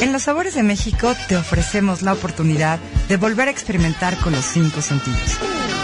En 0.00 0.14
Los 0.14 0.22
Sabores 0.22 0.54
de 0.54 0.62
México 0.62 1.12
te 1.28 1.36
ofrecemos 1.36 2.00
la 2.00 2.14
oportunidad 2.14 2.78
de 3.08 3.18
volver 3.18 3.48
a 3.48 3.50
experimentar 3.50 4.16
con 4.16 4.32
los 4.32 4.46
cinco 4.46 4.80
sentidos. 4.80 5.38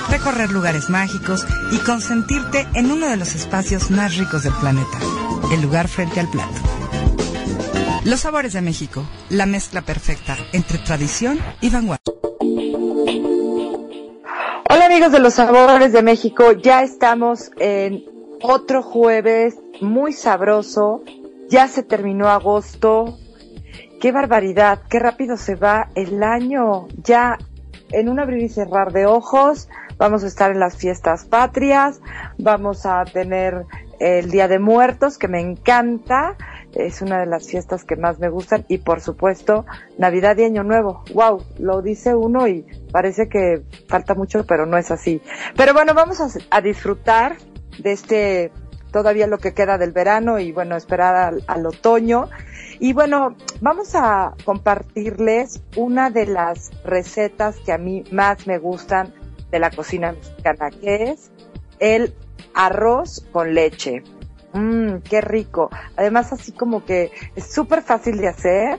Recorrer 0.09 0.51
lugares 0.51 0.89
mágicos 0.89 1.45
y 1.71 1.77
consentirte 1.81 2.67
en 2.75 2.91
uno 2.91 3.09
de 3.09 3.19
los 3.19 3.35
espacios 3.35 3.91
más 3.91 4.17
ricos 4.17 4.45
del 4.45 4.55
planeta, 4.55 4.99
el 5.53 5.61
lugar 5.61 5.89
frente 5.89 6.21
al 6.21 6.31
plato. 6.31 6.55
Los 8.05 8.21
Sabores 8.21 8.55
de 8.55 8.63
México, 8.63 9.07
la 9.29 9.45
mezcla 9.45 9.83
perfecta 9.83 10.39
entre 10.55 10.79
tradición 10.79 11.39
y 11.61 11.69
vanguardia. 11.69 12.15
Hola 14.71 14.87
amigos 14.87 15.13
de 15.13 15.19
Los 15.19 15.35
Sabores 15.35 15.93
de 15.93 16.03
México, 16.03 16.53
ya 16.53 16.83
estamos 16.83 17.51
en 17.59 18.03
otro 18.41 18.83
jueves 18.83 19.57
muy 19.83 20.15
sabroso, 20.15 21.03
ya 21.51 21.69
se 21.69 21.83
terminó 21.83 22.29
agosto, 22.29 23.19
Qué 24.07 24.13
barbaridad, 24.13 24.83
qué 24.89 25.01
rápido 25.01 25.37
se 25.37 25.57
va 25.57 25.89
el 25.97 26.23
año. 26.23 26.87
Ya 27.03 27.39
en 27.91 28.09
un 28.09 28.21
abrir 28.21 28.41
y 28.45 28.49
cerrar 28.49 28.93
de 28.93 29.05
ojos 29.05 29.69
vamos 29.99 30.23
a 30.23 30.29
estar 30.29 30.53
en 30.53 30.61
las 30.61 30.77
fiestas 30.77 31.25
patrias, 31.25 32.01
vamos 32.39 32.87
a 32.87 33.05
tener 33.05 33.65
el 33.99 34.31
Día 34.31 34.47
de 34.47 34.61
Muertos, 34.61 35.19
que 35.19 35.27
me 35.27 35.41
encanta, 35.41 36.37
es 36.73 37.03
una 37.03 37.19
de 37.19 37.27
las 37.27 37.49
fiestas 37.49 37.85
que 37.85 37.97
más 37.97 38.21
me 38.21 38.29
gustan, 38.29 38.65
y 38.69 38.79
por 38.79 39.01
supuesto 39.01 39.67
Navidad 39.99 40.37
y 40.37 40.45
Año 40.45 40.63
Nuevo. 40.63 41.03
Wow, 41.13 41.43
lo 41.59 41.83
dice 41.83 42.15
uno 42.15 42.47
y 42.47 42.65
parece 42.93 43.29
que 43.29 43.65
falta 43.89 44.15
mucho, 44.15 44.47
pero 44.47 44.67
no 44.67 44.79
es 44.79 44.93
así. 44.93 45.21
Pero 45.57 45.75
bueno, 45.75 45.95
vamos 45.95 46.21
a, 46.21 46.29
a 46.57 46.61
disfrutar 46.61 47.39
de 47.83 47.91
este 47.91 48.53
todavía 48.91 49.27
lo 49.27 49.39
que 49.39 49.55
queda 49.55 49.79
del 49.79 49.93
verano 49.93 50.39
y 50.39 50.53
bueno, 50.53 50.77
esperar 50.77 51.35
al, 51.47 51.67
otoño. 51.67 52.29
Y 52.79 52.93
bueno, 52.93 53.37
vamos 53.61 53.95
a 53.95 54.35
compartirles 54.45 55.63
una 55.77 56.11
de 56.11 56.27
las 56.27 56.71
recetas 56.85 57.57
que 57.65 57.73
a 57.73 57.79
mí 57.79 58.05
más 58.13 58.47
me 58.47 58.59
gustan 58.59 59.13
de 59.51 59.59
la 59.59 59.71
cocina 59.71 60.13
mexicana, 60.13 60.71
que 60.71 61.11
es 61.11 61.31
el 61.79 62.15
arroz 62.55 63.27
con 63.33 63.55
leche. 63.55 64.03
Mmm, 64.53 64.99
qué 65.09 65.21
rico. 65.21 65.71
Además, 65.97 66.33
así 66.33 66.53
como 66.53 66.85
que 66.85 67.11
es 67.35 67.53
súper 67.53 67.83
fácil 67.83 68.19
de 68.19 68.29
hacer, 68.29 68.79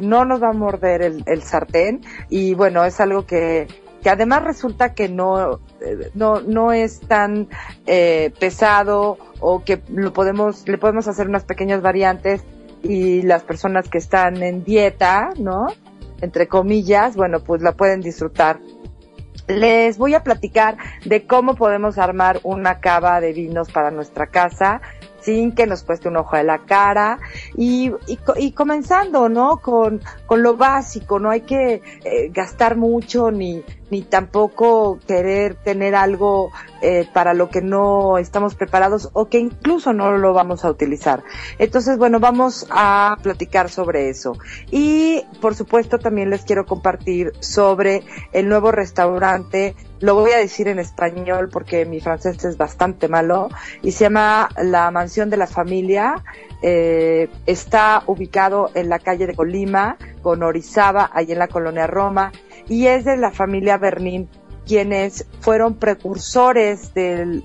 no 0.00 0.24
nos 0.24 0.42
va 0.42 0.50
a 0.50 0.52
morder 0.52 1.02
el 1.02 1.42
sartén 1.42 2.02
y 2.28 2.54
bueno, 2.54 2.84
es 2.84 3.00
algo 3.00 3.26
que, 3.26 3.66
que 4.02 4.10
además 4.10 4.44
resulta 4.44 4.94
que 4.94 5.08
no, 5.08 5.60
eh, 5.80 6.10
no, 6.14 6.40
no 6.40 6.72
es 6.72 7.00
tan 7.00 7.48
eh, 7.86 8.32
pesado 8.38 9.18
o 9.40 9.62
que 9.62 9.82
lo 9.88 10.12
podemos, 10.12 10.66
le 10.68 10.78
podemos 10.78 11.08
hacer 11.08 11.28
unas 11.28 11.44
pequeñas 11.44 11.82
variantes 11.82 12.42
y 12.82 13.22
las 13.22 13.42
personas 13.42 13.88
que 13.88 13.98
están 13.98 14.42
en 14.42 14.64
dieta, 14.64 15.30
¿no? 15.38 15.66
Entre 16.20 16.48
comillas, 16.48 17.16
bueno, 17.16 17.40
pues 17.40 17.62
la 17.62 17.72
pueden 17.72 18.00
disfrutar. 18.00 18.60
Les 19.48 19.98
voy 19.98 20.14
a 20.14 20.22
platicar 20.22 20.76
de 21.04 21.26
cómo 21.26 21.56
podemos 21.56 21.98
armar 21.98 22.40
una 22.44 22.80
cava 22.80 23.20
de 23.20 23.32
vinos 23.32 23.70
para 23.70 23.90
nuestra 23.90 24.28
casa 24.28 24.80
sin 25.20 25.52
que 25.52 25.66
nos 25.66 25.82
cueste 25.82 26.08
un 26.08 26.16
ojo 26.16 26.36
de 26.36 26.44
la 26.44 26.60
cara 26.60 27.18
y, 27.56 27.92
y, 28.36 28.52
comenzando, 28.52 29.28
¿no? 29.28 29.58
Con, 29.58 30.00
con 30.26 30.42
lo 30.42 30.56
básico, 30.56 31.18
no 31.18 31.30
hay 31.30 31.42
que 31.42 31.82
eh, 32.04 32.30
gastar 32.32 32.76
mucho 32.76 33.30
ni, 33.30 33.62
ni 33.90 34.02
tampoco 34.02 34.98
querer 35.06 35.54
tener 35.54 35.94
algo 35.94 36.50
eh, 36.82 37.08
para 37.12 37.34
lo 37.34 37.50
que 37.50 37.60
no 37.60 38.18
estamos 38.18 38.54
preparados 38.54 39.10
o 39.12 39.28
que 39.28 39.38
incluso 39.38 39.92
no 39.92 40.16
lo 40.16 40.32
vamos 40.32 40.64
a 40.64 40.70
utilizar. 40.70 41.22
Entonces, 41.58 41.98
bueno, 41.98 42.20
vamos 42.20 42.66
a 42.70 43.16
platicar 43.22 43.68
sobre 43.70 44.08
eso. 44.08 44.36
Y, 44.70 45.24
por 45.40 45.54
supuesto, 45.54 45.98
también 45.98 46.30
les 46.30 46.42
quiero 46.42 46.66
compartir 46.66 47.32
sobre 47.40 48.04
el 48.32 48.48
nuevo 48.48 48.72
restaurante 48.72 49.74
lo 50.00 50.14
voy 50.14 50.32
a 50.32 50.38
decir 50.38 50.66
en 50.68 50.78
español 50.78 51.50
porque 51.52 51.84
mi 51.84 52.00
francés 52.00 52.42
es 52.44 52.56
bastante 52.56 53.06
malo 53.06 53.50
y 53.82 53.92
se 53.92 54.04
llama 54.04 54.48
La 54.56 54.90
Mansión 54.90 55.28
de 55.28 55.36
la 55.36 55.46
Familia. 55.46 56.24
Eh, 56.62 57.28
está 57.44 58.02
ubicado 58.06 58.70
en 58.74 58.88
la 58.88 58.98
calle 58.98 59.26
de 59.26 59.34
Colima, 59.34 59.98
con 60.22 60.42
Orizaba, 60.42 61.10
ahí 61.12 61.32
en 61.32 61.38
la 61.38 61.48
colonia 61.48 61.86
Roma, 61.86 62.32
y 62.70 62.86
es 62.86 63.04
de 63.04 63.16
la 63.16 63.32
familia 63.32 63.76
Bernín, 63.76 64.28
quienes 64.64 65.26
fueron 65.40 65.74
precursores 65.74 66.94
de 66.94 67.42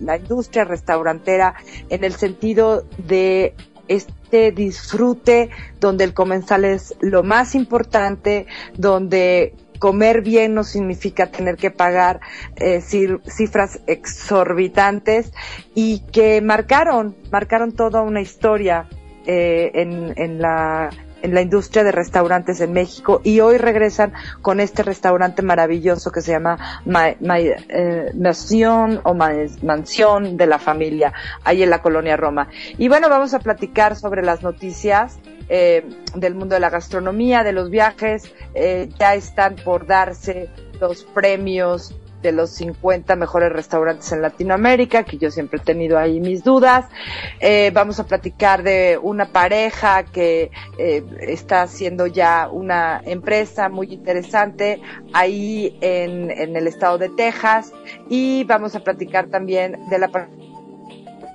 la 0.00 0.16
industria 0.16 0.64
restaurantera 0.64 1.56
en 1.88 2.04
el 2.04 2.12
sentido 2.12 2.86
de 2.96 3.54
este 3.88 4.52
disfrute 4.52 5.50
donde 5.80 6.04
el 6.04 6.14
comensal 6.14 6.64
es 6.64 6.94
lo 7.00 7.24
más 7.24 7.56
importante, 7.56 8.46
donde 8.78 9.54
comer 9.80 10.22
bien 10.22 10.54
no 10.54 10.62
significa 10.62 11.26
tener 11.26 11.56
que 11.56 11.72
pagar 11.72 12.20
eh, 12.54 12.80
cifras 12.80 13.80
exorbitantes 13.88 15.32
y 15.74 16.04
que 16.12 16.40
marcaron, 16.40 17.16
marcaron 17.32 17.72
toda 17.72 18.02
una 18.02 18.20
historia 18.20 18.88
eh, 19.26 19.72
en, 19.74 20.14
en 20.16 20.40
la 20.40 20.90
en 21.22 21.34
la 21.34 21.40
industria 21.40 21.84
de 21.84 21.92
restaurantes 21.92 22.60
en 22.60 22.72
México 22.72 23.20
y 23.24 23.40
hoy 23.40 23.58
regresan 23.58 24.12
con 24.40 24.60
este 24.60 24.82
restaurante 24.82 25.42
maravilloso 25.42 26.10
que 26.10 26.20
se 26.20 26.32
llama 26.32 26.82
Ma, 26.84 27.14
Ma, 27.20 27.38
eh, 27.40 28.12
o 29.04 29.14
Ma, 29.14 29.32
Mansión 29.62 30.36
de 30.36 30.46
la 30.46 30.58
Familia, 30.58 31.12
ahí 31.44 31.62
en 31.62 31.70
la 31.70 31.80
colonia 31.80 32.16
Roma. 32.16 32.48
Y 32.78 32.88
bueno, 32.88 33.08
vamos 33.08 33.34
a 33.34 33.38
platicar 33.38 33.96
sobre 33.96 34.22
las 34.22 34.42
noticias 34.42 35.18
eh, 35.48 35.84
del 36.14 36.34
mundo 36.34 36.54
de 36.54 36.60
la 36.60 36.70
gastronomía, 36.70 37.44
de 37.44 37.52
los 37.52 37.70
viajes. 37.70 38.32
Eh, 38.54 38.88
ya 38.98 39.14
están 39.14 39.56
por 39.56 39.86
darse 39.86 40.48
los 40.80 41.04
premios 41.04 41.94
de 42.22 42.32
los 42.32 42.50
50 42.50 43.16
mejores 43.16 43.52
restaurantes 43.52 44.12
en 44.12 44.22
Latinoamérica, 44.22 45.04
que 45.04 45.18
yo 45.18 45.30
siempre 45.30 45.60
he 45.60 45.64
tenido 45.64 45.98
ahí 45.98 46.20
mis 46.20 46.44
dudas. 46.44 46.86
Eh, 47.40 47.70
vamos 47.74 47.98
a 48.00 48.04
platicar 48.04 48.62
de 48.62 48.98
una 49.02 49.26
pareja 49.26 50.04
que 50.04 50.50
eh, 50.78 51.04
está 51.20 51.62
haciendo 51.62 52.06
ya 52.06 52.48
una 52.50 53.00
empresa 53.04 53.68
muy 53.68 53.92
interesante 53.92 54.80
ahí 55.12 55.76
en, 55.80 56.30
en 56.30 56.56
el 56.56 56.66
estado 56.66 56.98
de 56.98 57.08
Texas 57.08 57.72
y 58.08 58.44
vamos 58.44 58.74
a 58.74 58.80
platicar 58.80 59.26
también 59.26 59.88
de 59.88 59.98
la 59.98 60.08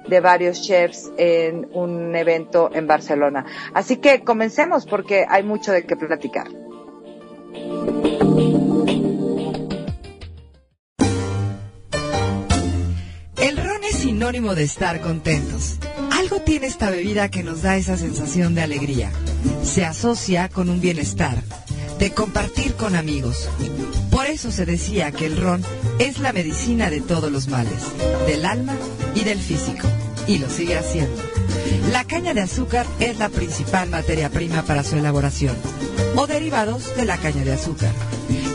de 0.07 0.19
varios 0.21 0.61
chefs 0.61 1.11
en 1.17 1.67
un 1.73 2.15
evento 2.15 2.69
en 2.73 2.87
Barcelona. 2.87 3.45
Así 3.73 3.97
que 3.97 4.23
comencemos 4.23 4.85
porque 4.85 5.25
hay 5.27 5.43
mucho 5.43 5.71
de 5.71 5.85
qué 5.85 5.95
platicar. 5.95 6.47
Sinónimo 14.27 14.55
de 14.55 14.63
estar 14.63 14.99
contentos. 14.99 15.77
Algo 16.11 16.41
tiene 16.41 16.67
esta 16.67 16.89
bebida 16.89 17.29
que 17.29 17.43
nos 17.43 17.61
da 17.61 17.77
esa 17.77 17.95
sensación 17.95 18.55
de 18.55 18.61
alegría. 18.61 19.09
Se 19.63 19.85
asocia 19.85 20.49
con 20.49 20.69
un 20.69 20.81
bienestar, 20.81 21.41
de 21.97 22.11
compartir 22.11 22.73
con 22.73 22.97
amigos. 22.97 23.47
Por 24.11 24.25
eso 24.25 24.51
se 24.51 24.65
decía 24.65 25.13
que 25.13 25.27
el 25.27 25.37
ron 25.37 25.63
es 25.99 26.19
la 26.19 26.33
medicina 26.33 26.89
de 26.89 26.99
todos 26.99 27.31
los 27.31 27.47
males, 27.47 27.83
del 28.27 28.45
alma 28.45 28.75
y 29.15 29.23
del 29.23 29.39
físico. 29.39 29.87
Y 30.27 30.39
lo 30.39 30.49
sigue 30.49 30.77
haciendo. 30.77 31.21
La 31.93 32.03
caña 32.03 32.33
de 32.33 32.41
azúcar 32.41 32.85
es 32.99 33.19
la 33.19 33.29
principal 33.29 33.89
materia 33.89 34.29
prima 34.29 34.63
para 34.63 34.83
su 34.83 34.97
elaboración, 34.97 35.55
o 36.17 36.27
derivados 36.27 36.97
de 36.97 37.05
la 37.05 37.15
caña 37.15 37.45
de 37.45 37.53
azúcar. 37.53 37.93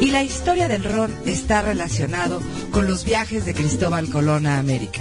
Y 0.00 0.10
la 0.10 0.22
historia 0.22 0.68
del 0.68 0.84
ron 0.84 1.14
está 1.24 1.62
relacionado 1.62 2.42
con 2.72 2.86
los 2.86 3.06
viajes 3.06 3.46
de 3.46 3.54
Cristóbal 3.54 4.10
Colón 4.10 4.46
a 4.46 4.58
América 4.58 5.00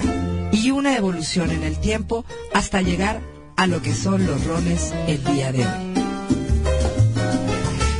y 0.51 0.71
una 0.71 0.95
evolución 0.95 1.51
en 1.51 1.63
el 1.63 1.79
tiempo 1.79 2.25
hasta 2.53 2.81
llegar 2.81 3.21
a 3.55 3.67
lo 3.67 3.81
que 3.81 3.93
son 3.93 4.25
los 4.25 4.43
rones 4.45 4.93
el 5.07 5.23
día 5.23 5.51
de 5.51 5.59
hoy. 5.59 5.91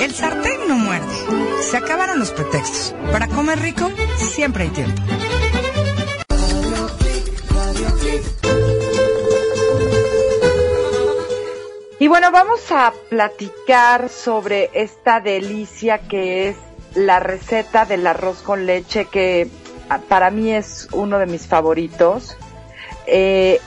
El 0.00 0.12
sartén 0.12 0.66
no 0.66 0.78
muerde. 0.78 1.14
Se 1.62 1.76
acabaron 1.76 2.18
los 2.18 2.32
pretextos. 2.32 2.92
Para 3.12 3.28
comer 3.28 3.60
rico, 3.60 3.88
siempre 4.34 4.64
hay 4.64 4.70
tiempo. 4.70 5.00
Y 12.02 12.08
bueno, 12.08 12.32
vamos 12.32 12.72
a 12.72 12.92
platicar 13.10 14.08
sobre 14.08 14.70
esta 14.72 15.20
delicia 15.20 15.98
que 15.98 16.48
es 16.48 16.56
la 16.96 17.20
receta 17.20 17.84
del 17.84 18.04
arroz 18.08 18.42
con 18.42 18.66
leche, 18.66 19.04
que 19.04 19.48
ah, 19.88 20.00
para 20.08 20.32
mí 20.32 20.50
es 20.50 20.88
uno 20.90 21.20
de 21.20 21.26
mis 21.26 21.46
favoritos. 21.46 22.36
Eh, 23.06 23.60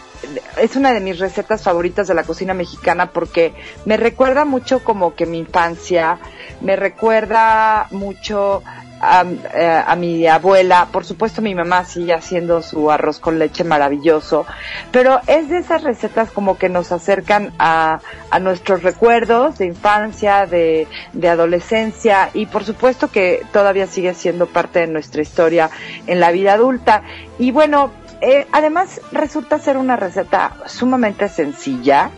es 0.57 0.75
una 0.75 0.91
de 0.91 0.99
mis 0.99 1.17
recetas 1.17 1.63
favoritas 1.63 2.09
de 2.09 2.13
la 2.13 2.25
cocina 2.25 2.53
mexicana 2.53 3.13
porque 3.13 3.53
me 3.85 3.95
recuerda 3.95 4.43
mucho 4.43 4.83
como 4.83 5.15
que 5.15 5.25
mi 5.25 5.39
infancia, 5.39 6.19
me 6.59 6.75
recuerda 6.75 7.87
mucho 7.91 8.63
a, 9.06 9.25
eh, 9.54 9.84
a, 9.86 9.96
mi 9.96 10.28
abuela, 10.28 10.88
por 10.92 11.06
supuesto 11.06 11.42
mi 11.42 11.56
mamá 11.56 11.86
sigue 11.86 12.13
haciendo 12.13 12.62
su 12.62 12.90
arroz 12.92 13.19
con 13.19 13.40
leche 13.40 13.63
maravilloso, 13.63 14.46
pero 14.92 15.19
es 15.28 15.50
de 15.50 15.60
esas 15.60 15.84
recetas 15.84 16.31
como 16.31 16.57
que 16.57 16.69
nos 16.69 16.92
acercan 16.92 17.54
a, 17.60 18.00
a 18.30 18.40
nuestros 18.40 18.84
recuerdos 18.84 19.57
de 19.57 19.66
infancia, 19.66 20.46
de, 20.46 20.88
de, 21.13 21.30
adolescencia 21.30 22.30
y 22.34 22.46
por 22.46 22.63
supuesto 22.63 23.10
que 23.10 23.46
todavía 23.52 23.88
sigue 23.88 24.13
siendo 24.13 24.48
parte 24.48 24.80
de 24.80 24.88
nuestra 24.88 25.22
historia 25.22 25.69
en 26.07 26.19
la 26.19 26.31
vida 26.31 26.54
adulta. 26.54 27.04
Y 27.40 27.52
bueno, 27.52 27.92
eh, 28.22 28.48
además 28.52 29.02
resulta 29.12 29.60
ser 29.60 29.78
una 29.78 29.96
receta 29.96 30.56
sumamente 30.66 31.30
sencilla, 31.30 32.12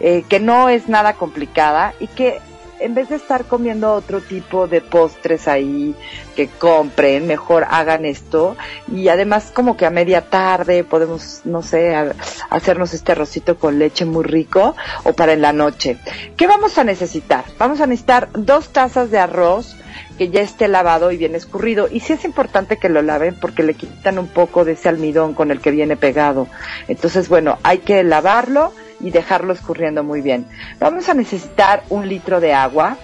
eh, 0.00 0.24
que 0.28 0.40
no 0.40 0.68
es 0.68 0.88
nada 0.88 1.14
complicada 1.14 1.94
y 2.00 2.06
que 2.08 2.40
en 2.82 2.94
vez 2.94 3.08
de 3.08 3.16
estar 3.16 3.44
comiendo 3.44 3.92
otro 3.92 4.20
tipo 4.20 4.66
de 4.66 4.80
postres 4.80 5.48
ahí 5.48 5.94
que 6.36 6.48
compren, 6.48 7.26
mejor 7.26 7.64
hagan 7.70 8.04
esto 8.04 8.56
y 8.90 9.08
además 9.08 9.52
como 9.54 9.76
que 9.76 9.86
a 9.86 9.90
media 9.90 10.22
tarde 10.22 10.84
podemos, 10.84 11.42
no 11.44 11.62
sé, 11.62 11.94
a, 11.94 12.14
hacernos 12.50 12.94
este 12.94 13.12
arrocito 13.12 13.58
con 13.58 13.78
leche 13.78 14.04
muy 14.04 14.24
rico 14.24 14.74
o 15.04 15.12
para 15.12 15.32
en 15.32 15.42
la 15.42 15.52
noche. 15.52 15.98
¿Qué 16.36 16.46
vamos 16.46 16.78
a 16.78 16.84
necesitar? 16.84 17.44
Vamos 17.58 17.80
a 17.80 17.86
necesitar 17.86 18.28
dos 18.32 18.70
tazas 18.70 19.10
de 19.10 19.18
arroz 19.18 19.76
que 20.18 20.28
ya 20.28 20.40
esté 20.40 20.68
lavado 20.68 21.12
y 21.12 21.16
bien 21.16 21.34
escurrido. 21.34 21.88
Y 21.90 22.00
sí 22.00 22.14
es 22.14 22.24
importante 22.24 22.76
que 22.76 22.88
lo 22.88 23.02
laven 23.02 23.34
porque 23.34 23.62
le 23.62 23.74
quitan 23.74 24.18
un 24.18 24.28
poco 24.28 24.64
de 24.64 24.72
ese 24.72 24.88
almidón 24.88 25.34
con 25.34 25.50
el 25.50 25.60
que 25.60 25.70
viene 25.70 25.96
pegado. 25.96 26.48
Entonces, 26.88 27.28
bueno, 27.28 27.58
hay 27.62 27.78
que 27.78 28.02
lavarlo 28.04 28.72
y 29.02 29.10
dejarlo 29.10 29.52
escurriendo 29.52 30.02
muy 30.02 30.20
bien. 30.22 30.46
Vamos 30.78 31.08
a 31.08 31.14
necesitar 31.14 31.82
un 31.90 32.08
litro 32.08 32.40
de 32.40 32.54
agua 32.54 32.96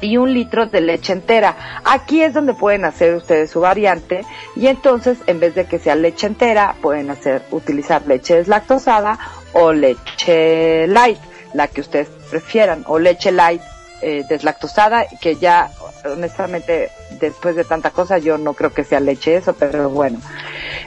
y 0.00 0.16
un 0.16 0.34
litro 0.34 0.66
de 0.66 0.80
leche 0.80 1.12
entera. 1.12 1.80
Aquí 1.84 2.22
es 2.22 2.34
donde 2.34 2.52
pueden 2.54 2.84
hacer 2.84 3.14
ustedes 3.14 3.50
su 3.50 3.60
variante 3.60 4.22
y 4.56 4.66
entonces 4.66 5.18
en 5.26 5.40
vez 5.40 5.54
de 5.54 5.64
que 5.66 5.78
sea 5.78 5.94
leche 5.94 6.26
entera 6.26 6.74
pueden 6.82 7.10
hacer 7.10 7.42
utilizar 7.50 8.06
leche 8.06 8.36
deslactosada 8.36 9.18
o 9.52 9.72
leche 9.72 10.86
light, 10.88 11.18
la 11.54 11.68
que 11.68 11.80
ustedes 11.80 12.08
prefieran, 12.30 12.84
o 12.86 12.98
leche 12.98 13.30
light 13.30 13.62
eh, 14.02 14.24
deslactosada 14.28 15.06
que 15.20 15.36
ya 15.36 15.70
honestamente 16.04 16.90
después 17.20 17.56
de 17.56 17.64
tanta 17.64 17.90
cosa 17.90 18.18
yo 18.18 18.36
no 18.36 18.52
creo 18.52 18.72
que 18.72 18.84
sea 18.84 19.00
leche 19.00 19.36
eso, 19.36 19.54
pero 19.54 19.88
bueno. 19.88 20.20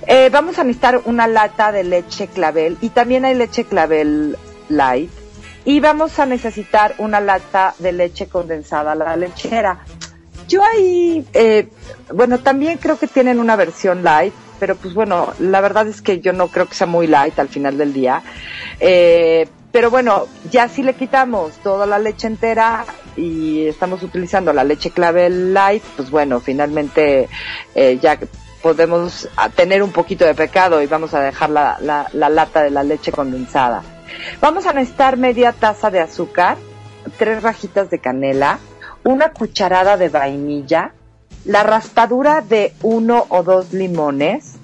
Eh, 0.05 0.29
vamos 0.31 0.59
a 0.59 0.63
necesitar 0.63 1.01
una 1.05 1.27
lata 1.27 1.71
de 1.71 1.83
leche 1.83 2.27
clavel 2.27 2.77
y 2.81 2.89
también 2.89 3.25
hay 3.25 3.35
leche 3.35 3.63
clavel 3.63 4.38
light 4.69 5.09
y 5.65 5.79
vamos 5.79 6.17
a 6.19 6.25
necesitar 6.25 6.95
una 6.97 7.19
lata 7.19 7.73
de 7.79 7.91
leche 7.91 8.27
condensada, 8.27 8.95
la 8.95 9.15
lechera. 9.17 9.79
Yo 10.47 10.63
ahí, 10.63 11.25
eh, 11.33 11.67
bueno, 12.13 12.39
también 12.39 12.77
creo 12.77 12.97
que 12.97 13.07
tienen 13.07 13.39
una 13.39 13.57
versión 13.57 14.01
light, 14.01 14.33
pero 14.59 14.77
pues 14.77 14.94
bueno, 14.94 15.33
la 15.39 15.59
verdad 15.59 15.88
es 15.88 16.01
que 16.01 16.21
yo 16.21 16.31
no 16.31 16.47
creo 16.47 16.67
que 16.67 16.75
sea 16.75 16.88
muy 16.88 17.07
light 17.07 17.38
al 17.38 17.49
final 17.49 17.77
del 17.77 17.91
día. 17.91 18.23
Eh, 18.79 19.47
pero 19.71 19.91
bueno, 19.91 20.27
ya 20.49 20.69
si 20.69 20.83
le 20.83 20.94
quitamos 20.94 21.53
toda 21.57 21.85
la 21.85 21.99
leche 21.99 22.27
entera 22.27 22.85
y 23.17 23.67
estamos 23.67 24.01
utilizando 24.03 24.53
la 24.53 24.63
leche 24.63 24.91
clavel 24.91 25.53
light, 25.53 25.83
pues 25.97 26.09
bueno, 26.09 26.39
finalmente 26.39 27.27
eh, 27.75 27.99
ya 28.01 28.17
podemos 28.62 29.30
tener 29.56 29.83
un 29.83 29.92
poquito 29.92 30.25
de 30.25 30.33
pecado 30.33 30.81
y 30.81 30.88
vamos 30.88 31.13
a 31.13 31.21
dejar 31.21 31.50
la, 31.50 31.77
la, 31.81 32.07
la 32.13 32.30
lata 32.30 32.63
de 32.63 32.71
la 32.71 32.83
leche 32.83 33.12
condensada. 33.12 33.83
Vamos 34.42 34.65
a 34.65 34.74
necesitar 34.74 35.18
media 35.18 35.54
taza 35.54 35.92
de 35.92 36.00
azúcar, 36.00 36.57
tres 37.18 37.44
rajitas 37.44 37.89
de 37.89 38.00
canela, 38.00 38.59
una 39.04 39.31
cucharada 39.31 39.98
de 39.98 40.09
vainilla, 40.09 40.94
la 41.45 41.63
raspadura 41.63 42.42
de 42.42 42.74
uno 42.81 43.25
o 43.30 43.44
dos 43.44 43.74
limones, 43.74 44.56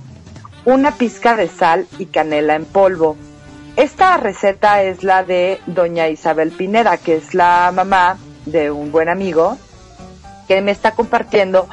una 0.66 0.92
pizca 0.92 1.36
de 1.36 1.48
sal 1.48 1.88
y 2.00 2.08
canela 2.08 2.56
en 2.56 2.66
polvo. 2.66 3.16
Esta 3.76 4.18
receta 4.18 4.84
es 4.84 5.04
la 5.04 5.24
de 5.24 5.60
doña 5.66 6.08
Isabel 6.10 6.52
Pineda, 6.52 6.98
que 6.98 7.16
es 7.16 7.34
la 7.34 7.72
mamá 7.74 8.18
de 8.46 8.70
un 8.70 8.92
buen 8.92 9.10
amigo 9.10 9.58
que 10.48 10.62
me 10.62 10.72
está 10.72 10.92
compartiendo 10.92 11.68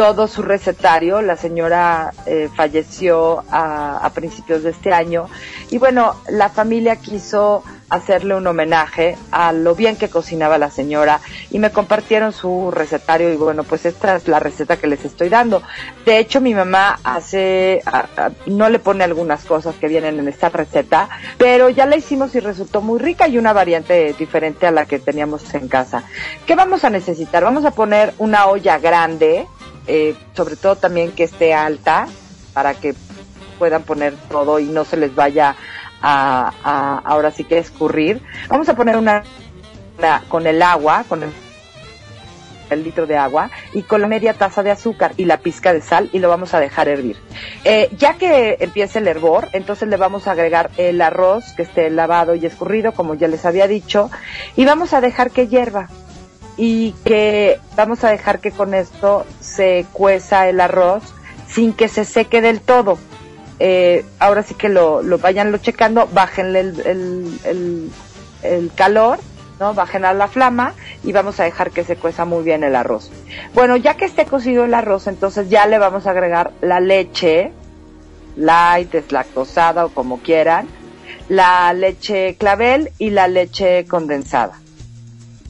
todo 0.00 0.28
su 0.28 0.40
recetario. 0.40 1.20
La 1.20 1.36
señora 1.36 2.14
eh, 2.24 2.48
falleció 2.56 3.44
a, 3.50 3.98
a, 3.98 4.10
principios 4.14 4.62
de 4.62 4.70
este 4.70 4.94
año 4.94 5.28
y 5.70 5.76
bueno, 5.76 6.16
la 6.30 6.48
familia 6.48 6.96
quiso 6.96 7.62
hacerle 7.90 8.36
un 8.36 8.46
homenaje 8.46 9.18
a 9.30 9.52
lo 9.52 9.74
bien 9.74 9.96
que 9.96 10.08
cocinaba 10.08 10.56
la 10.56 10.70
señora 10.70 11.20
y 11.50 11.58
me 11.58 11.70
compartieron 11.70 12.32
su 12.32 12.70
recetario 12.70 13.30
y 13.30 13.36
bueno, 13.36 13.64
pues 13.64 13.84
esta 13.84 14.16
es 14.16 14.26
la 14.28 14.38
receta 14.38 14.78
que 14.78 14.86
les 14.86 15.04
estoy 15.04 15.28
dando. 15.28 15.62
De 16.06 16.18
hecho, 16.18 16.40
mi 16.40 16.54
mamá 16.54 16.98
hace, 17.04 17.82
a, 17.84 18.30
no 18.46 18.70
le 18.70 18.78
pone 18.78 19.04
algunas 19.04 19.44
cosas 19.44 19.74
que 19.74 19.88
vienen 19.88 20.18
en 20.18 20.28
esta 20.28 20.48
receta, 20.48 21.10
pero 21.36 21.68
ya 21.68 21.84
la 21.84 21.96
hicimos 21.96 22.34
y 22.34 22.40
resultó 22.40 22.80
muy 22.80 23.00
rica 23.00 23.28
y 23.28 23.36
una 23.36 23.52
variante 23.52 24.14
diferente 24.18 24.66
a 24.66 24.70
la 24.70 24.86
que 24.86 24.98
teníamos 24.98 25.52
en 25.52 25.68
casa. 25.68 26.04
¿Qué 26.46 26.54
vamos 26.54 26.84
a 26.84 26.90
necesitar? 26.90 27.44
Vamos 27.44 27.64
a 27.64 27.72
poner 27.72 28.14
una 28.18 28.46
olla 28.46 28.78
grande, 28.78 29.46
eh, 29.86 30.14
sobre 30.34 30.56
todo 30.56 30.76
también 30.76 31.12
que 31.12 31.24
esté 31.24 31.54
alta 31.54 32.06
para 32.52 32.74
que 32.74 32.94
puedan 33.58 33.82
poner 33.82 34.14
todo 34.30 34.58
y 34.58 34.64
no 34.64 34.84
se 34.84 34.96
les 34.96 35.14
vaya 35.14 35.54
a, 36.02 36.52
a 36.64 36.98
ahora 37.04 37.30
sí 37.30 37.44
que 37.44 37.58
escurrir. 37.58 38.22
Vamos 38.48 38.68
a 38.68 38.74
poner 38.74 38.96
una, 38.96 39.22
con 40.28 40.46
el 40.46 40.62
agua, 40.62 41.04
con 41.08 41.22
el, 41.22 41.30
el, 42.70 42.82
litro 42.82 43.06
de 43.06 43.16
agua 43.16 43.50
y 43.74 43.82
con 43.82 44.00
la 44.00 44.06
media 44.06 44.32
taza 44.34 44.62
de 44.62 44.70
azúcar 44.70 45.12
y 45.16 45.26
la 45.26 45.38
pizca 45.38 45.72
de 45.72 45.82
sal 45.82 46.08
y 46.12 46.18
lo 46.20 46.28
vamos 46.28 46.54
a 46.54 46.60
dejar 46.60 46.88
hervir. 46.88 47.16
Eh, 47.64 47.90
ya 47.96 48.14
que 48.14 48.56
empiece 48.60 48.98
el 48.98 49.08
hervor, 49.08 49.48
entonces 49.52 49.88
le 49.88 49.96
vamos 49.96 50.26
a 50.26 50.32
agregar 50.32 50.70
el 50.78 51.00
arroz 51.02 51.52
que 51.56 51.62
esté 51.62 51.90
lavado 51.90 52.34
y 52.34 52.46
escurrido, 52.46 52.92
como 52.92 53.14
ya 53.14 53.28
les 53.28 53.44
había 53.44 53.66
dicho, 53.66 54.10
y 54.56 54.64
vamos 54.64 54.94
a 54.94 55.00
dejar 55.00 55.30
que 55.30 55.48
hierva 55.48 55.88
y 56.62 56.92
que 57.06 57.58
vamos 57.74 58.04
a 58.04 58.10
dejar 58.10 58.38
que 58.38 58.50
con 58.50 58.74
esto 58.74 59.24
se 59.40 59.86
cueza 59.94 60.46
el 60.46 60.60
arroz 60.60 61.02
sin 61.48 61.72
que 61.72 61.88
se 61.88 62.04
seque 62.04 62.42
del 62.42 62.60
todo. 62.60 62.98
Eh, 63.60 64.04
ahora 64.18 64.42
sí 64.42 64.52
que 64.52 64.68
lo, 64.68 65.02
lo 65.02 65.16
vayanlo 65.16 65.56
checando, 65.56 66.06
bájenle 66.12 66.60
el, 66.60 66.80
el, 66.80 67.40
el, 67.44 67.90
el, 68.42 68.70
calor, 68.74 69.20
¿no? 69.58 69.72
Bajen 69.72 70.04
a 70.04 70.12
la 70.12 70.28
flama 70.28 70.74
y 71.02 71.12
vamos 71.12 71.40
a 71.40 71.44
dejar 71.44 71.70
que 71.70 71.82
se 71.82 71.96
cueza 71.96 72.26
muy 72.26 72.44
bien 72.44 72.62
el 72.62 72.76
arroz. 72.76 73.10
Bueno, 73.54 73.78
ya 73.78 73.94
que 73.94 74.04
esté 74.04 74.26
cocido 74.26 74.66
el 74.66 74.74
arroz, 74.74 75.06
entonces 75.06 75.48
ya 75.48 75.64
le 75.64 75.78
vamos 75.78 76.06
a 76.06 76.10
agregar 76.10 76.52
la 76.60 76.78
leche, 76.78 77.52
light, 78.36 78.92
deslactosada 78.92 79.86
o 79.86 79.88
como 79.88 80.18
quieran, 80.18 80.68
la 81.30 81.72
leche 81.72 82.36
clavel 82.36 82.92
y 82.98 83.08
la 83.08 83.28
leche 83.28 83.86
condensada 83.86 84.60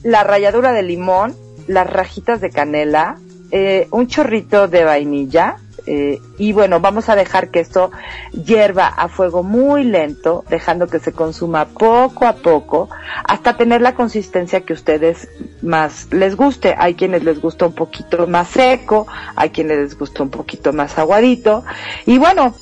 la 0.03 0.25
ralladura 0.25 0.73
de 0.73 0.83
limón, 0.83 1.35
las 1.67 1.89
rajitas 1.89 2.41
de 2.41 2.51
canela, 2.51 3.19
eh, 3.51 3.89
un 3.91 4.07
chorrito 4.07 4.69
de 4.69 4.85
vainilla. 4.85 5.57
eh, 5.87 6.21
y 6.37 6.53
bueno, 6.53 6.79
vamos 6.81 7.09
a 7.09 7.17
dejar 7.17 7.49
que 7.49 7.61
esto 7.61 7.91
hierva 8.33 8.87
a 8.87 9.09
fuego 9.09 9.43
muy 9.43 9.83
lento, 9.83 10.45
dejando 10.49 10.87
que 10.87 10.99
se 11.01 11.13
consuma 11.13 11.65
poco 11.65 12.27
a 12.27 12.35
poco, 12.35 12.91
hasta 13.25 13.57
tener 13.57 13.81
la 13.81 13.95
consistencia 13.95 14.61
que 14.61 14.75
ustedes 14.75 15.29
más 15.63 16.09
les 16.13 16.37
guste. 16.37 16.75
Hay 16.77 16.95
quienes 16.95 17.25
les 17.25 17.41
gusta 17.41 17.67
un 17.67 17.73
poquito 17.73 18.27
más 18.27 18.49
seco, 18.49 19.07
hay 19.35 19.51
quienes 19.51 19.79
les 19.79 19.99
gusta 19.99 20.23
un 20.23 20.31
poquito 20.31 20.73
más 20.73 20.99
aguadito. 20.99 21.65
Y 22.05 22.19
bueno, 22.19 22.55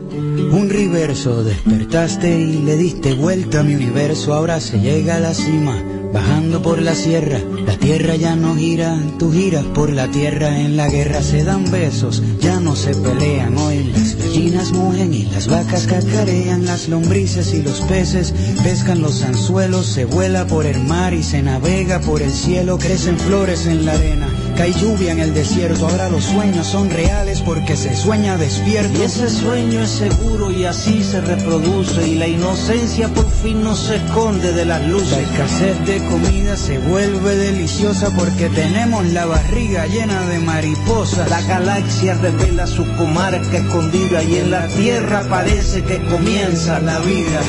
un 0.51 0.69
reverso. 0.69 1.43
Despertaste 1.43 2.39
y 2.39 2.61
le 2.61 2.77
diste 2.77 3.13
vuelta 3.13 3.59
a 3.59 3.63
mi 3.63 3.75
universo. 3.75 4.33
Ahora 4.33 4.59
se 4.59 4.79
llega 4.79 5.17
a 5.17 5.19
la 5.19 5.33
cima, 5.33 5.81
bajando 6.13 6.61
por 6.61 6.81
la 6.81 6.95
sierra. 6.95 7.39
La 7.65 7.77
tierra 7.77 8.15
ya 8.15 8.35
no 8.35 8.55
gira, 8.55 8.97
tú 9.17 9.31
giras 9.31 9.65
por 9.65 9.91
la 9.91 10.07
tierra. 10.09 10.59
En 10.59 10.77
la 10.77 10.89
guerra 10.89 11.21
se 11.21 11.43
dan 11.43 11.69
besos, 11.71 12.23
ya 12.39 12.59
no 12.59 12.75
se 12.75 12.95
pelean. 12.95 13.57
Hoy 13.57 13.83
las 13.93 14.15
gallinas 14.15 14.71
mugen 14.71 15.13
y 15.13 15.23
las 15.25 15.47
vacas 15.47 15.87
cacarean. 15.87 16.65
Las 16.65 16.89
lombrices 16.89 17.53
y 17.53 17.61
los 17.61 17.81
peces 17.81 18.33
pescan 18.63 19.01
los 19.01 19.23
anzuelos. 19.23 19.85
Se 19.85 20.05
vuela 20.05 20.47
por 20.47 20.65
el 20.65 20.81
mar 20.83 21.13
y 21.13 21.23
se 21.23 21.41
navega 21.41 21.99
por 21.99 22.21
el 22.21 22.31
cielo. 22.31 22.77
Crecen 22.77 23.17
flores 23.17 23.65
en 23.65 23.85
la 23.85 23.93
arena. 23.93 24.27
Cae 24.61 24.73
lluvia 24.73 25.11
en 25.11 25.19
el 25.19 25.33
desierto, 25.33 25.87
ahora 25.87 26.07
los 26.07 26.23
sueños 26.23 26.67
son 26.67 26.91
reales 26.91 27.41
porque 27.41 27.75
se 27.75 27.95
sueña 27.95 28.37
despierto. 28.37 28.95
Y 28.95 29.01
ese 29.01 29.27
sueño 29.27 29.81
es 29.81 29.89
seguro 29.89 30.51
y 30.51 30.65
así 30.65 31.03
se 31.03 31.19
reproduce 31.19 32.07
y 32.07 32.13
la 32.13 32.27
inocencia 32.27 33.07
por 33.07 33.27
fin 33.27 33.63
no 33.63 33.75
se 33.75 33.95
esconde 33.95 34.53
de 34.53 34.65
las 34.65 34.81
La 34.81 34.87
luces. 34.87 35.17
escasez 35.17 35.83
de 35.87 35.97
comida 36.05 36.55
se 36.55 36.77
vuelve 36.77 37.37
deliciosa 37.37 38.11
porque 38.15 38.49
tenemos 38.49 39.03
la 39.07 39.25
barriga 39.25 39.87
llena 39.87 40.27
de 40.27 40.37
mariposas. 40.37 41.27
La 41.27 41.41
galaxia 41.41 42.13
revela 42.13 42.67
su 42.67 42.85
comarca 42.97 43.57
escondida 43.57 44.21
y 44.21 44.35
en 44.35 44.51
la 44.51 44.67
tierra 44.67 45.23
parece 45.27 45.83
que 45.83 46.03
comienza 46.03 46.79
la 46.81 46.99
vida. 46.99 47.41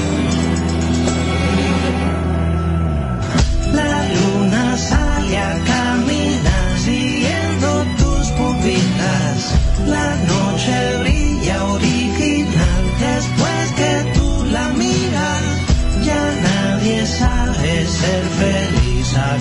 La 9.87 10.17
noche 10.33 10.99
brilla 11.01 11.65
original 11.65 12.83
después 13.01 13.73
que 13.77 14.13
tú 14.15 14.45
la 14.51 14.69
miras. 14.71 15.43
Ya 16.05 16.25
nadie 16.49 17.07
sabe 17.07 17.87
ser 17.87 18.25
feliz 18.41 19.15
a 19.17 19.39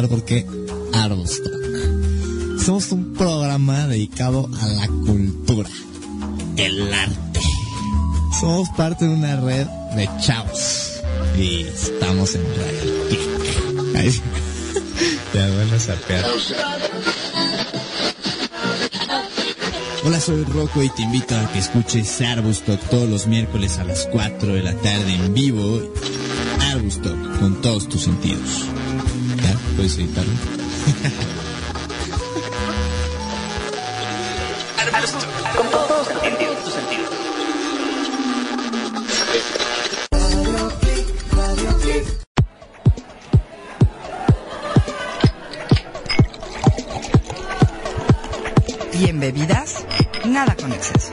te 0.00 0.06
voy 0.06 0.16
a 0.16 0.18
contar 0.18 0.18
por 0.18 0.24
qué 0.24 0.46
Armstrong. 0.92 2.60
Somos 2.64 2.92
un 2.92 3.14
programa 3.14 3.86
dedicado 3.86 4.48
a 4.60 4.66
la 4.66 4.86
cultura, 4.86 5.68
el 6.56 6.92
arte. 6.92 7.40
Somos 8.38 8.68
parte 8.76 9.06
de 9.06 9.14
una 9.14 9.40
red 9.40 9.66
de 9.96 10.08
chavos 10.20 11.00
y 11.36 11.62
estamos 11.62 12.34
en 12.34 12.42
Radio. 12.42 12.92
Te 15.32 15.40
van 15.40 15.50
a. 15.50 15.78
Hola, 20.04 20.20
soy 20.20 20.44
Rocco 20.44 20.82
y 20.82 20.90
te 20.90 21.02
invito 21.02 21.36
a 21.36 21.52
que 21.52 21.58
escuches 21.58 22.20
Arbustock 22.20 22.80
todos 22.88 23.08
los 23.08 23.26
miércoles 23.26 23.78
a 23.78 23.84
las 23.84 24.06
4 24.06 24.54
de 24.54 24.62
la 24.62 24.74
tarde 24.74 25.14
en 25.14 25.34
vivo. 25.34 25.82
Arbustock 26.72 27.40
con 27.40 27.60
todos 27.60 27.88
tus 27.88 28.02
sentidos. 28.02 28.68
¿Puedes 29.78 29.96
editarlo? 29.96 30.32
Con 35.56 35.70
todos 35.70 36.08
tus 36.08 36.72
sentidos. 36.72 37.08
Y 48.94 49.08
en 49.08 49.20
bebidas, 49.20 49.84
nada 50.24 50.56
con 50.56 50.72
exceso. 50.72 51.12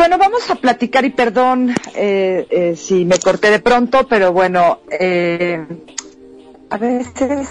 Bueno, 0.00 0.16
vamos 0.16 0.48
a 0.48 0.54
platicar 0.54 1.04
y 1.04 1.10
perdón 1.10 1.74
eh, 1.94 2.46
eh, 2.48 2.74
si 2.74 3.04
me 3.04 3.18
corté 3.18 3.50
de 3.50 3.58
pronto, 3.58 4.08
pero 4.08 4.32
bueno, 4.32 4.78
eh, 4.98 5.62
a 6.70 6.78
veces 6.78 7.50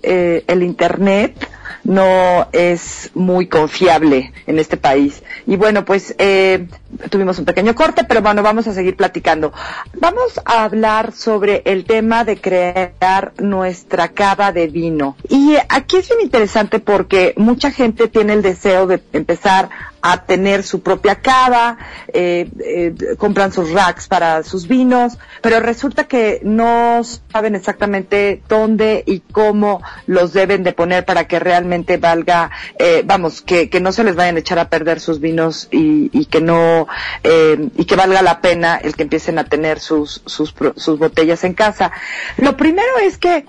eh, 0.00 0.44
el 0.46 0.62
Internet 0.62 1.48
no 1.82 2.46
es 2.52 3.10
muy 3.14 3.48
confiable 3.48 4.32
en 4.46 4.60
este 4.60 4.76
país. 4.76 5.24
Y 5.44 5.56
bueno, 5.56 5.84
pues 5.84 6.14
eh, 6.18 6.68
tuvimos 7.10 7.40
un 7.40 7.46
pequeño 7.46 7.74
corte, 7.74 8.04
pero 8.04 8.22
bueno, 8.22 8.44
vamos 8.44 8.68
a 8.68 8.74
seguir 8.74 8.96
platicando. 8.96 9.52
Vamos 9.94 10.40
a 10.44 10.62
hablar 10.62 11.10
sobre 11.10 11.62
el 11.64 11.84
tema 11.84 12.24
de 12.24 12.40
crear 12.40 13.32
nuestra 13.38 14.06
cava 14.06 14.52
de 14.52 14.68
vino. 14.68 15.16
Y 15.28 15.56
aquí 15.68 15.96
es 15.96 16.08
bien 16.08 16.20
interesante 16.20 16.78
porque 16.78 17.34
mucha 17.36 17.72
gente 17.72 18.06
tiene 18.06 18.34
el 18.34 18.42
deseo 18.42 18.86
de 18.86 19.02
empezar 19.12 19.68
a 20.02 20.24
tener 20.24 20.64
su 20.64 20.82
propia 20.82 21.16
cava, 21.16 21.78
eh, 22.12 22.50
eh, 22.58 22.94
compran 23.16 23.52
sus 23.52 23.70
racks 23.70 24.08
para 24.08 24.42
sus 24.42 24.66
vinos, 24.66 25.16
pero 25.40 25.60
resulta 25.60 26.04
que 26.04 26.40
no 26.42 27.02
saben 27.32 27.54
exactamente 27.54 28.42
dónde 28.48 29.04
y 29.06 29.20
cómo 29.20 29.80
los 30.06 30.32
deben 30.32 30.64
de 30.64 30.72
poner 30.72 31.04
para 31.04 31.28
que 31.28 31.38
realmente 31.38 31.96
valga, 31.96 32.50
eh, 32.78 33.02
vamos, 33.04 33.42
que, 33.42 33.70
que 33.70 33.80
no 33.80 33.92
se 33.92 34.02
les 34.04 34.16
vayan 34.16 34.36
a 34.36 34.40
echar 34.40 34.58
a 34.58 34.68
perder 34.68 34.98
sus 34.98 35.20
vinos 35.20 35.68
y, 35.70 36.10
y 36.12 36.26
que 36.26 36.40
no, 36.40 36.88
eh, 37.22 37.68
y 37.76 37.84
que 37.84 37.96
valga 37.96 38.22
la 38.22 38.40
pena 38.40 38.76
el 38.76 38.96
que 38.96 39.04
empiecen 39.04 39.38
a 39.38 39.44
tener 39.44 39.78
sus, 39.78 40.22
sus, 40.26 40.52
sus 40.76 40.98
botellas 40.98 41.44
en 41.44 41.54
casa. 41.54 41.92
Lo 42.38 42.56
primero 42.56 42.98
es 43.02 43.18
que 43.18 43.46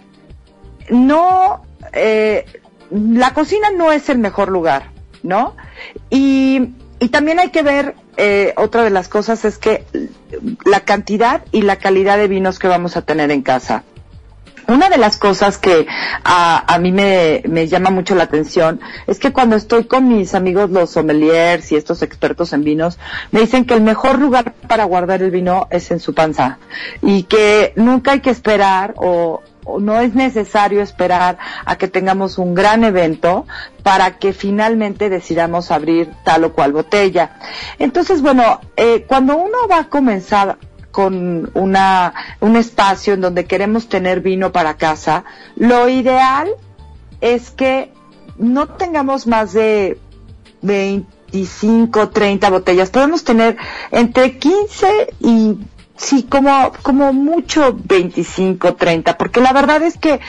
no, 0.90 1.66
eh, 1.94 2.46
la 2.92 3.34
cocina 3.34 3.70
no 3.76 3.92
es 3.92 4.10
el 4.10 4.20
mejor 4.20 4.50
lugar, 4.50 4.93
¿no? 5.24 5.56
Y, 6.10 6.70
y 7.00 7.10
también 7.10 7.40
hay 7.40 7.50
que 7.50 7.64
ver, 7.64 7.96
eh, 8.18 8.54
otra 8.58 8.84
de 8.84 8.90
las 8.90 9.08
cosas 9.08 9.44
es 9.46 9.58
que 9.58 9.86
la 10.66 10.82
cantidad 10.82 11.44
y 11.52 11.64
la 11.64 11.78
calidad 11.78 12.18
de 12.18 12.28
vinos 12.28 12.60
que 12.60 12.68
vamos 12.68 12.96
a 12.96 13.02
tener 13.02 13.32
en 13.32 13.42
casa. 13.42 13.84
Una 14.66 14.90
de 14.90 14.98
las 14.98 15.18
cosas 15.18 15.58
que 15.58 15.86
a, 16.24 16.74
a 16.74 16.80
mí 16.80 16.94
me, 16.94 17.44
me 17.50 17.68
llama 17.68 17.90
mucho 17.90 18.16
la 18.16 18.24
atención 18.24 18.80
es 19.08 19.20
que 19.20 19.34
cuando 19.34 19.58
estoy 19.58 19.84
con 19.86 20.08
mis 20.08 20.36
amigos 20.36 20.70
los 20.70 20.92
sommeliers 20.92 21.70
y 21.74 21.76
estos 21.76 22.02
expertos 22.02 22.54
en 22.54 22.64
vinos, 22.64 22.98
me 23.32 23.42
dicen 23.42 23.66
que 23.66 23.74
el 23.74 23.82
mejor 23.82 24.20
lugar 24.20 24.54
para 24.70 24.86
guardar 24.86 25.22
el 25.22 25.32
vino 25.32 25.68
es 25.70 25.92
en 25.92 26.00
su 26.00 26.14
panza 26.14 26.60
y 27.02 27.24
que 27.24 27.74
nunca 27.76 28.14
hay 28.14 28.22
que 28.22 28.30
esperar 28.30 28.94
o, 28.96 29.42
no 29.80 30.00
es 30.00 30.14
necesario 30.16 30.82
esperar 30.82 31.38
a 31.66 31.78
que 31.78 31.88
tengamos 31.88 32.38
un 32.38 32.54
gran 32.54 32.84
evento 32.84 33.46
para 33.82 34.18
que 34.18 34.34
finalmente 34.34 35.10
decidamos 35.10 35.72
abrir 35.72 36.12
tal 36.24 36.46
o 36.46 36.54
cual 36.54 36.74
botella. 36.74 37.38
Entonces, 37.80 38.22
bueno, 38.22 38.62
eh, 38.76 39.06
cuando 39.08 39.36
uno 39.38 39.68
va 39.70 39.80
a 39.80 39.90
comenzar 39.90 40.58
con 40.92 41.50
una, 41.56 42.14
un 42.40 42.56
espacio 42.56 43.16
en 43.16 43.22
donde 43.22 43.46
queremos 43.46 43.90
tener 43.90 44.22
vino 44.22 44.52
para 44.52 44.76
casa, 44.76 45.26
lo 45.56 45.90
ideal 45.90 46.50
es 47.20 47.50
que 47.50 47.92
no 48.38 48.68
tengamos 48.68 49.28
más 49.28 49.54
de 49.54 49.98
25, 50.62 52.10
30 52.10 52.50
botellas. 52.50 52.90
Podemos 52.90 53.24
tener 53.24 53.58
entre 53.92 54.38
15 54.38 55.14
y 55.20 55.58
sí, 55.98 56.24
como, 56.24 56.72
como 56.82 57.14
mucho 57.14 57.78
25, 57.84 58.76
30, 58.76 59.18
porque 59.18 59.42
la 59.42 59.54
verdad 59.54 59.82
es 59.84 59.98
que 59.98 60.20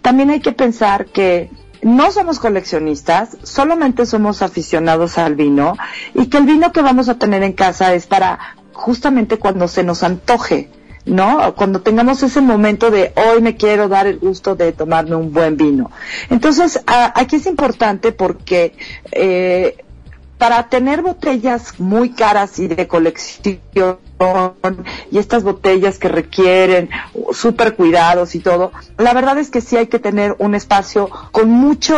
también 0.00 0.30
hay 0.30 0.40
que 0.40 0.52
pensar 0.52 1.06
que 1.06 1.50
no 1.82 2.12
somos 2.12 2.38
coleccionistas, 2.38 3.36
solamente 3.42 4.06
somos 4.06 4.42
aficionados 4.42 5.18
al 5.18 5.34
vino 5.34 5.76
y 6.14 6.26
que 6.26 6.38
el 6.38 6.44
vino 6.44 6.72
que 6.72 6.80
vamos 6.80 7.08
a 7.08 7.18
tener 7.18 7.42
en 7.42 7.52
casa 7.52 7.92
es 7.94 8.06
para 8.06 8.56
justamente 8.72 9.38
cuando 9.38 9.66
se 9.66 9.82
nos 9.82 10.04
antoje, 10.04 10.70
¿no? 11.04 11.54
Cuando 11.56 11.80
tengamos 11.80 12.22
ese 12.22 12.40
momento 12.40 12.90
de 12.90 13.12
hoy 13.16 13.42
me 13.42 13.56
quiero 13.56 13.88
dar 13.88 14.06
el 14.06 14.18
gusto 14.18 14.54
de 14.54 14.72
tomarme 14.72 15.16
un 15.16 15.32
buen 15.32 15.56
vino. 15.56 15.90
Entonces, 16.30 16.80
aquí 16.86 17.36
es 17.36 17.46
importante 17.46 18.12
porque 18.12 18.74
eh, 19.10 19.84
para 20.38 20.68
tener 20.68 21.02
botellas 21.02 21.78
muy 21.80 22.10
caras 22.10 22.58
y 22.58 22.68
de 22.68 22.86
colección 22.86 23.98
y 25.10 25.18
estas 25.18 25.42
botellas 25.42 25.98
que 25.98 26.08
requieren 26.08 26.90
súper 27.32 27.74
cuidados 27.76 28.34
y 28.34 28.40
todo, 28.40 28.72
la 28.98 29.12
verdad 29.14 29.38
es 29.38 29.50
que 29.50 29.60
sí 29.60 29.76
hay 29.76 29.86
que 29.86 29.98
tener 29.98 30.34
un 30.38 30.54
espacio 30.54 31.08
con 31.30 31.48
mucho, 31.50 31.96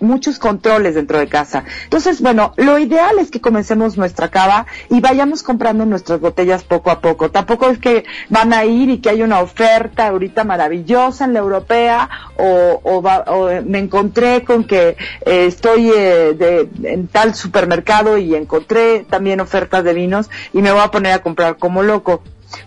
muchos 0.00 0.38
controles 0.38 0.94
dentro 0.94 1.18
de 1.18 1.28
casa. 1.28 1.64
Entonces, 1.84 2.20
bueno, 2.20 2.52
lo 2.56 2.78
ideal 2.78 3.18
es 3.18 3.30
que 3.30 3.40
comencemos 3.40 3.96
nuestra 3.96 4.28
cava 4.30 4.66
y 4.90 5.00
vayamos 5.00 5.42
comprando 5.42 5.84
nuestras 5.86 6.20
botellas 6.20 6.64
poco 6.64 6.90
a 6.90 7.00
poco. 7.00 7.30
Tampoco 7.30 7.68
es 7.68 7.78
que 7.78 8.04
van 8.28 8.52
a 8.52 8.64
ir 8.64 8.90
y 8.90 8.98
que 8.98 9.10
hay 9.10 9.22
una 9.22 9.40
oferta 9.40 10.08
ahorita 10.08 10.44
maravillosa 10.44 11.24
en 11.24 11.32
la 11.34 11.40
europea 11.40 12.08
o, 12.38 13.02
va- 13.02 13.24
o, 13.26 13.48
me 13.64 13.78
encontré 13.78 14.44
con 14.44 14.64
que 14.64 14.96
eh, 15.24 15.46
estoy 15.46 15.90
eh, 15.90 16.34
de- 16.36 16.68
en 16.84 17.08
tal 17.08 17.34
supermercado 17.34 18.18
y 18.18 18.34
encontré 18.34 19.04
también 19.08 19.40
ofertas 19.40 19.84
de 19.84 19.94
vinos 19.94 20.30
y 20.52 20.62
me 20.62 20.72
voy 20.72 20.80
a 20.82 20.90
poner 20.90 21.12
a 21.12 21.18
comprar 21.20 21.56
como 21.66 21.82
loco. 21.82 22.22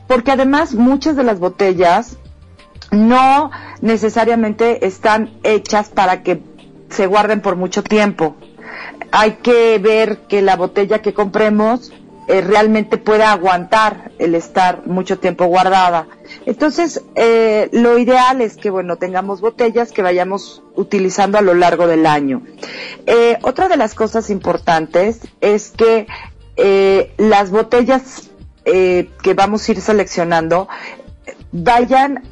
Porque 0.07 0.31
además 0.31 0.73
muchas 0.73 1.15
de 1.15 1.23
las 1.23 1.39
botellas 1.39 2.17
no 2.91 3.49
necesariamente 3.79 4.85
están 4.85 5.39
hechas 5.43 5.87
para 5.87 6.21
que 6.21 6.41
se 6.89 7.07
guarden 7.07 7.39
por 7.39 7.55
mucho 7.55 7.81
tiempo. 7.81 8.35
Hay 9.13 9.37
que 9.41 9.79
ver 9.79 10.27
que 10.27 10.41
la 10.41 10.57
botella 10.57 11.01
que 11.01 11.13
compremos 11.13 11.93
eh, 12.27 12.41
realmente 12.41 12.97
pueda 12.97 13.31
aguantar 13.31 14.11
el 14.19 14.35
estar 14.35 14.85
mucho 14.85 15.17
tiempo 15.17 15.45
guardada. 15.45 16.07
Entonces, 16.45 17.01
eh, 17.15 17.69
lo 17.71 17.97
ideal 17.99 18.41
es 18.41 18.57
que, 18.57 18.69
bueno, 18.69 18.97
tengamos 18.97 19.39
botellas 19.39 19.93
que 19.93 20.01
vayamos 20.01 20.61
utilizando 20.75 21.37
a 21.37 21.41
lo 21.41 21.53
largo 21.53 21.87
del 21.87 22.05
año. 22.05 22.41
Eh, 23.05 23.37
otra 23.43 23.69
de 23.69 23.77
las 23.77 23.95
cosas 23.95 24.29
importantes 24.29 25.21
es 25.39 25.71
que 25.71 26.05
las 27.17 27.51
botellas 27.51 28.28
eh, 28.71 29.09
que 29.21 29.33
vamos 29.33 29.67
a 29.67 29.71
ir 29.71 29.81
seleccionando 29.81 30.67
vayan 31.51 32.23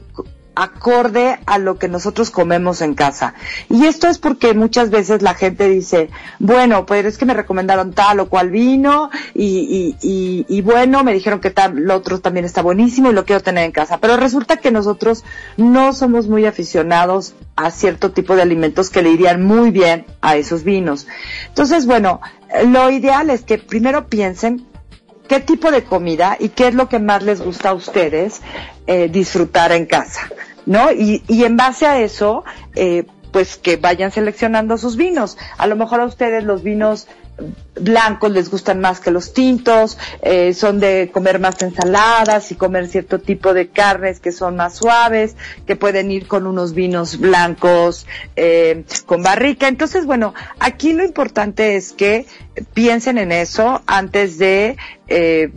acorde 0.58 1.38
a 1.46 1.60
lo 1.60 1.78
que 1.78 1.88
nosotros 1.88 2.32
comemos 2.32 2.82
en 2.82 2.96
casa. 2.96 3.36
Y 3.70 3.86
esto 3.86 4.08
es 4.08 4.18
porque 4.18 4.56
muchas 4.56 4.90
veces 4.90 5.22
la 5.22 5.36
gente 5.36 5.70
dice, 5.70 6.10
bueno, 6.40 6.88
pues 6.88 7.06
es 7.06 7.20
que 7.20 7.28
me 7.28 7.36
recomendaron 7.36 7.94
tal 7.94 8.20
o 8.22 8.28
cual 8.28 8.50
vino 8.50 9.12
y, 9.36 9.96
y, 10.02 10.08
y, 10.10 10.46
y 10.50 10.62
bueno, 10.62 11.04
me 11.04 11.14
dijeron 11.14 11.42
que 11.42 11.52
tal, 11.52 11.76
lo 11.76 11.96
otro 11.96 12.22
también 12.22 12.44
está 12.44 12.64
buenísimo 12.64 13.12
y 13.12 13.14
lo 13.14 13.24
quiero 13.24 13.44
tener 13.44 13.66
en 13.66 13.72
casa. 13.72 14.00
Pero 14.00 14.18
resulta 14.18 14.58
que 14.58 14.72
nosotros 14.72 15.24
no 15.58 15.94
somos 15.94 16.28
muy 16.28 16.48
aficionados 16.48 17.36
a 17.56 17.70
cierto 17.70 18.12
tipo 18.12 18.36
de 18.36 18.42
alimentos 18.42 18.90
que 18.90 19.04
le 19.04 19.12
irían 19.12 19.44
muy 19.44 19.70
bien 19.70 20.08
a 20.22 20.38
esos 20.38 20.64
vinos. 20.64 21.06
Entonces, 21.50 21.86
bueno, 21.86 22.20
lo 22.66 22.90
ideal 22.90 23.30
es 23.30 23.44
que 23.44 23.60
primero 23.60 24.08
piensen 24.08 24.66
qué 25.28 25.40
tipo 25.40 25.72
de 25.72 25.84
comida 25.84 26.38
y 26.40 26.50
qué 26.50 26.68
es 26.68 26.74
lo 26.76 26.90
que 26.90 27.00
más 27.00 27.24
les 27.24 27.42
gusta 27.42 27.70
a 27.70 27.74
ustedes 27.74 28.42
eh, 28.88 29.10
disfrutar 29.10 29.72
en 29.72 29.86
casa, 29.86 30.30
¿no? 30.66 30.92
Y, 30.92 31.24
y 31.28 31.44
en 31.44 31.58
base 31.58 31.86
a 31.86 32.00
eso, 32.00 32.44
eh, 32.76 33.06
pues 33.32 33.58
que 33.58 33.78
vayan 33.78 34.12
seleccionando 34.12 34.78
sus 34.78 34.96
vinos. 34.96 35.38
A 35.58 35.68
lo 35.68 35.76
mejor 35.76 36.02
a 36.02 36.06
ustedes 36.06 36.44
los 36.44 36.64
vinos 36.64 37.08
blancos 37.80 38.32
les 38.32 38.50
gustan 38.50 38.80
más 38.80 39.00
que 39.00 39.12
los 39.12 39.34
tintos, 39.34 39.98
eh, 40.22 40.54
son 40.54 40.80
de 40.80 41.12
comer 41.14 41.40
más 41.40 41.62
ensaladas 41.62 42.52
y 42.52 42.56
comer 42.56 42.88
cierto 42.88 43.20
tipo 43.20 43.54
de 43.54 43.68
carnes 43.68 44.20
que 44.20 44.32
son 44.32 44.56
más 44.56 44.76
suaves, 44.76 45.36
que 45.66 45.76
pueden 45.76 46.12
ir 46.12 46.28
con 46.28 46.48
unos 46.48 46.74
vinos 46.74 47.20
blancos 47.20 48.08
eh, 48.36 48.84
con 49.06 49.22
barrica. 49.24 49.68
Entonces, 49.68 50.06
bueno, 50.06 50.34
aquí 50.60 50.94
lo 50.94 51.04
importante 51.04 51.76
es 51.76 51.94
que 51.94 52.26
piensen 52.74 53.18
en 53.18 53.32
eso 53.32 53.82
antes 53.86 54.38
de 54.38 54.78
eh, 55.08 55.52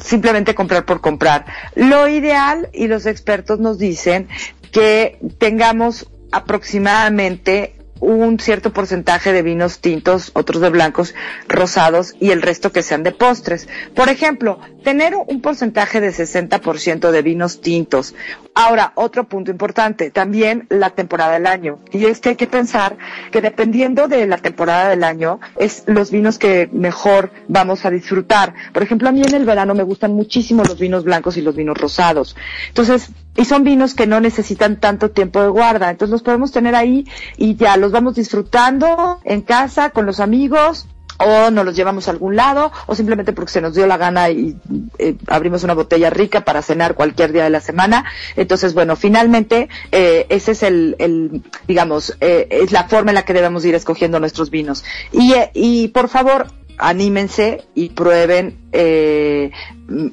simplemente 0.00 0.54
comprar 0.54 0.84
por 0.84 1.00
comprar. 1.00 1.46
Lo 1.74 2.08
ideal, 2.08 2.68
y 2.72 2.86
los 2.86 3.06
expertos 3.06 3.58
nos 3.58 3.78
dicen, 3.78 4.28
que 4.70 5.18
tengamos 5.38 6.08
aproximadamente 6.30 7.74
un 8.00 8.38
cierto 8.40 8.72
porcentaje 8.72 9.32
de 9.32 9.42
vinos 9.42 9.80
tintos, 9.80 10.30
otros 10.34 10.60
de 10.60 10.70
blancos, 10.70 11.14
rosados 11.48 12.14
y 12.18 12.30
el 12.30 12.42
resto 12.42 12.72
que 12.72 12.82
sean 12.82 13.02
de 13.02 13.12
postres. 13.12 13.68
Por 13.94 14.08
ejemplo, 14.08 14.58
tener 14.82 15.14
un 15.14 15.40
porcentaje 15.40 16.00
de 16.00 16.10
60% 16.10 17.10
de 17.10 17.22
vinos 17.22 17.60
tintos. 17.60 18.14
Ahora, 18.54 18.92
otro 18.94 19.24
punto 19.24 19.50
importante, 19.50 20.10
también 20.10 20.66
la 20.70 20.90
temporada 20.90 21.34
del 21.34 21.46
año. 21.46 21.78
Y 21.92 22.06
es 22.06 22.20
que 22.20 22.30
hay 22.30 22.36
que 22.36 22.46
pensar 22.46 22.96
que 23.30 23.40
dependiendo 23.40 24.08
de 24.08 24.26
la 24.26 24.38
temporada 24.38 24.88
del 24.88 25.04
año, 25.04 25.40
es 25.58 25.84
los 25.86 26.10
vinos 26.10 26.38
que 26.38 26.68
mejor 26.72 27.30
vamos 27.48 27.84
a 27.84 27.90
disfrutar. 27.90 28.54
Por 28.72 28.82
ejemplo, 28.82 29.08
a 29.08 29.12
mí 29.12 29.22
en 29.22 29.34
el 29.34 29.44
verano 29.44 29.74
me 29.74 29.82
gustan 29.82 30.12
muchísimo 30.12 30.64
los 30.64 30.78
vinos 30.78 31.04
blancos 31.04 31.36
y 31.36 31.42
los 31.42 31.54
vinos 31.54 31.78
rosados. 31.78 32.36
Entonces, 32.68 33.10
y 33.36 33.44
son 33.44 33.64
vinos 33.64 33.94
que 33.94 34.06
no 34.06 34.20
necesitan 34.20 34.80
tanto 34.80 35.10
tiempo 35.10 35.40
de 35.40 35.48
guarda. 35.48 35.90
Entonces 35.90 36.12
los 36.12 36.22
podemos 36.22 36.52
tener 36.52 36.74
ahí 36.74 37.06
y 37.36 37.56
ya 37.56 37.76
los 37.76 37.92
vamos 37.92 38.16
disfrutando 38.16 39.20
en 39.24 39.42
casa, 39.42 39.90
con 39.90 40.06
los 40.06 40.20
amigos, 40.20 40.86
o 41.20 41.50
nos 41.50 41.64
los 41.64 41.76
llevamos 41.76 42.08
a 42.08 42.12
algún 42.12 42.34
lado, 42.34 42.72
o 42.86 42.94
simplemente 42.94 43.32
porque 43.32 43.52
se 43.52 43.60
nos 43.60 43.74
dio 43.74 43.86
la 43.86 43.98
gana 43.98 44.30
y 44.30 44.56
eh, 44.98 45.16
abrimos 45.26 45.62
una 45.64 45.74
botella 45.74 46.10
rica 46.10 46.44
para 46.44 46.62
cenar 46.62 46.94
cualquier 46.94 47.32
día 47.32 47.44
de 47.44 47.50
la 47.50 47.60
semana. 47.60 48.04
Entonces, 48.36 48.74
bueno, 48.74 48.96
finalmente, 48.96 49.68
eh, 49.92 50.26
ese 50.30 50.52
es 50.52 50.62
el, 50.62 50.96
el 50.98 51.42
digamos, 51.68 52.16
eh, 52.20 52.48
es 52.50 52.72
la 52.72 52.88
forma 52.88 53.10
en 53.10 53.16
la 53.16 53.24
que 53.24 53.34
debemos 53.34 53.64
ir 53.64 53.74
escogiendo 53.74 54.18
nuestros 54.18 54.50
vinos. 54.50 54.82
Y, 55.12 55.34
y 55.52 55.88
por 55.88 56.08
favor, 56.08 56.46
anímense 56.78 57.64
y 57.74 57.90
prueben 57.90 58.58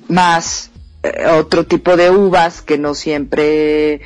más 0.10 0.72
otro 1.32 1.66
tipo 1.66 1.96
de 1.96 2.10
uvas 2.10 2.62
que 2.62 2.78
no 2.78 2.94
siempre 2.94 4.02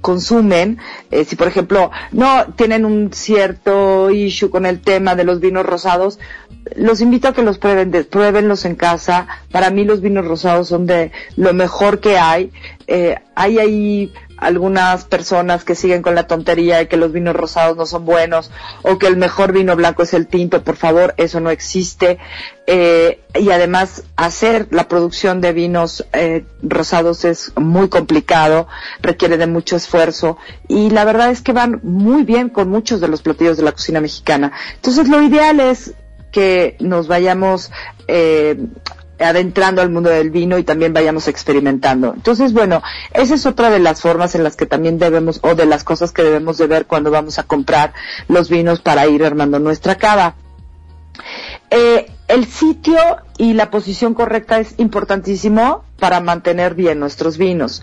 consumen, 0.00 0.78
eh, 1.10 1.24
si 1.24 1.36
por 1.36 1.48
ejemplo 1.48 1.90
no 2.10 2.52
tienen 2.56 2.84
un 2.84 3.12
cierto 3.12 4.10
issue 4.10 4.50
con 4.50 4.66
el 4.66 4.80
tema 4.80 5.14
de 5.14 5.24
los 5.24 5.40
vinos 5.40 5.64
rosados, 5.64 6.18
los 6.76 7.00
invito 7.00 7.28
a 7.28 7.32
que 7.32 7.42
los 7.42 7.58
prueben, 7.58 7.90
pruébenlos 8.08 8.64
en 8.64 8.76
casa. 8.76 9.26
Para 9.50 9.70
mí 9.70 9.84
los 9.84 10.00
vinos 10.00 10.26
rosados 10.26 10.68
son 10.68 10.86
de 10.86 11.10
lo 11.36 11.52
mejor 11.54 12.00
que 12.00 12.18
hay. 12.18 12.52
Eh, 12.86 13.16
hay 13.34 13.58
ahí 13.58 14.12
algunas 14.42 15.04
personas 15.04 15.64
que 15.64 15.74
siguen 15.74 16.02
con 16.02 16.14
la 16.14 16.26
tontería 16.26 16.78
de 16.78 16.88
que 16.88 16.96
los 16.96 17.12
vinos 17.12 17.36
rosados 17.36 17.76
no 17.76 17.86
son 17.86 18.04
buenos 18.04 18.50
o 18.82 18.98
que 18.98 19.06
el 19.06 19.16
mejor 19.16 19.52
vino 19.52 19.76
blanco 19.76 20.02
es 20.02 20.14
el 20.14 20.26
tinto, 20.26 20.62
por 20.62 20.76
favor, 20.76 21.14
eso 21.16 21.40
no 21.40 21.50
existe. 21.50 22.18
Eh, 22.66 23.20
y 23.34 23.50
además 23.50 24.04
hacer 24.16 24.68
la 24.70 24.88
producción 24.88 25.40
de 25.40 25.52
vinos 25.52 26.04
eh, 26.12 26.44
rosados 26.62 27.24
es 27.24 27.52
muy 27.56 27.88
complicado, 27.88 28.68
requiere 29.00 29.36
de 29.36 29.46
mucho 29.46 29.76
esfuerzo 29.76 30.38
y 30.68 30.90
la 30.90 31.04
verdad 31.04 31.30
es 31.30 31.40
que 31.40 31.52
van 31.52 31.80
muy 31.82 32.22
bien 32.22 32.48
con 32.48 32.68
muchos 32.68 33.00
de 33.00 33.08
los 33.08 33.22
platillos 33.22 33.56
de 33.56 33.64
la 33.64 33.72
cocina 33.72 34.00
mexicana. 34.00 34.52
Entonces 34.74 35.08
lo 35.08 35.22
ideal 35.22 35.60
es 35.60 35.94
que 36.30 36.76
nos 36.80 37.06
vayamos 37.06 37.70
eh, 38.08 38.56
adentrando 39.22 39.82
al 39.82 39.90
mundo 39.90 40.10
del 40.10 40.30
vino 40.30 40.58
y 40.58 40.64
también 40.64 40.92
vayamos 40.92 41.28
experimentando. 41.28 42.12
Entonces, 42.14 42.52
bueno, 42.52 42.82
esa 43.12 43.34
es 43.34 43.46
otra 43.46 43.70
de 43.70 43.78
las 43.78 44.00
formas 44.00 44.34
en 44.34 44.44
las 44.44 44.56
que 44.56 44.66
también 44.66 44.98
debemos, 44.98 45.40
o 45.42 45.54
de 45.54 45.66
las 45.66 45.84
cosas 45.84 46.12
que 46.12 46.22
debemos 46.22 46.58
de 46.58 46.66
ver 46.66 46.86
cuando 46.86 47.10
vamos 47.10 47.38
a 47.38 47.44
comprar 47.44 47.92
los 48.28 48.48
vinos 48.48 48.80
para 48.80 49.06
ir 49.06 49.24
armando 49.24 49.58
nuestra 49.58 49.96
cava. 49.96 50.34
Eh, 51.70 52.10
el 52.28 52.46
sitio 52.46 52.98
y 53.38 53.54
la 53.54 53.70
posición 53.70 54.14
correcta 54.14 54.58
es 54.58 54.74
importantísimo 54.78 55.84
para 55.98 56.20
mantener 56.20 56.74
bien 56.74 57.00
nuestros 57.00 57.38
vinos. 57.38 57.82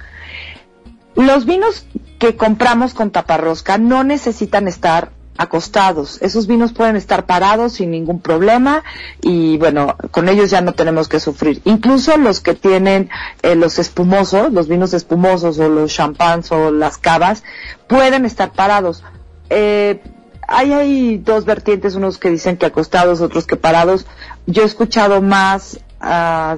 Los 1.16 1.46
vinos 1.46 1.86
que 2.20 2.36
compramos 2.36 2.94
con 2.94 3.12
taparrosca 3.12 3.78
no 3.78 4.04
necesitan 4.04 4.68
estar 4.68 5.12
acostados. 5.40 6.22
Esos 6.22 6.48
vinos 6.48 6.74
pueden 6.74 6.98
estar 6.98 7.26
parados 7.26 7.74
sin 7.74 7.92
ningún 7.92 8.20
problema 8.20 8.84
y 9.22 9.58
bueno, 9.58 9.96
con 10.12 10.28
ellos 10.28 10.50
ya 10.50 10.60
no 10.60 10.74
tenemos 10.74 11.08
que 11.08 11.22
sufrir. 11.22 11.62
Incluso 11.64 12.18
los 12.18 12.42
que 12.42 12.56
tienen 12.56 13.10
eh, 13.42 13.56
los 13.56 13.80
espumosos, 13.80 14.52
los 14.52 14.68
vinos 14.68 14.94
espumosos 14.94 15.58
o 15.58 15.70
los 15.70 15.94
champans 15.94 16.52
o 16.52 16.72
las 16.72 16.98
cavas, 16.98 17.44
pueden 17.88 18.26
estar 18.26 18.52
parados. 18.52 19.02
Eh, 19.50 20.02
hay, 20.46 21.18
dos 21.20 21.46
vertientes, 21.46 21.96
unos 21.96 22.18
que 22.18 22.30
dicen 22.30 22.58
que 22.58 22.66
acostados, 22.66 23.22
otros 23.22 23.46
que 23.46 23.56
parados. 23.56 24.08
Yo 24.46 24.64
he 24.64 24.66
escuchado 24.66 25.22
más 25.22 25.80
a 26.02 26.58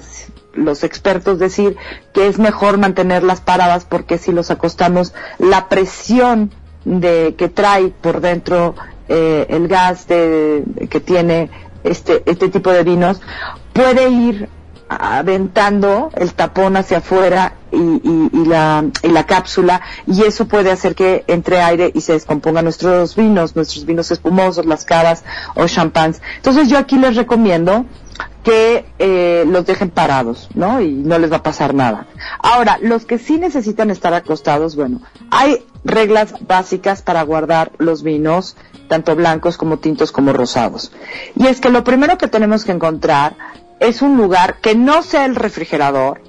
los 0.55 0.83
expertos 0.83 1.37
decir 1.37 1.77
que 2.13 2.27
es 2.27 2.39
mejor 2.39 2.79
mantenerlas 2.79 3.41
paradas 3.41 3.85
porque 3.85 4.17
si 4.17 4.31
los 4.31 4.49
acostamos, 4.49 5.13
la 5.37 5.69
presión 5.69 6.51
de 6.85 7.35
que 7.37 7.49
trae 7.49 7.89
por 7.89 8.21
dentro 8.21 8.75
eh, 9.07 9.45
el 9.49 9.67
gas 9.67 10.07
de, 10.07 10.63
que 10.89 10.99
tiene 10.99 11.49
este, 11.83 12.23
este 12.25 12.49
tipo 12.49 12.71
de 12.71 12.83
vinos, 12.83 13.21
puede 13.73 14.09
ir 14.09 14.49
aventando 14.87 16.09
el 16.15 16.33
tapón 16.33 16.75
hacia 16.75 16.97
afuera 16.97 17.53
y, 17.71 17.77
y, 17.77 18.45
la, 18.45 18.83
y 19.01 19.07
la 19.07 19.25
cápsula 19.25 19.81
y 20.05 20.23
eso 20.23 20.47
puede 20.47 20.69
hacer 20.69 20.95
que 20.95 21.23
entre 21.27 21.61
aire 21.61 21.91
y 21.93 22.01
se 22.01 22.11
descompongan 22.13 22.65
nuestros 22.65 23.15
vinos, 23.15 23.55
nuestros 23.55 23.85
vinos 23.85 24.11
espumosos, 24.11 24.65
las 24.65 24.83
cavas 24.83 25.23
o 25.55 25.65
champans. 25.67 26.21
Entonces 26.37 26.67
yo 26.67 26.77
aquí 26.77 26.97
les 26.97 27.15
recomiendo 27.15 27.85
que 28.43 28.85
eh, 28.99 29.45
los 29.47 29.65
dejen 29.65 29.89
parados, 29.91 30.49
¿no? 30.55 30.81
Y 30.81 30.91
no 30.91 31.19
les 31.19 31.31
va 31.31 31.37
a 31.37 31.43
pasar 31.43 31.73
nada. 31.73 32.07
Ahora, 32.39 32.77
los 32.81 33.05
que 33.05 33.17
sí 33.17 33.37
necesitan 33.37 33.91
estar 33.91 34.13
acostados, 34.13 34.75
bueno, 34.75 35.01
hay 35.29 35.63
reglas 35.83 36.35
básicas 36.47 37.01
para 37.01 37.23
guardar 37.23 37.71
los 37.77 38.03
vinos, 38.03 38.55
tanto 38.87 39.15
blancos 39.15 39.57
como 39.57 39.79
tintos 39.79 40.11
como 40.11 40.33
rosados. 40.33 40.91
Y 41.35 41.47
es 41.47 41.59
que 41.59 41.69
lo 41.69 41.83
primero 41.83 42.17
que 42.17 42.27
tenemos 42.27 42.65
que 42.65 42.71
encontrar 42.71 43.35
es 43.79 44.01
un 44.01 44.17
lugar 44.17 44.57
que 44.61 44.75
no 44.75 45.01
sea 45.03 45.25
el 45.25 45.35
refrigerador, 45.35 46.21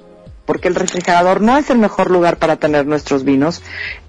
porque 0.45 0.67
el 0.67 0.75
refrigerador 0.75 1.41
no 1.41 1.57
es 1.57 1.69
el 1.69 1.77
mejor 1.77 2.09
lugar 2.11 2.37
para 2.37 2.57
tener 2.57 2.85
nuestros 2.85 3.23
vinos 3.23 3.61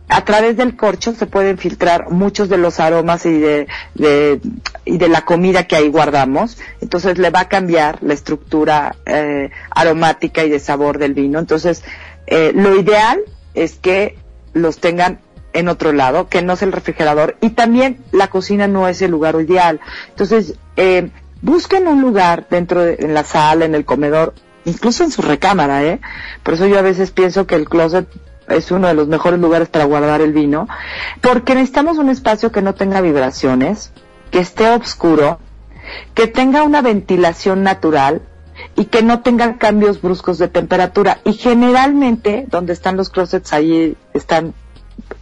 a 0.08 0.24
través 0.24 0.56
del 0.56 0.76
corcho 0.76 1.14
se 1.14 1.26
pueden 1.26 1.56
filtrar 1.58 2.10
muchos 2.10 2.48
de 2.48 2.58
los 2.58 2.78
aromas 2.78 3.24
y 3.24 3.38
de, 3.38 3.66
y 4.84 4.98
de 4.98 5.08
la 5.08 5.24
comida 5.24 5.66
que 5.66 5.76
ahí 5.76 5.88
guardamos. 5.88 6.58
Entonces 6.80 7.18
le 7.18 7.30
va 7.30 7.40
a 7.40 7.48
cambiar 7.48 8.02
la 8.02 8.14
estructura 8.14 8.96
eh, 9.06 9.50
aromática 9.70 10.44
y 10.44 10.50
de 10.50 10.60
sabor 10.60 10.98
del 10.98 11.14
vino. 11.14 11.38
Entonces 11.38 11.82
eh, 12.26 12.52
lo 12.54 12.78
ideal 12.78 13.20
es 13.54 13.76
que 13.76 14.18
los 14.52 14.78
tengan 14.78 15.20
en 15.54 15.68
otro 15.68 15.92
lado, 15.92 16.28
que 16.28 16.42
no 16.42 16.52
es 16.52 16.62
el 16.62 16.72
refrigerador. 16.72 17.36
Y 17.40 17.50
también 17.50 18.04
la 18.12 18.28
cocina 18.28 18.68
no 18.68 18.86
es 18.86 19.00
el 19.00 19.10
lugar 19.10 19.36
ideal. 19.40 19.80
Entonces 20.10 20.54
eh, 20.76 21.10
busquen 21.40 21.88
un 21.88 22.02
lugar 22.02 22.46
dentro 22.50 22.82
de 22.82 22.96
en 22.98 23.14
la 23.14 23.24
sala, 23.24 23.64
en 23.64 23.74
el 23.74 23.84
comedor, 23.84 24.34
incluso 24.66 25.04
en 25.04 25.10
su 25.10 25.22
recámara, 25.22 25.82
¿eh? 25.84 26.00
Por 26.42 26.54
eso 26.54 26.66
yo 26.66 26.78
a 26.78 26.82
veces 26.82 27.10
pienso 27.12 27.46
que 27.46 27.54
el 27.54 27.68
closet 27.68 28.08
es 28.48 28.70
uno 28.70 28.88
de 28.88 28.94
los 28.94 29.08
mejores 29.08 29.40
lugares 29.40 29.68
para 29.68 29.84
guardar 29.84 30.20
el 30.20 30.32
vino, 30.32 30.68
porque 31.22 31.54
necesitamos 31.54 31.96
un 31.98 32.10
espacio 32.10 32.52
que 32.52 32.60
no 32.60 32.74
tenga 32.74 33.00
vibraciones, 33.00 33.92
que 34.30 34.40
esté 34.40 34.68
oscuro, 34.68 35.38
que 36.14 36.26
tenga 36.26 36.62
una 36.62 36.82
ventilación 36.82 37.62
natural 37.62 38.22
y 38.76 38.86
que 38.86 39.02
no 39.02 39.20
tenga 39.20 39.56
cambios 39.58 40.02
bruscos 40.02 40.38
de 40.38 40.48
temperatura. 40.48 41.20
Y 41.24 41.34
generalmente, 41.34 42.44
donde 42.48 42.72
están 42.72 42.96
los 42.96 43.10
closets, 43.10 43.52
ahí 43.52 43.96
están 44.12 44.54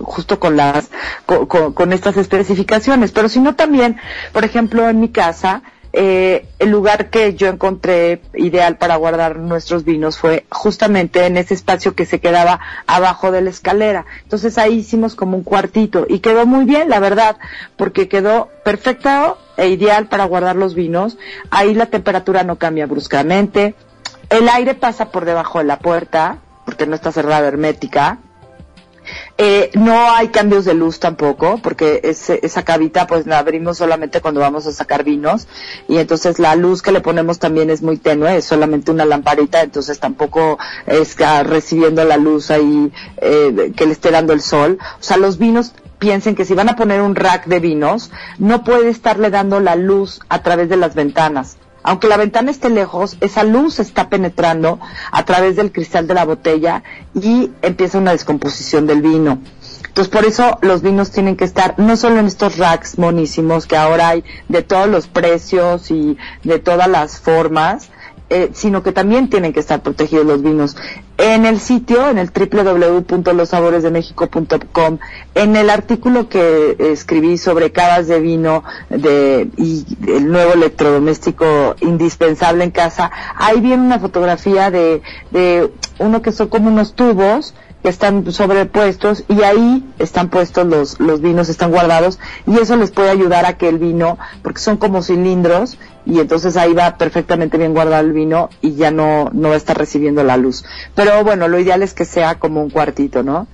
justo 0.03 0.39
con 0.39 0.57
las 0.57 0.91
con, 1.27 1.47
con 1.73 1.93
estas 1.93 2.17
especificaciones 2.17 3.13
pero 3.13 3.29
si 3.29 3.41
no 3.41 3.55
también 3.55 3.97
por 4.33 4.45
ejemplo 4.45 4.89
en 4.89 5.01
mi 5.01 5.09
casa 5.09 5.63
eh, 5.95 6.47
el 6.59 6.71
lugar 6.71 7.11
que 7.11 7.35
yo 7.35 7.49
encontré 7.49 8.23
ideal 8.35 8.79
para 8.79 8.97
guardar 8.97 9.37
nuestros 9.37 9.85
vinos 9.85 10.17
fue 10.17 10.47
justamente 10.51 11.27
en 11.27 11.37
ese 11.37 11.53
espacio 11.53 11.95
que 11.95 12.07
se 12.07 12.19
quedaba 12.19 12.61
abajo 12.87 13.31
de 13.31 13.43
la 13.43 13.51
escalera. 13.51 14.07
Entonces 14.23 14.57
ahí 14.57 14.79
hicimos 14.79 15.15
como 15.15 15.37
un 15.37 15.45
cuartito 15.45 16.07
y 16.09 16.21
quedó 16.21 16.47
muy 16.47 16.65
bien, 16.65 16.89
la 16.89 16.99
verdad, 16.99 17.37
porque 17.77 18.09
quedó 18.09 18.49
perfecto 18.65 19.37
e 19.59 19.69
ideal 19.69 20.07
para 20.07 20.25
guardar 20.25 20.57
los 20.57 20.75
vinos. 20.75 21.19
Ahí 21.51 21.75
la 21.75 21.87
temperatura 21.87 22.43
no 22.43 22.57
cambia 22.57 22.87
bruscamente. 22.87 23.75
El 24.31 24.49
aire 24.49 24.75
pasa 24.75 25.11
por 25.11 25.27
debajo 25.27 25.59
de 25.59 25.65
la 25.65 25.79
puerta, 25.79 26.39
porque 26.65 26.87
no 26.87 26.95
está 26.95 27.13
cerrada 27.13 27.47
hermética. 27.47 28.19
Eh, 29.39 29.71
no 29.75 30.11
hay 30.13 30.29
cambios 30.29 30.65
de 30.65 30.75
luz 30.75 31.01
tampoco, 31.01 31.59
porque 31.63 32.01
esa 32.03 32.65
cavita 32.65 33.07
pues 33.07 33.27
la 33.27 33.39
abrimos 33.39 33.79
solamente 33.79 34.21
cuando 34.21 34.41
vamos 34.41 34.67
a 34.67 34.73
sacar 34.73 35.05
vinos 35.05 35.49
y 35.89 35.97
entonces 35.97 36.39
la 36.39 36.55
luz 36.55 36.83
que 36.83 36.93
le 36.93 37.01
ponemos 37.01 37.39
también 37.39 37.71
es 37.71 37.83
muy 37.83 37.97
tenue, 37.97 38.37
es 38.37 38.45
solamente 38.45 38.91
una 38.91 39.05
lamparita, 39.05 39.63
entonces 39.63 39.99
tampoco 39.99 40.59
está 40.87 41.43
recibiendo 41.45 42.05
la 42.05 42.19
luz 42.19 42.51
ahí 42.51 42.93
eh, 43.17 43.73
que 43.75 43.87
le 43.87 43.93
esté 43.93 44.11
dando 44.11 44.33
el 44.33 44.43
sol. 44.43 44.79
O 45.01 45.03
sea, 45.03 45.17
los 45.17 45.39
vinos 45.39 45.73
piensen 45.99 46.35
que 46.35 46.45
si 46.45 46.55
van 46.55 46.69
a 46.69 46.77
poner 46.77 47.01
un 47.01 47.15
rack 47.15 47.47
de 47.47 47.59
vinos, 47.59 48.11
no 48.39 48.65
puede 48.65 48.91
estarle 48.91 49.31
dando 49.31 49.61
la 49.61 49.77
luz 49.77 50.21
a 50.29 50.43
través 50.43 50.69
de 50.69 50.77
las 50.77 50.95
ventanas 50.95 51.57
aunque 51.83 52.09
la 52.09 52.17
ventana 52.17 52.51
esté 52.51 52.71
lejos, 52.71 53.17
esa 53.21 53.45
luz 53.45 53.79
está 53.81 54.09
penetrando 54.09 54.79
a 55.11 55.25
través 55.25 55.57
del 55.57 55.73
cristal 55.73 56.07
de 56.07 56.15
la 56.15 56.25
botella 56.25 56.83
y 57.15 57.51
empieza 57.63 57.99
una 57.99 58.13
descomposición 58.13 58.87
del 58.87 59.03
vino. 59.03 59.39
Entonces, 59.87 60.11
por 60.11 60.25
eso 60.25 60.59
los 60.63 60.81
vinos 60.81 61.11
tienen 61.11 61.37
que 61.37 61.45
estar 61.45 61.75
no 61.79 61.97
solo 61.97 62.19
en 62.19 62.27
estos 62.27 62.57
racks 62.57 62.99
monísimos 62.99 63.67
que 63.67 63.77
ahora 63.77 64.09
hay 64.09 64.25
de 64.49 64.63
todos 64.63 64.89
los 64.89 65.07
precios 65.07 65.91
y 65.91 66.17
de 66.45 66.59
todas 66.59 66.89
las 66.89 67.21
formas, 67.21 67.91
eh, 68.33 68.51
sino 68.55 68.83
que 68.83 68.93
también 68.93 69.29
tienen 69.29 69.53
que 69.53 69.61
estar 69.61 69.83
protegidos 69.83 70.25
los 70.25 70.43
vinos. 70.43 70.75
En 71.19 71.45
el 71.45 71.61
sitio, 71.61 72.09
en 72.09 72.17
el 72.17 72.31
www.losaboresdemexico.com, 72.31 74.99
en 75.35 75.57
el 75.57 75.69
artículo 75.69 76.31
que 76.31 76.75
escribí 76.79 77.37
sobre 77.37 77.73
cavas 77.73 78.09
de 78.09 78.21
vino 78.21 78.65
de, 78.89 79.51
y 79.59 79.85
el 80.09 80.33
nuevo 80.33 80.55
electrodoméstico 80.55 81.77
indispensable 81.81 82.65
en 82.65 82.71
casa, 82.71 83.11
ahí 83.37 83.61
viene 83.61 83.83
una 83.83 83.99
fotografía 83.99 84.71
de, 84.71 85.03
de 85.31 85.71
uno 85.99 86.23
que 86.23 86.33
son 86.33 86.49
como 86.49 86.69
unos 86.69 86.95
tubos 86.95 87.53
están 87.83 88.31
sobrepuestos 88.31 89.25
y 89.29 89.43
ahí 89.43 89.85
están 89.99 90.29
puestos 90.29 90.67
los, 90.67 91.01
los 91.01 91.21
vinos, 91.21 91.49
están 91.49 91.71
guardados 91.71 92.19
y 92.47 92.59
eso 92.59 92.77
les 92.77 92.91
puede 92.91 93.11
ayudar 93.11 93.45
a 93.45 93.57
que 93.57 93.69
el 93.69 93.79
vino, 93.79 94.19
porque 94.43 94.61
son 94.61 94.77
como 94.77 95.03
cilindros 95.03 95.79
y 96.05 96.21
entonces 96.21 96.57
ahí 96.57 96.73
va 96.75 96.97
perfectamente 96.97 97.59
bien 97.59 97.75
guardado 97.75 98.05
el 98.05 98.13
vino 98.13 98.51
y 98.61 98.75
ya 98.75 98.91
no, 98.91 99.31
no 99.33 99.49
va 99.49 99.55
a 99.55 99.59
estar 99.59 99.77
recibiendo 99.77 100.25
la 100.25 100.37
luz. 100.37 100.65
Pero 100.95 101.23
bueno, 101.25 101.49
lo 101.49 101.59
ideal 101.59 101.83
es 101.83 101.95
que 101.95 102.05
sea 102.05 102.39
como 102.39 102.63
un 102.63 102.71
cuartito, 102.71 103.23
¿no? 103.23 103.47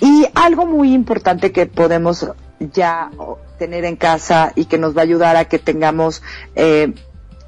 Y 0.00 0.26
algo 0.34 0.66
muy 0.66 0.92
importante 0.92 1.52
que 1.52 1.66
podemos 1.66 2.28
ya 2.72 3.10
tener 3.58 3.84
en 3.84 3.96
casa 3.96 4.52
y 4.54 4.66
que 4.66 4.78
nos 4.78 4.96
va 4.96 5.00
a 5.00 5.04
ayudar 5.04 5.36
a 5.36 5.46
que 5.46 5.58
tengamos 5.58 6.22
eh, 6.54 6.94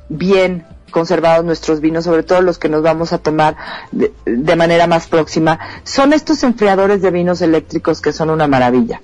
bien 0.08 0.66
conservados 0.94 1.44
nuestros 1.44 1.80
vinos, 1.80 2.04
sobre 2.04 2.22
todo 2.22 2.40
los 2.40 2.58
que 2.58 2.68
nos 2.68 2.80
vamos 2.80 3.12
a 3.12 3.18
tomar 3.18 3.56
de, 3.90 4.56
manera 4.56 4.86
más 4.86 5.08
próxima, 5.08 5.58
son 5.82 6.12
estos 6.12 6.44
enfriadores 6.44 7.02
de 7.02 7.10
vinos 7.10 7.42
eléctricos 7.42 8.00
que 8.00 8.12
son 8.12 8.30
una 8.30 8.46
maravilla. 8.46 9.02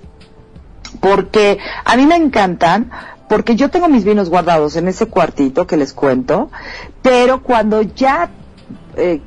Porque 1.01 1.59
a 1.85 1.97
mí 1.97 2.07
me 2.07 2.15
encantan, 2.15 2.93
porque 3.29 3.57
yo 3.57 3.71
tengo 3.71 3.89
mis 3.89 4.05
vinos 4.05 4.31
guardados 4.31 4.77
en 4.77 4.87
ese 4.87 5.07
cuartito 5.07 5.67
que 5.67 5.77
les 5.77 5.93
cuento, 5.93 6.49
pero 7.03 7.43
cuando 7.43 7.83
ya 7.83 8.31
eh, 8.97 9.21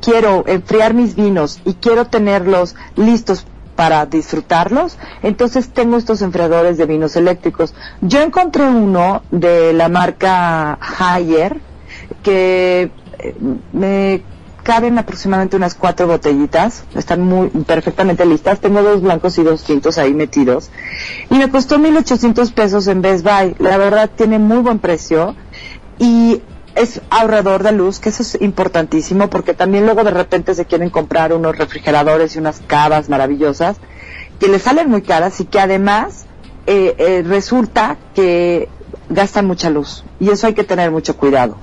quiero 0.00 0.42
enfriar 0.48 0.94
mis 0.94 1.14
vinos 1.14 1.60
y 1.64 1.74
quiero 1.74 2.08
tenerlos 2.08 2.74
listos 2.96 3.46
para 3.76 4.04
disfrutarlos, 4.04 4.98
entonces 5.22 5.68
tengo 5.72 5.96
estos 5.96 6.22
enfriadores 6.22 6.76
de 6.76 6.86
vinos 6.86 7.14
eléctricos. 7.14 7.72
Yo 8.00 8.20
encontré 8.20 8.64
uno 8.64 9.22
de 9.30 9.72
la 9.72 9.88
marca 9.88 10.76
Haier, 10.98 11.69
que 12.22 12.90
eh, 13.18 13.34
me 13.72 14.22
caben 14.62 14.98
aproximadamente 14.98 15.56
unas 15.56 15.74
cuatro 15.74 16.06
botellitas, 16.06 16.84
están 16.94 17.22
muy 17.22 17.48
perfectamente 17.48 18.24
listas, 18.26 18.60
tengo 18.60 18.82
dos 18.82 19.02
blancos 19.02 19.38
y 19.38 19.42
dos 19.42 19.64
tintos 19.64 19.98
ahí 19.98 20.14
metidos, 20.14 20.70
y 21.30 21.38
me 21.38 21.50
costó 21.50 21.78
1.800 21.78 22.52
pesos 22.52 22.86
en 22.86 23.02
Best 23.02 23.24
Buy, 23.24 23.56
la 23.58 23.78
verdad 23.78 24.10
tiene 24.14 24.38
muy 24.38 24.58
buen 24.58 24.78
precio, 24.78 25.34
y 25.98 26.42
es 26.74 27.00
ahorrador 27.10 27.62
de 27.62 27.72
luz, 27.72 27.98
que 27.98 28.10
eso 28.10 28.22
es 28.22 28.40
importantísimo, 28.40 29.28
porque 29.28 29.54
también 29.54 29.84
luego 29.86 30.04
de 30.04 30.10
repente 30.10 30.54
se 30.54 30.66
quieren 30.66 30.90
comprar 30.90 31.32
unos 31.32 31.56
refrigeradores 31.56 32.36
y 32.36 32.38
unas 32.38 32.60
cavas 32.60 33.08
maravillosas, 33.08 33.78
que 34.38 34.48
les 34.48 34.62
salen 34.62 34.88
muy 34.88 35.02
caras 35.02 35.40
y 35.40 35.44
que 35.44 35.60
además 35.60 36.26
eh, 36.66 36.94
eh, 36.98 37.22
resulta 37.26 37.96
que 38.14 38.68
gastan 39.08 39.46
mucha 39.46 39.70
luz, 39.70 40.04
y 40.20 40.30
eso 40.30 40.46
hay 40.46 40.54
que 40.54 40.64
tener 40.64 40.90
mucho 40.90 41.16
cuidado. 41.16 41.56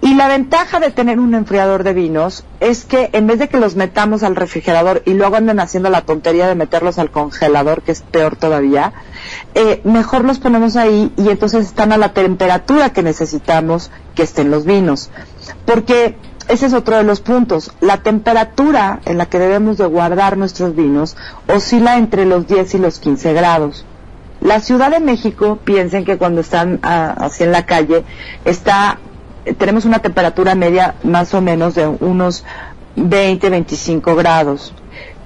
Y 0.00 0.14
la 0.14 0.28
ventaja 0.28 0.78
de 0.78 0.90
tener 0.90 1.18
un 1.18 1.34
enfriador 1.34 1.82
de 1.82 1.92
vinos 1.92 2.44
es 2.60 2.84
que 2.84 3.10
en 3.12 3.26
vez 3.26 3.40
de 3.40 3.48
que 3.48 3.58
los 3.58 3.74
metamos 3.74 4.22
al 4.22 4.36
refrigerador 4.36 5.02
y 5.04 5.14
luego 5.14 5.36
anden 5.36 5.58
haciendo 5.58 5.90
la 5.90 6.02
tontería 6.02 6.46
de 6.46 6.54
meterlos 6.54 6.98
al 6.98 7.10
congelador, 7.10 7.82
que 7.82 7.92
es 7.92 8.02
peor 8.02 8.36
todavía, 8.36 8.92
eh, 9.54 9.80
mejor 9.82 10.24
los 10.24 10.38
ponemos 10.38 10.76
ahí 10.76 11.12
y 11.16 11.28
entonces 11.28 11.66
están 11.66 11.92
a 11.92 11.98
la 11.98 12.12
temperatura 12.12 12.92
que 12.92 13.02
necesitamos 13.02 13.90
que 14.14 14.22
estén 14.22 14.52
los 14.52 14.64
vinos. 14.64 15.10
Porque 15.64 16.16
ese 16.48 16.66
es 16.66 16.74
otro 16.74 16.96
de 16.96 17.02
los 17.02 17.20
puntos. 17.20 17.72
La 17.80 17.98
temperatura 17.98 19.00
en 19.04 19.18
la 19.18 19.26
que 19.26 19.40
debemos 19.40 19.78
de 19.78 19.86
guardar 19.86 20.36
nuestros 20.36 20.76
vinos 20.76 21.16
oscila 21.48 21.98
entre 21.98 22.24
los 22.24 22.46
10 22.46 22.74
y 22.74 22.78
los 22.78 23.00
15 23.00 23.32
grados. 23.32 23.84
La 24.40 24.60
Ciudad 24.60 24.90
de 24.90 25.00
México, 25.00 25.58
piensen 25.62 26.04
que 26.04 26.16
cuando 26.16 26.40
están 26.40 26.78
ah, 26.84 27.14
así 27.18 27.42
en 27.42 27.50
la 27.50 27.66
calle, 27.66 28.04
está 28.44 28.98
tenemos 29.54 29.84
una 29.84 30.00
temperatura 30.00 30.54
media 30.54 30.94
más 31.02 31.34
o 31.34 31.40
menos 31.40 31.74
de 31.74 31.86
unos 31.86 32.44
20, 32.96 33.50
25 33.50 34.16
grados. 34.16 34.74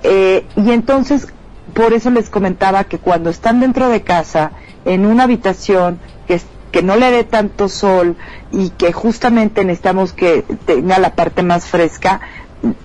Eh, 0.02 0.44
y 0.56 0.70
entonces, 0.70 1.28
por 1.74 1.92
eso 1.92 2.10
les 2.10 2.28
comentaba 2.28 2.84
que 2.84 2.98
cuando 2.98 3.30
están 3.30 3.60
dentro 3.60 3.88
de 3.88 4.02
casa, 4.02 4.52
en 4.84 5.06
una 5.06 5.24
habitación 5.24 5.98
que, 6.26 6.40
que 6.70 6.82
no 6.82 6.96
le 6.96 7.10
dé 7.10 7.24
tanto 7.24 7.68
sol 7.68 8.16
y 8.50 8.70
que 8.70 8.92
justamente 8.92 9.64
necesitamos 9.64 10.12
que 10.12 10.44
tenga 10.66 10.98
la 10.98 11.14
parte 11.14 11.42
más 11.42 11.66
fresca, 11.66 12.20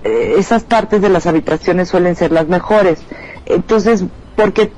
eh, 0.04 0.34
esas 0.38 0.64
partes 0.64 1.02
de 1.02 1.08
las 1.08 1.26
habitaciones 1.26 1.88
suelen 1.88 2.16
ser 2.16 2.32
las 2.32 2.48
mejores. 2.48 3.00
Entonces, 3.46 4.04
porque 4.36 4.72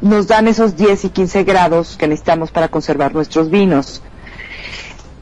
nos 0.00 0.28
dan 0.28 0.48
esos 0.48 0.76
10 0.76 1.04
y 1.06 1.10
15 1.10 1.44
grados 1.44 1.96
que 1.98 2.08
necesitamos 2.08 2.50
para 2.50 2.68
conservar 2.68 3.14
nuestros 3.14 3.50
vinos. 3.50 4.02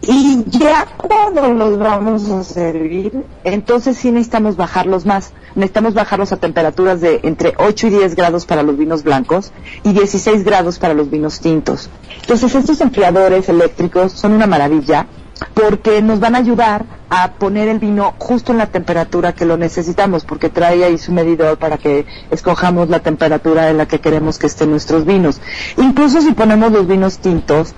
Y 0.00 0.44
ya 0.46 0.86
cuando 0.96 1.52
los 1.52 1.78
vamos 1.78 2.30
a 2.30 2.44
servir, 2.44 3.24
entonces 3.42 3.96
sí 3.96 4.10
necesitamos 4.12 4.56
bajarlos 4.56 5.04
más. 5.04 5.32
Necesitamos 5.54 5.94
bajarlos 5.94 6.32
a 6.32 6.36
temperaturas 6.36 7.00
de 7.00 7.20
entre 7.24 7.54
8 7.58 7.88
y 7.88 7.90
10 7.90 8.14
grados 8.14 8.46
para 8.46 8.62
los 8.62 8.78
vinos 8.78 9.02
blancos 9.02 9.52
y 9.82 9.92
16 9.92 10.44
grados 10.44 10.78
para 10.78 10.94
los 10.94 11.10
vinos 11.10 11.40
tintos. 11.40 11.90
Entonces 12.20 12.54
estos 12.54 12.80
enfriadores 12.80 13.48
eléctricos 13.48 14.12
son 14.12 14.32
una 14.32 14.46
maravilla 14.46 15.06
porque 15.54 16.02
nos 16.02 16.20
van 16.20 16.34
a 16.34 16.38
ayudar 16.38 16.84
a 17.10 17.32
poner 17.32 17.68
el 17.68 17.78
vino 17.78 18.14
justo 18.18 18.52
en 18.52 18.58
la 18.58 18.66
temperatura 18.66 19.32
que 19.32 19.46
lo 19.46 19.56
necesitamos, 19.56 20.24
porque 20.24 20.48
trae 20.48 20.84
ahí 20.84 20.98
su 20.98 21.12
medidor 21.12 21.58
para 21.58 21.78
que 21.78 22.06
escojamos 22.30 22.88
la 22.88 23.00
temperatura 23.00 23.70
en 23.70 23.78
la 23.78 23.86
que 23.86 24.00
queremos 24.00 24.38
que 24.38 24.46
estén 24.46 24.70
nuestros 24.70 25.04
vinos. 25.04 25.40
Incluso 25.76 26.20
si 26.20 26.32
ponemos 26.32 26.72
los 26.72 26.86
vinos 26.86 27.18
tintos 27.18 27.74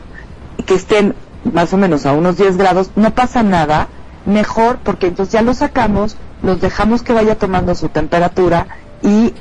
que 0.66 0.74
estén 0.74 1.14
más 1.44 1.72
o 1.72 1.76
menos 1.76 2.06
a 2.06 2.12
unos 2.12 2.36
10 2.36 2.56
grados, 2.56 2.90
no 2.96 3.14
pasa 3.14 3.42
nada, 3.42 3.88
mejor 4.26 4.78
porque 4.82 5.08
entonces 5.08 5.32
ya 5.32 5.42
los 5.42 5.58
sacamos, 5.58 6.16
los 6.42 6.60
dejamos 6.60 7.02
que 7.02 7.12
vaya 7.12 7.36
tomando 7.36 7.74
su 7.74 7.88
temperatura 7.88 8.66
y 9.02 9.34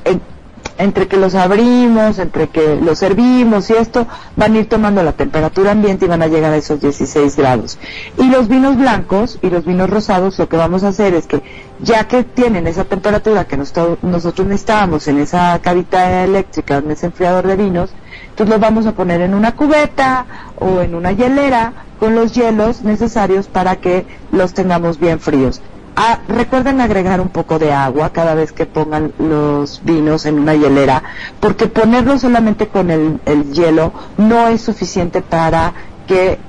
entre 0.77 1.09
que 1.09 1.17
los 1.17 1.35
abrimos, 1.35 2.19
entre 2.19 2.47
que 2.47 2.77
los 2.77 2.99
servimos 2.99 3.69
y 3.69 3.73
esto, 3.73 4.07
van 4.37 4.55
a 4.55 4.59
ir 4.59 4.69
tomando 4.69 5.03
la 5.03 5.11
temperatura 5.11 5.71
ambiente 5.71 6.05
y 6.05 6.07
van 6.07 6.21
a 6.21 6.27
llegar 6.27 6.53
a 6.53 6.57
esos 6.57 6.79
16 6.79 7.35
grados. 7.35 7.77
Y 8.17 8.29
los 8.29 8.47
vinos 8.47 8.77
blancos 8.77 9.39
y 9.41 9.49
los 9.49 9.65
vinos 9.65 9.89
rosados, 9.89 10.39
lo 10.39 10.47
que 10.47 10.55
vamos 10.55 10.83
a 10.83 10.89
hacer 10.89 11.13
es 11.13 11.27
que 11.27 11.41
ya 11.81 12.07
que 12.07 12.23
tienen 12.23 12.65
esa 12.65 12.85
temperatura 12.85 13.45
que 13.45 13.57
nosotros 13.57 14.47
necesitábamos 14.47 15.07
en 15.09 15.19
esa 15.19 15.59
cavita 15.61 16.23
eléctrica, 16.23 16.77
en 16.77 16.91
ese 16.91 17.07
enfriador 17.07 17.45
de 17.45 17.57
vinos, 17.57 17.91
entonces 18.39 18.53
los 18.53 18.61
vamos 18.61 18.85
a 18.85 18.93
poner 18.93 19.19
en 19.19 19.33
una 19.33 19.53
cubeta 19.53 20.25
o 20.55 20.79
en 20.79 20.95
una 20.95 21.11
hielera 21.11 21.73
con 21.99 22.15
los 22.15 22.31
hielos 22.31 22.83
necesarios 22.83 23.47
para 23.47 23.75
que 23.75 24.05
los 24.31 24.53
tengamos 24.53 24.97
bien 24.97 25.19
fríos. 25.19 25.61
Ah, 25.97 26.19
recuerden 26.29 26.79
agregar 26.79 27.19
un 27.19 27.27
poco 27.27 27.59
de 27.59 27.73
agua 27.73 28.11
cada 28.13 28.35
vez 28.35 28.53
que 28.53 28.65
pongan 28.65 29.11
los 29.19 29.81
vinos 29.83 30.25
en 30.25 30.39
una 30.39 30.55
hielera, 30.55 31.03
porque 31.41 31.67
ponerlo 31.67 32.17
solamente 32.17 32.69
con 32.69 32.89
el, 32.91 33.19
hielo 33.51 33.91
no 34.17 34.47
es 34.47 34.61
suficiente 34.61 35.21
para 35.21 35.73
que 36.07 36.39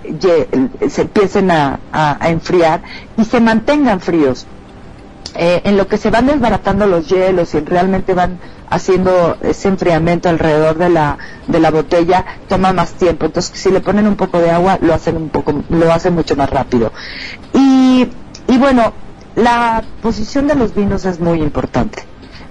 se 0.88 1.02
empiecen 1.02 1.50
a, 1.50 1.80
enfriar 2.22 2.82
y 3.16 3.24
se 3.24 3.40
mantengan 3.40 3.98
fríos. 3.98 4.46
Eh, 5.36 5.62
en 5.64 5.76
lo 5.76 5.86
que 5.86 5.96
se 5.96 6.10
van 6.10 6.26
desbaratando 6.26 6.86
los 6.86 7.08
hielos 7.08 7.54
y 7.54 7.60
realmente 7.60 8.14
van 8.14 8.40
haciendo 8.68 9.36
ese 9.42 9.68
enfriamiento 9.68 10.28
alrededor 10.28 10.76
de 10.76 10.88
la, 10.88 11.18
de 11.46 11.60
la 11.60 11.70
botella 11.70 12.24
toma 12.48 12.72
más 12.72 12.94
tiempo. 12.94 13.26
Entonces, 13.26 13.52
si 13.58 13.70
le 13.70 13.80
ponen 13.80 14.06
un 14.08 14.16
poco 14.16 14.40
de 14.40 14.50
agua, 14.50 14.78
lo 14.80 14.92
hacen 14.92 15.16
un 15.16 15.28
poco, 15.28 15.62
lo 15.68 15.92
hacen 15.92 16.14
mucho 16.14 16.34
más 16.34 16.50
rápido. 16.50 16.92
Y, 17.52 18.08
y 18.48 18.58
bueno, 18.58 18.92
la 19.36 19.84
posición 20.02 20.48
de 20.48 20.56
los 20.56 20.74
vinos 20.74 21.04
es 21.04 21.20
muy 21.20 21.40
importante. 21.42 22.04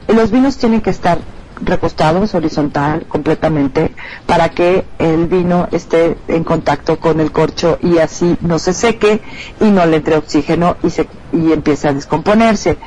Los 0.07 0.31
vinos 0.31 0.57
tienen 0.57 0.81
que 0.81 0.89
estar 0.89 1.19
recostados 1.61 2.33
horizontal 2.35 3.05
completamente 3.07 3.93
para 4.25 4.49
que 4.49 4.85
el 4.97 5.27
vino 5.27 5.67
esté 5.71 6.17
en 6.27 6.43
contacto 6.43 6.99
con 6.99 7.19
el 7.19 7.31
corcho 7.31 7.77
y 7.81 7.97
así 7.97 8.37
no 8.41 8.59
se 8.59 8.73
seque 8.73 9.21
y 9.59 9.65
no 9.65 9.85
le 9.85 9.97
entre 9.97 10.15
oxígeno 10.17 10.77
y, 10.83 10.89
se, 10.89 11.07
y 11.33 11.51
empiece 11.51 11.87
a 11.87 11.93
descomponerse. 11.93 12.77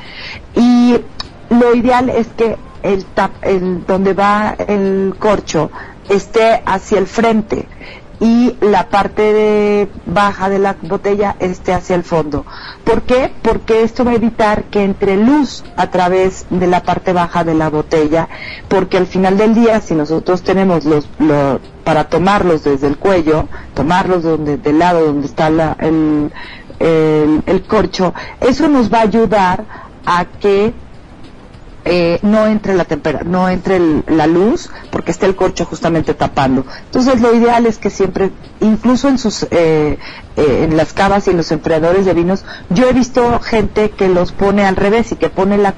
Y 0.55 0.97
lo 1.49 1.75
ideal 1.75 2.09
es 2.09 2.27
que 2.27 2.57
el, 2.81 3.05
tap, 3.05 3.31
el 3.41 3.85
donde 3.85 4.13
va 4.13 4.55
el 4.67 5.15
corcho 5.17 5.71
esté 6.09 6.61
hacia 6.65 6.99
el 6.99 7.07
frente 7.07 7.67
y 8.23 8.55
la 8.61 8.87
parte 8.87 9.21
de 9.21 9.89
baja 10.05 10.49
de 10.49 10.57
la 10.57 10.77
botella 10.81 11.35
esté 11.41 11.73
hacia 11.73 11.97
el 11.97 12.03
fondo. 12.05 12.45
¿Por 12.85 13.01
qué? 13.01 13.29
Porque 13.41 13.83
esto 13.83 14.05
va 14.05 14.11
a 14.11 14.15
evitar 14.15 14.63
que 14.65 14.81
entre 14.81 15.17
luz 15.17 15.61
a 15.75 15.87
través 15.87 16.45
de 16.49 16.67
la 16.67 16.83
parte 16.83 17.11
baja 17.11 17.43
de 17.43 17.53
la 17.53 17.69
botella, 17.69 18.29
porque 18.69 18.95
al 18.95 19.07
final 19.07 19.37
del 19.37 19.53
día, 19.53 19.81
si 19.81 19.93
nosotros 19.93 20.41
tenemos 20.41 20.85
los, 20.85 21.09
para 21.83 22.05
tomarlos 22.05 22.63
desde 22.63 22.87
el 22.87 22.97
cuello, 22.97 23.49
tomarlos 23.73 24.23
donde, 24.23 24.55
del 24.55 24.79
lado 24.79 25.05
donde 25.05 25.27
está 25.27 25.47
el, 25.79 26.31
el 26.79 27.63
corcho, 27.67 28.13
eso 28.39 28.69
nos 28.69 28.89
va 28.91 28.99
a 28.99 29.01
ayudar 29.01 29.65
a 30.05 30.23
que 30.23 30.73
eh, 31.85 32.19
no 32.21 32.47
entre 32.47 32.73
la 32.75 32.85
no 33.25 33.49
entre 33.49 33.79
la 34.07 34.25
luz 34.25 34.69
porque 34.89 35.11
está 35.11 35.25
el 35.25 35.35
corcho 35.35 35.65
justamente 35.65 36.13
tapando. 36.13 36.65
Entonces 36.85 37.21
lo 37.21 37.35
ideal 37.35 37.65
es 37.65 37.77
que 37.77 37.89
siempre 37.89 38.31
incluso 38.61 39.09
en 39.09 39.17
sus 39.17 39.43
eh, 39.51 39.97
eh, 40.37 40.61
en 40.63 40.77
las 40.77 40.93
cavas 40.93 41.27
y 41.27 41.31
en 41.31 41.37
los 41.37 41.51
enfriadores 41.51 42.05
de 42.05 42.13
vinos 42.13 42.45
yo 42.69 42.89
he 42.89 42.93
visto 42.93 43.39
gente 43.39 43.91
que 43.91 44.07
los 44.07 44.31
pone 44.31 44.65
al 44.65 44.75
revés 44.75 45.11
y 45.11 45.15
que 45.15 45.29
pone 45.29 45.57
la, 45.57 45.75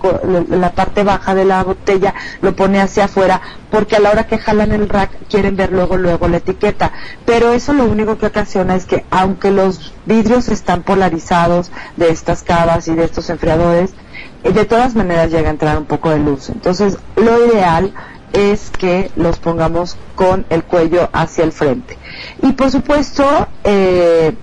la 0.50 0.72
parte 0.74 1.04
baja 1.04 1.34
de 1.34 1.46
la 1.46 1.63
botella 1.63 2.13
lo 2.41 2.56
pone 2.56 2.80
hacia 2.80 3.06
afuera 3.06 3.41
porque 3.72 3.96
a 3.96 4.00
la 4.00 4.12
hora 4.12 4.28
que 4.28 4.38
jalan 4.38 4.72
el 4.72 4.88
rack 4.88 5.10
quieren 5.30 5.56
ver 5.56 5.72
luego 5.72 5.98
luego 5.98 6.28
la 6.28 6.38
etiqueta. 6.38 6.91
Pero 7.26 7.52
eso 7.52 7.74
lo 7.74 7.86
único 7.86 8.18
que 8.18 8.28
ocasiona 8.28 8.76
es 8.76 8.86
que 8.86 9.06
aunque 9.10 9.52
los 9.52 9.94
vidrios 10.06 10.50
están 10.50 10.84
polarizados 10.84 11.72
de 11.98 12.10
estas 12.10 12.44
cavas 12.44 12.88
y 12.88 12.96
de 12.96 13.06
estos 13.06 13.30
enfriadores 13.30 13.91
de 14.53 14.65
todas 14.65 14.95
maneras 14.95 15.31
llega 15.31 15.47
a 15.47 15.51
entrar 15.51 15.77
un 15.77 15.86
poco 15.86 16.10
de 16.10 16.19
luz. 16.19 16.49
Entonces, 16.49 16.97
lo 17.15 17.45
ideal 17.45 17.93
es 18.34 18.69
que 18.69 19.12
los 19.15 19.38
pongamos 19.38 19.97
con 20.15 20.45
el 20.49 20.63
cuello 20.63 21.10
hacia 21.13 21.43
el 21.43 21.51
frente. 21.51 21.97
Y 22.41 22.51
por 22.51 22.69
supuesto, 22.69 23.23
eh, 23.63 24.34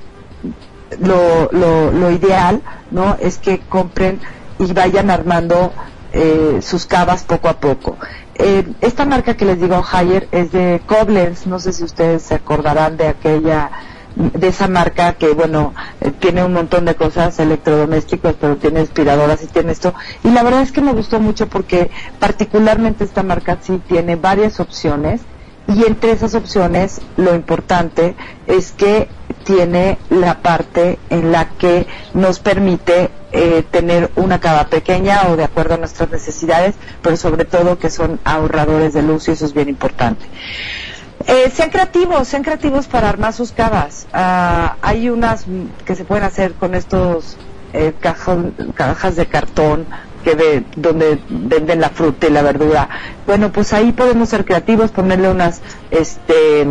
lo, 1.00 1.50
lo, 1.52 2.10
ideal 2.10 2.62
no 2.90 3.16
es 3.20 3.38
que 3.38 3.60
compren 3.60 4.20
y 4.58 4.72
vayan 4.72 5.10
armando 5.10 5.72
eh, 6.12 6.58
sus 6.62 6.86
cavas 6.86 7.24
poco 7.24 7.48
a 7.48 7.54
poco. 7.54 7.96
Eh, 8.34 8.66
esta 8.80 9.04
marca 9.04 9.36
que 9.36 9.44
les 9.44 9.60
digo, 9.60 9.82
Higher, 9.82 10.28
es 10.32 10.52
de 10.52 10.80
Koblenz, 10.86 11.46
no 11.46 11.58
sé 11.58 11.72
si 11.72 11.84
ustedes 11.84 12.22
se 12.22 12.34
acordarán 12.34 12.96
de 12.96 13.08
aquella 13.08 13.70
de 14.16 14.48
esa 14.48 14.68
marca 14.68 15.14
que 15.14 15.28
bueno 15.28 15.74
eh, 16.00 16.10
tiene 16.10 16.44
un 16.44 16.52
montón 16.52 16.84
de 16.84 16.94
cosas 16.94 17.38
electrodomésticos 17.38 18.34
pero 18.40 18.56
tiene 18.56 18.80
aspiradoras 18.80 19.42
y 19.42 19.46
tiene 19.46 19.72
esto 19.72 19.94
y 20.24 20.30
la 20.30 20.42
verdad 20.42 20.62
es 20.62 20.72
que 20.72 20.80
me 20.80 20.92
gustó 20.92 21.20
mucho 21.20 21.48
porque 21.48 21.90
particularmente 22.18 23.04
esta 23.04 23.22
marca 23.22 23.58
sí 23.60 23.80
tiene 23.88 24.16
varias 24.16 24.60
opciones 24.60 25.22
y 25.68 25.84
entre 25.84 26.12
esas 26.12 26.34
opciones 26.34 27.00
lo 27.16 27.34
importante 27.34 28.14
es 28.46 28.72
que 28.72 29.08
tiene 29.44 29.98
la 30.10 30.38
parte 30.40 30.98
en 31.10 31.32
la 31.32 31.48
que 31.50 31.86
nos 32.14 32.38
permite 32.38 33.10
eh, 33.32 33.64
tener 33.70 34.10
una 34.16 34.40
cava 34.40 34.66
pequeña 34.66 35.28
o 35.28 35.36
de 35.36 35.44
acuerdo 35.44 35.74
a 35.74 35.78
nuestras 35.78 36.10
necesidades, 36.10 36.74
pero 37.00 37.16
sobre 37.16 37.44
todo 37.44 37.78
que 37.78 37.90
son 37.90 38.20
ahorradores 38.24 38.92
de 38.92 39.02
luz 39.02 39.28
y 39.28 39.32
eso 39.32 39.46
es 39.46 39.54
bien 39.54 39.68
importante. 39.68 40.26
Eh, 41.26 41.50
sean 41.54 41.70
creativos, 41.70 42.28
sean 42.28 42.42
creativos 42.42 42.86
para 42.86 43.08
armar 43.08 43.32
sus 43.32 43.52
cavas. 43.52 44.06
Ah, 44.12 44.76
hay 44.82 45.08
unas 45.08 45.44
que 45.84 45.94
se 45.94 46.04
pueden 46.04 46.24
hacer 46.24 46.54
con 46.54 46.74
estos 46.74 47.36
eh, 47.72 47.92
cajas 48.00 49.16
de 49.16 49.26
cartón 49.26 49.86
que 50.22 50.34
de, 50.34 50.64
donde 50.76 51.20
venden 51.28 51.80
la 51.80 51.90
fruta 51.90 52.26
y 52.26 52.30
la 52.30 52.42
verdura. 52.42 52.88
Bueno, 53.26 53.52
pues 53.52 53.72
ahí 53.72 53.92
podemos 53.92 54.28
ser 54.28 54.44
creativos, 54.44 54.90
ponerle 54.90 55.28
unas, 55.28 55.60
este, 55.90 56.66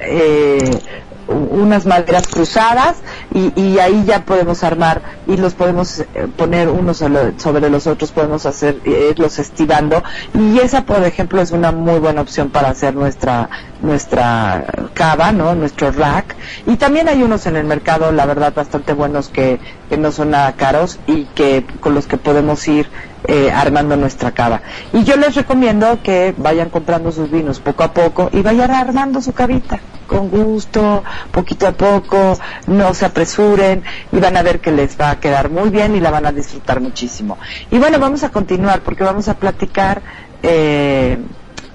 eh, 0.00 0.80
unas 1.28 1.86
maderas 1.86 2.26
cruzadas 2.26 2.96
y, 3.32 3.78
ahí 3.78 4.04
ya 4.06 4.24
podemos 4.24 4.64
armar 4.64 5.02
y 5.26 5.36
los 5.36 5.54
podemos 5.54 6.00
eh, 6.00 6.06
poner 6.36 6.68
unos 6.68 6.98
sobre 7.36 7.70
los 7.70 7.86
otros, 7.86 8.10
podemos 8.10 8.46
hacer 8.46 8.80
irlos 8.84 9.38
estivando 9.38 10.02
y 10.34 10.58
esa 10.58 10.84
por 10.84 11.04
ejemplo 11.04 11.40
es 11.40 11.50
una 11.50 11.70
muy 11.70 11.98
buena 12.00 12.22
opción 12.22 12.50
para 12.50 12.70
hacer 12.70 12.94
nuestra 12.94 13.48
nuestra 13.82 14.64
cava, 14.94 15.30
¿no? 15.32 15.54
nuestro 15.54 15.92
rack 15.92 16.34
y 16.66 16.76
también 16.76 17.08
hay 17.08 17.22
unos 17.22 17.46
en 17.46 17.56
el 17.56 17.64
mercado 17.64 18.10
la 18.10 18.26
verdad 18.26 18.52
bastante 18.54 18.92
buenos 18.92 19.28
que, 19.28 19.60
que 19.88 19.96
no 19.96 20.10
son 20.10 20.30
nada 20.30 20.52
caros 20.52 20.98
y 21.06 21.24
que 21.26 21.64
con 21.80 21.94
los 21.94 22.06
que 22.06 22.16
podemos 22.16 22.66
ir 22.66 22.88
eh, 23.28 23.52
armando 23.52 23.96
nuestra 23.96 24.32
cava. 24.32 24.62
Y 24.92 25.04
yo 25.04 25.16
les 25.16 25.34
recomiendo 25.34 26.02
que 26.02 26.34
vayan 26.36 26.70
comprando 26.70 27.12
sus 27.12 27.30
vinos 27.30 27.60
poco 27.60 27.84
a 27.84 27.92
poco 27.92 28.30
y 28.32 28.42
vayan 28.42 28.70
armando 28.70 29.20
su 29.20 29.32
cavita 29.32 29.78
con 30.08 30.30
gusto, 30.30 31.04
poquito 31.30 31.68
a 31.68 31.72
poco, 31.72 32.36
no 32.66 32.94
se 32.94 33.04
apresuren 33.04 33.84
y 34.10 34.18
van 34.18 34.36
a 34.36 34.42
ver 34.42 34.58
que 34.58 34.72
les 34.72 34.98
va 34.98 35.10
a 35.10 35.20
quedar 35.20 35.50
muy 35.50 35.68
bien 35.68 35.94
y 35.94 36.00
la 36.00 36.10
van 36.10 36.26
a 36.26 36.32
disfrutar 36.32 36.80
muchísimo. 36.80 37.38
Y 37.70 37.78
bueno, 37.78 38.00
vamos 38.00 38.24
a 38.24 38.30
continuar 38.30 38.80
porque 38.80 39.04
vamos 39.04 39.28
a 39.28 39.34
platicar 39.34 40.02
eh, 40.42 41.18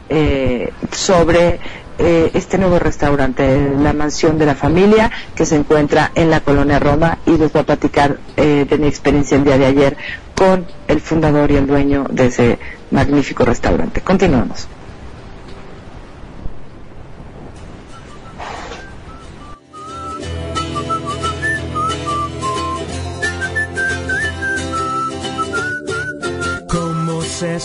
eh, 0.10 0.74
sobre 0.92 1.60
eh, 2.00 2.32
este 2.34 2.58
nuevo 2.58 2.80
restaurante, 2.80 3.72
la 3.80 3.94
mansión 3.94 4.40
de 4.40 4.48
la 4.48 4.56
familia, 4.56 5.12
que 5.36 5.46
se 5.46 5.56
encuentra 5.56 6.12
en 6.16 6.32
la 6.32 6.40
colonia 6.40 6.80
Roma 6.80 7.20
y 7.28 7.38
les 7.38 7.54
voy 7.54 7.62
a 7.62 7.66
platicar 7.66 8.18
de 8.36 8.78
mi 8.80 8.88
experiencia 8.88 9.38
el 9.38 9.44
día 9.44 9.60
de 9.60 9.66
ayer 9.68 9.98
con 10.36 10.66
el 10.88 11.02
fundador 11.02 11.52
y 11.52 11.56
el 11.56 11.68
dueño 11.68 12.06
de 12.10 12.28
ese 12.28 12.60
magnífico 12.92 13.46
restaurante. 13.46 14.02
Continuamos. 14.02 14.68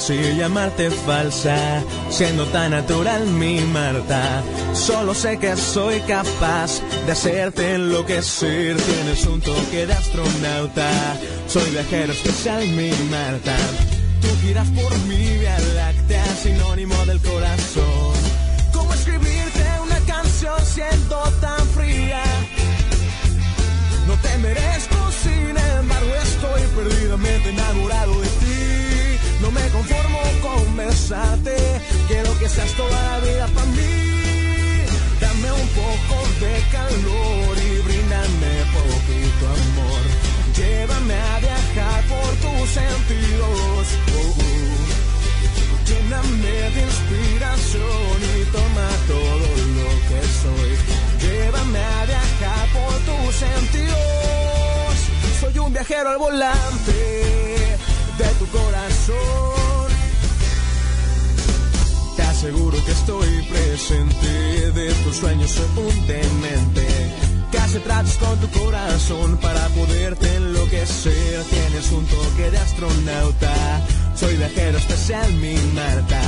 Si 0.09 0.17
llamarte 0.39 0.91
falsa, 0.91 1.85
siendo 2.09 2.47
tan 2.47 2.71
natural 2.71 3.27
mi 3.27 3.61
Marta. 3.61 4.43
Solo 4.73 5.13
sé 5.13 5.39
que 5.39 5.55
soy 5.55 6.01
capaz 6.01 6.81
de 7.05 7.13
hacerte 7.13 7.75
enloquecer. 7.75 8.79
Tienes 8.79 9.27
un 9.27 9.43
toque 9.43 9.87
de 9.87 9.93
astronauta, 9.93 10.89
soy 11.47 11.71
viajero 11.73 12.15
especial 12.15 12.67
mi 12.69 12.91
Marta. 13.11 13.55
Tú 14.23 14.29
giras 14.41 14.67
por 14.71 14.99
mi 15.01 15.39
vía 15.41 15.59
láctea, 15.77 16.25
sinónimo 16.43 16.97
del 17.05 17.21
corazón. 17.21 18.15
¿Cómo 18.73 18.95
escribirte 18.95 19.65
una 19.83 19.99
canción 20.07 20.59
siendo 20.65 21.17
tan 21.43 21.67
fría? 21.77 22.23
No 24.07 24.15
te 24.23 24.39
merezco, 24.39 24.97
sin 25.23 25.55
embargo 25.79 26.15
estoy 26.23 26.63
perdidamente 26.77 27.51
enamorado 27.51 28.28
conformo 29.71 30.21
con 30.43 30.59
quiero 32.09 32.39
que 32.39 32.49
seas 32.49 32.73
toda 32.73 33.03
la 33.11 33.19
vida 33.21 33.47
para 33.49 33.67
mí. 33.67 34.09
Dame 35.21 35.53
un 35.53 35.69
poco 35.69 36.17
de 36.41 36.55
calor 36.73 37.57
y 37.59 37.79
brindame 37.87 38.53
poquito 38.73 39.45
amor. 39.59 40.03
Llévame 40.57 41.15
a 41.15 41.39
viajar 41.41 42.05
por 42.13 42.31
tus 42.45 42.71
sentidos. 42.71 43.87
Uh. 44.17 44.59
Lléname 45.89 46.57
de 46.75 46.83
inspiración 46.83 48.19
y 48.37 48.45
toma 48.57 48.89
todo 49.07 49.49
lo 49.77 49.91
que 50.09 50.21
soy. 50.43 50.71
Llévame 51.21 51.79
a 51.79 52.07
viajar 52.07 52.69
por 52.73 52.95
tus 53.09 53.35
sentidos. 53.35 54.95
Soy 55.41 55.59
un 55.59 55.73
viajero 55.73 56.11
al 56.11 56.19
volante 56.19 57.77
de 58.19 58.29
tu 58.39 58.47
corazón. 58.47 59.58
Te 62.41 62.47
aseguro 62.47 62.85
que 62.85 62.93
estoy 62.93 63.43
presente, 63.51 64.71
de 64.71 64.95
tus 65.03 65.17
sueños 65.17 65.51
soy 65.51 65.85
un 65.85 66.07
demente. 66.07 66.87
Hace 67.61 67.81
tratos 67.81 68.15
con 68.15 68.39
tu 68.39 68.49
corazón 68.61 69.39
para 69.39 69.67
poderte 69.71 70.37
enloquecer. 70.37 71.43
Tienes 71.51 71.91
un 71.91 72.07
toque 72.07 72.49
de 72.53 72.59
astronauta, 72.59 73.81
soy 74.15 74.37
viajero 74.37 74.79
especial, 74.79 75.33
mi 75.35 75.57
Marta. 75.75 76.23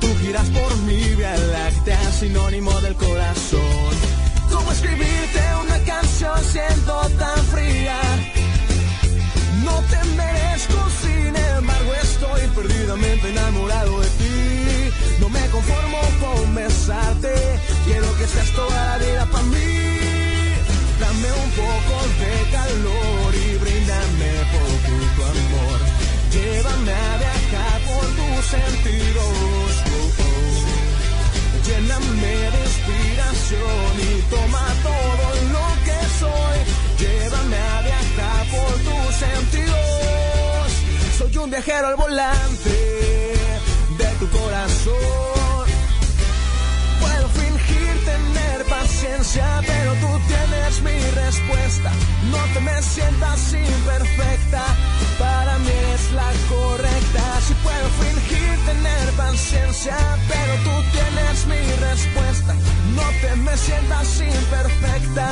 Tú 0.00 0.06
giras 0.22 0.48
por 0.48 0.74
mi 0.86 1.14
vía 1.16 1.36
láctea, 1.36 2.00
sinónimo 2.12 2.72
del 2.80 2.94
corazón. 2.94 3.92
¿Cómo 4.50 4.72
escribirte 4.72 5.42
una 5.64 5.78
canción 5.80 6.40
siendo 6.50 7.10
tan 7.18 7.44
fría? 7.52 8.00
No 9.64 9.82
te 9.90 10.02
merezco, 10.16 10.88
sin 11.02 11.36
embargo 11.36 11.92
estoy 12.02 12.40
perdidamente 12.56 13.28
enamorado 13.28 14.01
conformo 15.52 16.00
con. 16.20 16.42
Quiero 17.84 18.16
que 18.16 18.26
seas 18.26 18.50
toda 18.52 18.86
la 18.86 18.98
vida 18.98 19.26
para 19.26 19.44
mí. 19.44 19.72
Dame 21.00 21.28
un 21.44 21.50
poco 21.62 21.94
de 22.20 22.34
calor 22.56 23.34
y 23.34 23.56
brindame 23.56 24.32
por 24.52 24.72
tu 24.86 25.22
amor. 25.32 25.78
Llévame 26.32 26.92
a 26.92 27.16
viajar 27.22 27.78
por 27.88 28.06
tus 28.18 28.44
sentidos. 28.56 29.72
Oh. 29.92 30.32
Lléname 31.66 32.34
de 32.54 32.60
inspiración 32.70 33.92
y 33.98 34.22
toma 34.30 34.66
todo 34.88 35.26
lo 35.54 35.66
que 35.86 35.98
soy. 36.20 36.58
Llévame 36.98 37.58
a 37.58 37.82
viajar 37.82 38.42
por 38.54 38.72
tus 38.86 39.14
sentidos. 39.16 40.68
Soy 41.18 41.36
un 41.38 41.50
viajero 41.50 41.86
al 41.88 41.96
volante 41.96 42.61
pero 49.40 49.94
tú 49.94 50.20
tienes 50.28 50.82
mi 50.82 50.98
respuesta. 51.22 51.90
No 52.30 52.38
te 52.52 52.60
me 52.60 52.82
sientas 52.82 53.54
imperfecta, 53.54 54.62
para 55.18 55.58
mí 55.58 55.76
es 55.94 56.12
la 56.12 56.30
correcta. 56.48 57.40
Si 57.46 57.54
puedo 57.54 57.88
fingir 58.02 58.58
tener 58.66 59.12
paciencia, 59.16 59.96
pero 60.28 60.54
tú 60.64 60.74
tienes 60.92 61.46
mi 61.46 61.62
respuesta. 61.80 62.54
No 62.94 63.06
te 63.22 63.36
me 63.36 63.56
sientas 63.56 64.20
imperfecta, 64.20 65.30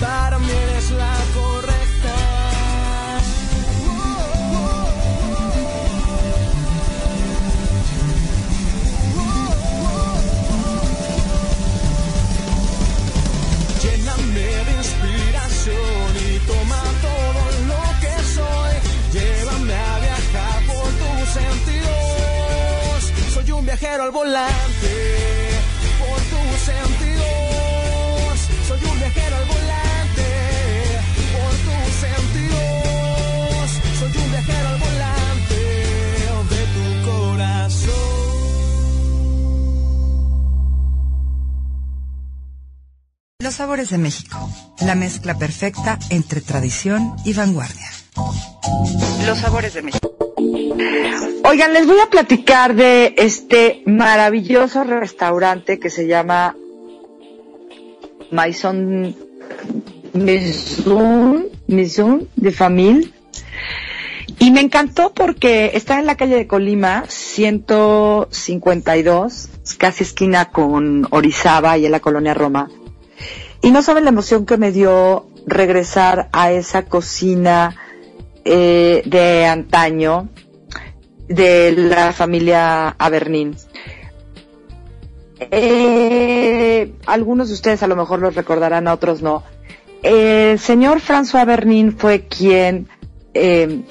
para 0.00 0.38
mí 0.38 0.58
es 0.76 0.79
Al 24.00 24.12
volante 24.12 24.92
por 25.98 26.16
tus 26.16 26.60
sentidos. 26.64 28.38
Soy 28.66 28.80
un 28.90 28.98
viajero 28.98 29.36
al 29.36 29.44
volante 29.44 30.28
por 31.34 31.52
tus 31.66 31.84
sentidos. 32.00 33.70
Soy 33.98 34.12
un 34.22 34.30
viajero 34.30 34.68
al 34.68 34.78
volante 34.78 35.60
de 36.50 36.62
tu 36.74 36.84
corazón. 37.10 37.90
Los 43.40 43.54
sabores 43.54 43.90
de 43.90 43.98
México. 43.98 44.50
La 44.80 44.94
mezcla 44.94 45.36
perfecta 45.36 45.98
entre 46.08 46.40
tradición 46.40 47.16
y 47.26 47.34
vanguardia. 47.34 47.90
Los 49.26 49.38
sabores 49.40 49.74
de 49.74 49.82
México. 49.82 50.09
Oigan, 51.44 51.72
les 51.72 51.86
voy 51.86 51.98
a 52.00 52.10
platicar 52.10 52.74
de 52.74 53.14
este 53.16 53.82
maravilloso 53.86 54.84
restaurante 54.84 55.78
que 55.78 55.88
se 55.90 56.06
llama 56.06 56.54
Maison 58.30 59.14
Maison, 60.12 61.46
Maison 61.66 62.28
de 62.36 62.52
Famille. 62.52 63.12
Y 64.38 64.52
me 64.52 64.60
encantó 64.60 65.12
porque 65.12 65.72
está 65.74 65.98
en 65.98 66.06
la 66.06 66.16
calle 66.16 66.36
de 66.36 66.46
Colima, 66.46 67.04
152, 67.08 69.48
casi 69.76 70.04
esquina 70.04 70.50
con 70.50 71.08
Orizaba 71.10 71.76
y 71.76 71.86
en 71.86 71.92
la 71.92 72.00
colonia 72.00 72.32
Roma. 72.32 72.70
Y 73.60 73.70
no 73.70 73.82
saben 73.82 74.04
la 74.04 74.10
emoción 74.10 74.46
que 74.46 74.56
me 74.56 74.72
dio 74.72 75.26
regresar 75.46 76.30
a 76.32 76.52
esa 76.52 76.86
cocina 76.86 77.76
eh, 78.44 79.02
de 79.04 79.44
antaño 79.46 80.30
de 81.30 81.72
la 81.72 82.12
familia 82.12 82.88
Abernín. 82.98 83.56
Eh, 85.38 86.92
algunos 87.06 87.48
de 87.48 87.54
ustedes 87.54 87.82
a 87.82 87.86
lo 87.86 87.96
mejor 87.96 88.18
los 88.18 88.34
recordarán, 88.34 88.88
otros 88.88 89.22
no. 89.22 89.44
El 90.02 90.58
señor 90.58 91.00
François 91.00 91.46
Bernin 91.46 91.96
fue 91.96 92.26
quien 92.26 92.88
eh, 93.32 93.82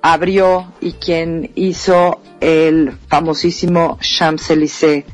abrió 0.00 0.72
y 0.80 0.92
quien 0.92 1.50
hizo 1.56 2.20
el 2.40 2.92
famosísimo 3.08 3.98
Champs-Élysées 4.00 5.04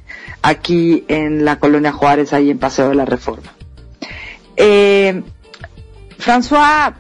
aquí 0.43 1.05
en 1.09 1.45
la 1.45 1.59
colonia 1.59 1.93
Juárez, 1.93 2.33
ahí 2.33 2.51
en 2.51 2.59
Paseo 2.59 2.91
de 2.91 2.97
la 2.97 3.07
Reforma. 3.07 3.55
Eh, 4.57 5.23
François 6.18 6.95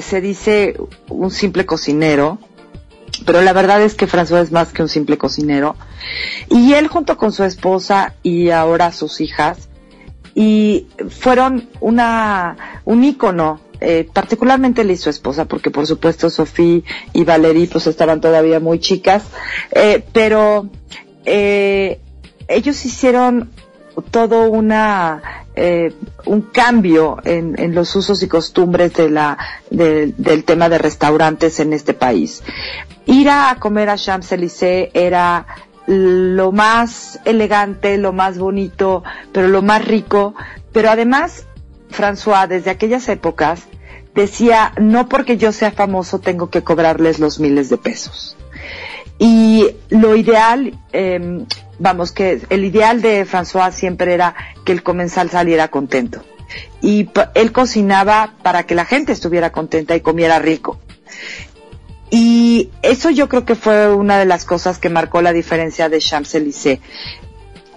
se 0.00 0.20
dice 0.20 0.74
un 1.08 1.30
simple 1.30 1.64
cocinero, 1.64 2.38
pero 3.24 3.42
la 3.42 3.52
verdad 3.52 3.82
es 3.82 3.94
que 3.94 4.06
François 4.06 4.42
es 4.42 4.52
más 4.52 4.72
que 4.72 4.82
un 4.82 4.88
simple 4.88 5.18
cocinero. 5.18 5.76
Y 6.50 6.74
él 6.74 6.88
junto 6.88 7.16
con 7.16 7.32
su 7.32 7.44
esposa 7.44 8.14
y 8.22 8.50
ahora 8.50 8.92
sus 8.92 9.20
hijas, 9.20 9.68
y 10.34 10.86
fueron 11.08 11.68
una, 11.80 12.80
un 12.84 13.04
ícono, 13.04 13.60
eh, 13.80 14.08
particularmente 14.12 14.82
él 14.82 14.90
y 14.90 14.96
su 14.96 15.08
esposa, 15.08 15.46
porque 15.46 15.70
por 15.70 15.86
supuesto 15.86 16.28
Sofía 16.30 16.82
y 17.12 17.24
Valerie 17.24 17.68
pues 17.68 17.86
estaban 17.86 18.20
todavía 18.20 18.60
muy 18.60 18.78
chicas, 18.78 19.24
eh, 19.70 20.04
pero 20.12 20.68
eh, 21.24 22.00
ellos 22.48 22.84
hicieron 22.84 23.50
todo 24.10 24.50
una 24.50 25.46
eh, 25.58 25.94
un 26.26 26.42
cambio 26.42 27.16
en, 27.24 27.74
los 27.74 27.96
usos 27.96 28.22
y 28.22 28.28
costumbres 28.28 28.92
de 28.92 29.08
la 29.08 29.38
de, 29.70 30.12
del 30.18 30.44
tema 30.44 30.68
de 30.68 30.76
restaurantes 30.76 31.60
en 31.60 31.72
este 31.72 31.94
país. 31.94 32.42
Ir 33.06 33.30
a 33.30 33.56
comer 33.58 33.88
a 33.88 33.96
Champs 33.96 34.32
Élysées 34.32 34.90
era 34.92 35.46
lo 35.86 36.52
más 36.52 37.20
elegante, 37.24 37.96
lo 37.96 38.12
más 38.12 38.38
bonito, 38.38 39.04
pero 39.32 39.48
lo 39.48 39.62
más 39.62 39.84
rico. 39.84 40.34
Pero 40.72 40.90
además, 40.90 41.46
François, 41.90 42.48
desde 42.48 42.70
aquellas 42.70 43.08
épocas, 43.08 43.62
decía, 44.14 44.72
no 44.80 45.08
porque 45.08 45.36
yo 45.36 45.52
sea 45.52 45.70
famoso 45.70 46.18
tengo 46.18 46.50
que 46.50 46.62
cobrarles 46.62 47.18
los 47.20 47.38
miles 47.38 47.68
de 47.68 47.78
pesos. 47.78 48.36
Y 49.18 49.68
lo 49.88 50.16
ideal, 50.16 50.78
eh, 50.92 51.44
vamos, 51.78 52.12
que 52.12 52.42
el 52.50 52.64
ideal 52.64 53.00
de 53.00 53.24
François 53.24 53.72
siempre 53.72 54.12
era 54.14 54.34
que 54.64 54.72
el 54.72 54.82
comensal 54.82 55.30
saliera 55.30 55.68
contento. 55.68 56.22
Y 56.80 57.08
él 57.34 57.52
cocinaba 57.52 58.34
para 58.42 58.64
que 58.64 58.74
la 58.74 58.84
gente 58.84 59.12
estuviera 59.12 59.52
contenta 59.52 59.94
y 59.96 60.00
comiera 60.00 60.38
rico. 60.38 60.78
Y 62.10 62.70
eso 62.82 63.10
yo 63.10 63.28
creo 63.28 63.44
que 63.44 63.54
fue 63.54 63.92
una 63.92 64.18
de 64.18 64.26
las 64.26 64.44
cosas 64.44 64.78
que 64.78 64.88
marcó 64.88 65.22
la 65.22 65.32
diferencia 65.32 65.88
de 65.88 65.98
Champs-Élysées. 65.98 66.80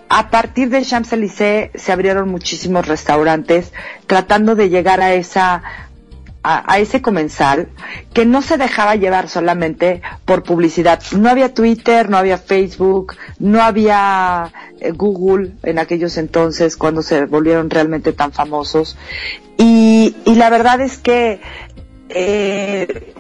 A 0.08 0.30
partir 0.30 0.70
de 0.70 0.84
Champs-Élysées 0.84 1.72
se 1.76 1.92
abrieron 1.92 2.30
muchísimos 2.30 2.88
restaurantes 2.88 3.72
tratando 4.08 4.56
de 4.56 4.70
llegar 4.70 5.02
a 5.02 5.14
esa 5.14 5.64
a, 6.42 6.80
ese 6.80 7.02
comensal 7.02 7.68
que 8.14 8.26
no 8.26 8.42
se 8.42 8.58
dejaba 8.58 8.96
llevar 8.96 9.30
solamente 9.30 10.02
por 10.26 10.44
publicidad. 10.44 11.02
No 11.18 11.30
había 11.30 11.54
Twitter, 11.54 12.10
no 12.10 12.18
había 12.18 12.38
Facebook, 12.38 13.16
no 13.40 13.62
había 13.62 14.52
eh, 14.80 14.92
Google 14.92 15.52
en 15.64 15.80
aquellos 15.80 16.18
entonces 16.18 16.78
cuando 16.78 17.02
se 17.02 17.26
volvieron 17.26 17.70
realmente 17.70 18.14
tan 18.14 18.32
famosos. 18.32 18.98
Y, 19.58 20.16
y 20.26 20.36
la 20.36 20.50
verdad 20.50 20.80
es 20.82 20.98
que 20.98 21.42
eh, 22.10 23.14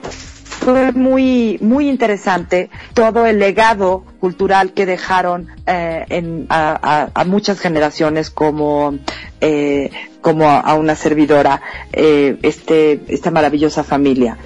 fue 0.70 0.92
muy 0.92 1.58
muy 1.62 1.90
interesante 1.90 2.70
todo 2.94 3.26
el 3.26 3.40
legado 3.40 4.04
cultural 4.20 4.74
que 4.74 4.86
dejaron 4.86 5.48
eh, 5.66 6.06
en, 6.10 6.46
a, 6.50 7.12
muchas 7.26 7.60
generaciones 7.60 8.30
como 8.30 8.98
eh, 9.42 9.90
como 10.22 10.50
a, 10.50 10.74
una 10.76 10.96
servidora 10.96 11.62
eh, 11.92 12.38
este 12.44 13.02
esta 13.08 13.32
maravillosa 13.32 13.84
familia 13.84 14.38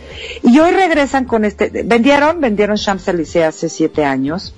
y 0.44 0.60
hoy 0.60 0.72
regresan 0.72 1.26
con 1.26 1.44
este 1.46 1.84
vendieron 1.84 2.40
vendieron 2.40 2.78
Champs 2.78 3.08
Élysées 3.08 3.46
hace 3.46 3.70
siete 3.70 4.06
años 4.06 4.56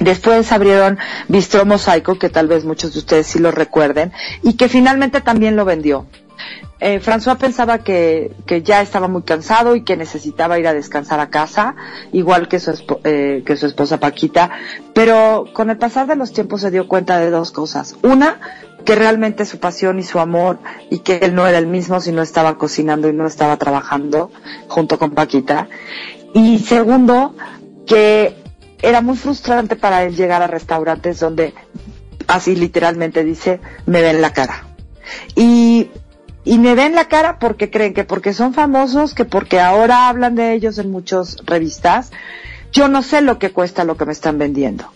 Después 0.00 0.50
abrieron 0.50 0.98
Bistro 1.28 1.64
Mosaico, 1.64 2.18
que 2.18 2.28
tal 2.28 2.48
vez 2.48 2.64
muchos 2.64 2.92
de 2.92 2.98
ustedes 2.98 3.26
sí 3.26 3.38
lo 3.38 3.52
recuerden, 3.52 4.10
y 4.42 4.54
que 4.54 4.68
finalmente 4.68 5.20
también 5.20 5.54
lo 5.54 5.64
vendió. 5.64 6.06
Eh, 6.84 6.98
François 6.98 7.36
pensaba 7.38 7.78
que, 7.78 8.32
que, 8.44 8.62
ya 8.62 8.82
estaba 8.82 9.06
muy 9.06 9.22
cansado 9.22 9.76
y 9.76 9.84
que 9.84 9.96
necesitaba 9.96 10.58
ir 10.58 10.66
a 10.66 10.74
descansar 10.74 11.20
a 11.20 11.30
casa, 11.30 11.76
igual 12.10 12.48
que 12.48 12.58
su, 12.58 12.72
eh, 13.04 13.44
que 13.46 13.56
su 13.56 13.66
esposa 13.66 14.00
Paquita, 14.00 14.50
pero 14.92 15.44
con 15.52 15.70
el 15.70 15.78
pasar 15.78 16.08
de 16.08 16.16
los 16.16 16.32
tiempos 16.32 16.60
se 16.60 16.72
dio 16.72 16.88
cuenta 16.88 17.20
de 17.20 17.30
dos 17.30 17.52
cosas. 17.52 17.94
Una, 18.02 18.40
que 18.84 18.96
realmente 18.96 19.44
su 19.46 19.60
pasión 19.60 20.00
y 20.00 20.02
su 20.02 20.18
amor 20.18 20.58
y 20.90 20.98
que 20.98 21.18
él 21.18 21.36
no 21.36 21.46
era 21.46 21.58
el 21.58 21.68
mismo 21.68 22.00
si 22.00 22.10
no 22.10 22.20
estaba 22.20 22.58
cocinando 22.58 23.08
y 23.08 23.12
no 23.12 23.28
estaba 23.28 23.56
trabajando 23.58 24.32
junto 24.66 24.98
con 24.98 25.12
Paquita. 25.12 25.68
Y 26.34 26.58
segundo, 26.58 27.36
que 27.86 28.34
era 28.82 29.02
muy 29.02 29.16
frustrante 29.16 29.76
para 29.76 30.02
él 30.02 30.16
llegar 30.16 30.42
a 30.42 30.48
restaurantes 30.48 31.20
donde 31.20 31.54
así 32.26 32.56
literalmente 32.56 33.22
dice, 33.22 33.60
me 33.86 34.02
ven 34.02 34.20
la 34.20 34.32
cara. 34.32 34.66
Y, 35.36 35.90
y 36.44 36.58
me 36.58 36.74
ven 36.74 36.94
la 36.94 37.06
cara 37.06 37.38
porque 37.38 37.70
creen 37.70 37.94
que 37.94 38.04
porque 38.04 38.32
son 38.32 38.54
famosos, 38.54 39.14
que 39.14 39.24
porque 39.24 39.60
ahora 39.60 40.08
hablan 40.08 40.34
de 40.34 40.54
ellos 40.54 40.78
en 40.78 40.90
muchas 40.90 41.36
revistas, 41.44 42.10
yo 42.72 42.88
no 42.88 43.02
sé 43.02 43.20
lo 43.20 43.38
que 43.38 43.50
cuesta 43.50 43.84
lo 43.84 43.96
que 43.96 44.06
me 44.06 44.12
están 44.12 44.38
vendiendo. 44.38 44.90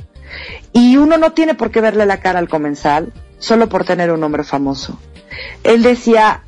Y 0.72 0.96
uno 0.96 1.18
no 1.18 1.32
tiene 1.32 1.54
por 1.54 1.70
qué 1.70 1.80
verle 1.80 2.06
la 2.06 2.20
cara 2.20 2.38
al 2.38 2.48
comensal 2.48 3.12
solo 3.38 3.68
por 3.68 3.84
tener 3.84 4.10
un 4.10 4.20
nombre 4.20 4.44
famoso. 4.44 4.98
Él 5.62 5.82
decía, 5.82 6.42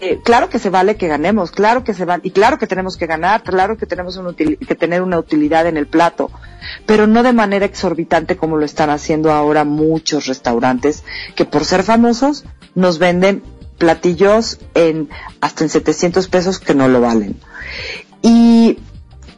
eh, 0.00 0.20
claro 0.24 0.48
que 0.48 0.58
se 0.58 0.70
vale 0.70 0.96
que 0.96 1.08
ganemos, 1.08 1.50
claro 1.50 1.84
que 1.84 1.94
se 1.94 2.04
vale, 2.04 2.22
y 2.24 2.30
claro 2.30 2.58
que 2.58 2.66
tenemos 2.66 2.96
que 2.96 3.06
ganar, 3.06 3.42
claro 3.42 3.76
que 3.76 3.86
tenemos 3.86 4.18
que 4.36 4.74
tener 4.74 5.02
una 5.02 5.18
utilidad 5.18 5.66
en 5.66 5.76
el 5.76 5.86
plato, 5.86 6.30
pero 6.84 7.06
no 7.06 7.22
de 7.22 7.32
manera 7.32 7.64
exorbitante 7.64 8.36
como 8.36 8.56
lo 8.56 8.64
están 8.64 8.90
haciendo 8.90 9.30
ahora 9.30 9.64
muchos 9.64 10.26
restaurantes 10.26 11.04
que 11.34 11.44
por 11.44 11.64
ser 11.64 11.82
famosos 11.82 12.44
nos 12.74 12.98
venden 12.98 13.42
platillos 13.78 14.58
en 14.74 15.08
hasta 15.40 15.64
en 15.64 15.70
700 15.70 16.28
pesos 16.28 16.58
que 16.58 16.74
no 16.74 16.88
lo 16.88 17.00
valen. 17.00 17.36
Y, 18.22 18.78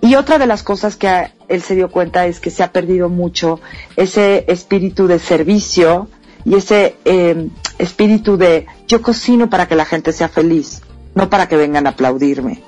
y 0.01 0.15
otra 0.15 0.39
de 0.39 0.47
las 0.47 0.63
cosas 0.63 0.97
que 0.97 1.33
él 1.49 1.63
se 1.63 1.75
dio 1.75 1.91
cuenta 1.91 2.27
es 2.27 2.41
que 2.41 2.51
se 2.51 2.63
ha 2.63 2.73
perdido 2.73 3.09
mucho 3.09 3.61
ese 3.97 4.45
espíritu 4.49 5.07
de 5.07 5.19
servicio, 5.19 6.09
y 6.45 6.55
ese 6.55 6.97
eh, 7.05 7.49
espíritu 7.79 8.37
de 8.37 8.67
yo 8.87 9.03
cocino 9.03 9.51
para 9.51 9.69
que 9.69 9.75
la 9.75 9.85
gente 9.85 10.13
sea 10.13 10.29
feliz, 10.29 10.83
no 11.15 11.29
para 11.29 11.49
que 11.49 11.57
vengan 11.57 11.87
a 11.87 11.91
aplaudirme. 11.91 12.63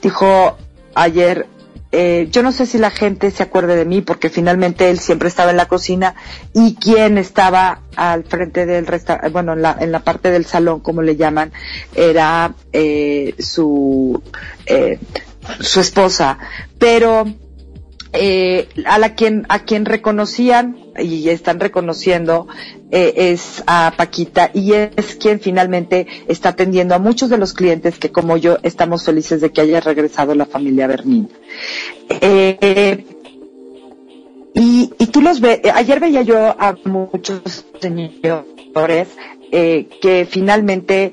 Dijo 0.00 0.56
ayer, 0.94 1.46
eh, 1.90 2.28
yo 2.30 2.42
no 2.42 2.52
sé 2.52 2.66
si 2.66 2.76
la 2.78 2.90
gente 2.90 3.30
se 3.30 3.42
acuerde 3.42 3.74
de 3.74 3.86
mí 3.86 4.02
porque 4.02 4.28
finalmente 4.28 4.90
él 4.90 4.98
siempre 4.98 5.28
estaba 5.28 5.50
en 5.50 5.56
la 5.56 5.68
cocina 5.68 6.14
y 6.52 6.74
quien 6.74 7.16
estaba 7.16 7.80
al 7.96 8.24
frente 8.24 8.66
del 8.66 8.86
restaurante, 8.86 9.30
bueno, 9.30 9.54
en 9.54 9.62
la, 9.62 9.76
en 9.80 9.90
la 9.90 10.00
parte 10.00 10.30
del 10.30 10.44
salón, 10.44 10.80
como 10.80 11.00
le 11.00 11.16
llaman, 11.16 11.50
era 11.94 12.54
eh, 12.72 13.34
su, 13.38 14.22
eh, 14.66 14.98
su 15.60 15.80
esposa. 15.80 16.38
Pero 16.78 17.24
eh, 18.12 18.68
a 18.86 18.98
la 18.98 19.14
quien 19.14 19.44
a 19.50 19.60
quien 19.64 19.84
reconocían 19.84 20.78
y 20.98 21.28
están 21.28 21.60
reconociendo 21.60 22.48
eh, 22.90 23.12
es 23.32 23.62
a 23.66 23.92
Paquita 23.98 24.50
y 24.54 24.72
es 24.72 25.16
quien 25.20 25.40
finalmente 25.40 26.06
está 26.26 26.50
atendiendo 26.50 26.94
a 26.94 26.98
muchos 26.98 27.28
de 27.28 27.36
los 27.36 27.52
clientes 27.52 27.98
que 27.98 28.10
como 28.10 28.38
yo 28.38 28.56
estamos 28.62 29.04
felices 29.04 29.42
de 29.42 29.50
que 29.50 29.60
haya 29.60 29.80
regresado 29.80 30.34
la 30.34 30.46
familia 30.46 30.86
Bernín. 30.86 31.28
Eh, 32.08 33.04
y, 34.54 34.90
y 34.98 35.06
tú 35.08 35.20
los 35.20 35.40
ves, 35.40 35.60
ayer 35.74 36.00
veía 36.00 36.22
yo 36.22 36.38
a 36.58 36.76
muchos 36.84 37.66
señores 37.78 39.08
que 39.50 40.26
finalmente 40.30 41.12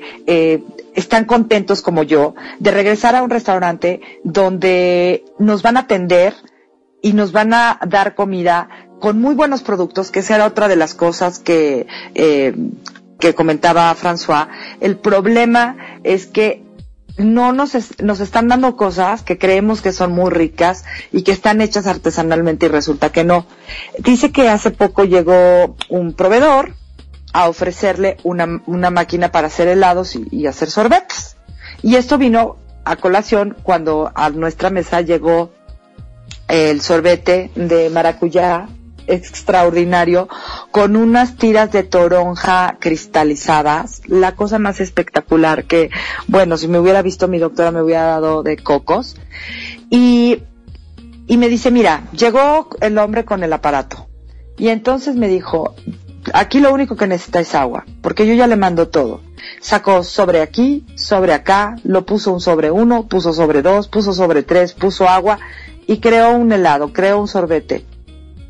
están 0.94 1.26
contentos 1.26 1.82
como 1.82 2.04
yo 2.04 2.36
de 2.60 2.72
regresar 2.72 3.16
a 3.16 3.24
un 3.24 3.30
restaurante 3.30 4.02
donde 4.24 5.26
nos 5.40 5.62
van 5.62 5.78
a 5.78 5.82
atender 5.82 6.34
y 7.06 7.14
nos 7.14 7.32
van 7.32 7.54
a 7.54 7.78
dar 7.88 8.16
comida 8.16 8.68
con 9.00 9.22
muy 9.22 9.36
buenos 9.36 9.62
productos, 9.62 10.10
que 10.10 10.22
esa 10.22 10.34
era 10.34 10.48
otra 10.48 10.68
de 10.68 10.76
las 10.76 10.96
cosas 10.96 11.38
que, 11.38 11.86
eh, 12.16 12.56
que 13.20 13.36
comentaba 13.36 13.94
François. 13.94 14.48
El 14.82 14.98
problema 14.98 15.78
es 16.04 16.26
que 16.26 16.64
no 17.20 17.54
nos, 17.54 17.76
nos 18.02 18.20
están 18.22 18.48
dando 18.48 18.76
cosas 18.76 19.22
que 19.22 19.38
creemos 19.38 19.84
que 19.84 19.92
son 19.92 20.14
muy 20.14 20.32
ricas 20.32 20.84
y 21.12 21.22
que 21.22 21.32
están 21.32 21.62
hechas 21.62 21.86
artesanalmente 21.86 22.66
y 22.66 22.70
resulta 22.70 23.12
que 23.12 23.24
no. 23.24 23.46
Dice 24.00 24.32
que 24.32 24.50
hace 24.50 24.72
poco 24.72 25.04
llegó 25.04 25.76
un 25.90 26.14
proveedor 26.14 26.74
a 27.34 27.48
ofrecerle 27.48 28.18
una, 28.24 28.64
una 28.66 28.90
máquina 28.90 29.32
para 29.32 29.46
hacer 29.46 29.68
helados 29.68 30.16
y, 30.16 30.28
y 30.32 30.48
hacer 30.48 30.72
sorbetes. 30.72 31.38
Y 31.84 31.98
esto 31.98 32.18
vino 32.18 32.58
a 32.84 32.96
colación 32.96 33.56
cuando 33.62 34.12
a 34.16 34.32
nuestra 34.32 34.72
mesa 34.72 35.02
llegó 35.02 35.52
el 36.48 36.82
sorbete 36.82 37.52
de 37.56 37.90
maracuyá 37.90 38.68
extraordinario 39.08 40.28
con 40.72 40.96
unas 40.96 41.38
tiras 41.38 41.72
de 41.72 41.84
toronja 41.84 42.78
cristalizadas, 42.80 44.02
la 44.08 44.36
cosa 44.36 44.60
más 44.60 44.80
espectacular 44.80 45.66
que, 45.66 45.90
bueno, 46.28 46.58
si 46.58 46.68
me 46.68 46.80
hubiera 46.80 47.02
visto 47.02 47.28
mi 47.28 47.40
doctora 47.40 47.72
me 47.72 47.82
hubiera 47.82 48.06
dado 48.06 48.44
de 48.44 48.58
cocos. 48.58 49.16
Y, 49.90 50.42
y 51.28 51.38
me 51.38 51.50
dice, 51.50 51.72
mira, 51.72 52.04
llegó 52.12 52.70
el 52.82 52.98
hombre 52.98 53.26
con 53.26 53.44
el 53.44 53.54
aparato. 53.54 54.08
Y 54.58 54.70
entonces 54.70 55.16
me 55.16 55.28
dijo, 55.28 55.76
aquí 56.34 56.60
lo 56.60 56.74
único 56.74 56.96
que 56.96 57.08
necesita 57.08 57.40
es 57.40 57.56
agua, 57.56 57.86
porque 58.02 58.26
yo 58.26 58.34
ya 58.34 58.48
le 58.48 58.56
mando 58.56 58.88
todo. 58.88 59.22
Sacó 59.60 60.04
sobre 60.04 60.42
aquí, 60.42 60.86
sobre 60.96 61.34
acá, 61.34 61.76
lo 61.84 62.06
puso 62.06 62.34
un 62.34 62.42
sobre 62.42 62.72
uno, 62.72 63.08
puso 63.08 63.34
sobre 63.34 63.62
dos, 63.62 63.88
puso 63.88 64.14
sobre 64.14 64.44
tres, 64.44 64.74
puso 64.74 65.08
agua 65.08 65.40
y 65.88 66.00
creó 66.00 66.32
un 66.32 66.52
helado, 66.52 66.94
creó 66.94 67.20
un 67.20 67.28
sorbete, 67.28 67.86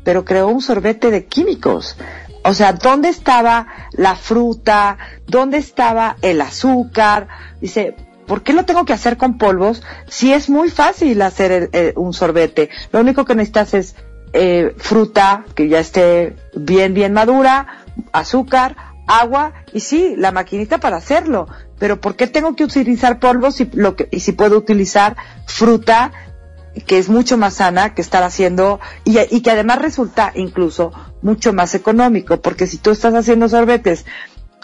pero 0.04 0.24
creó 0.24 0.48
un 0.48 0.60
sorbete 0.60 1.10
de 1.10 1.26
químicos. 1.26 1.96
O 2.44 2.54
sea, 2.54 2.72
¿dónde 2.72 3.08
estaba 3.08 3.66
la 3.92 4.14
fruta? 4.14 4.98
¿Dónde 5.26 5.58
estaba 5.58 6.16
el 6.22 6.40
azúcar? 6.40 7.26
Dice, 7.60 7.96
¿por 8.26 8.42
qué 8.42 8.52
lo 8.52 8.64
tengo 8.64 8.84
que 8.84 8.92
hacer 8.92 9.16
con 9.16 9.36
polvos 9.36 9.82
si 10.08 10.32
es 10.32 10.48
muy 10.48 10.70
fácil 10.70 11.20
hacer 11.22 11.70
un 11.96 12.12
sorbete? 12.12 12.70
Lo 12.92 13.00
único 13.00 13.24
que 13.24 13.34
necesitas 13.34 13.74
es 13.74 13.96
eh, 14.32 14.74
fruta 14.76 15.44
que 15.54 15.68
ya 15.68 15.80
esté 15.80 16.36
bien, 16.54 16.94
bien 16.94 17.12
madura, 17.12 17.84
azúcar, 18.12 18.76
agua 19.06 19.52
y 19.72 19.80
sí, 19.80 20.14
la 20.16 20.30
maquinita 20.30 20.78
para 20.78 20.98
hacerlo. 20.98 21.48
Pero 21.78 22.00
¿por 22.00 22.16
qué 22.16 22.26
tengo 22.26 22.54
que 22.54 22.64
utilizar 22.64 23.18
polvos 23.18 23.56
si, 23.56 23.68
lo 23.72 23.96
que, 23.96 24.08
y 24.10 24.20
si 24.20 24.32
puedo 24.32 24.56
utilizar 24.58 25.16
fruta 25.46 26.12
que 26.86 26.98
es 26.98 27.08
mucho 27.08 27.36
más 27.36 27.54
sana 27.54 27.94
que 27.94 28.02
estar 28.02 28.22
haciendo 28.22 28.80
y, 29.04 29.18
y, 29.34 29.40
que 29.40 29.50
además 29.50 29.80
resulta 29.80 30.32
incluso 30.34 30.92
mucho 31.22 31.52
más 31.52 31.74
económico, 31.74 32.40
porque 32.40 32.66
si 32.66 32.78
tú 32.78 32.90
estás 32.90 33.14
haciendo 33.14 33.48
sorbetes 33.48 34.04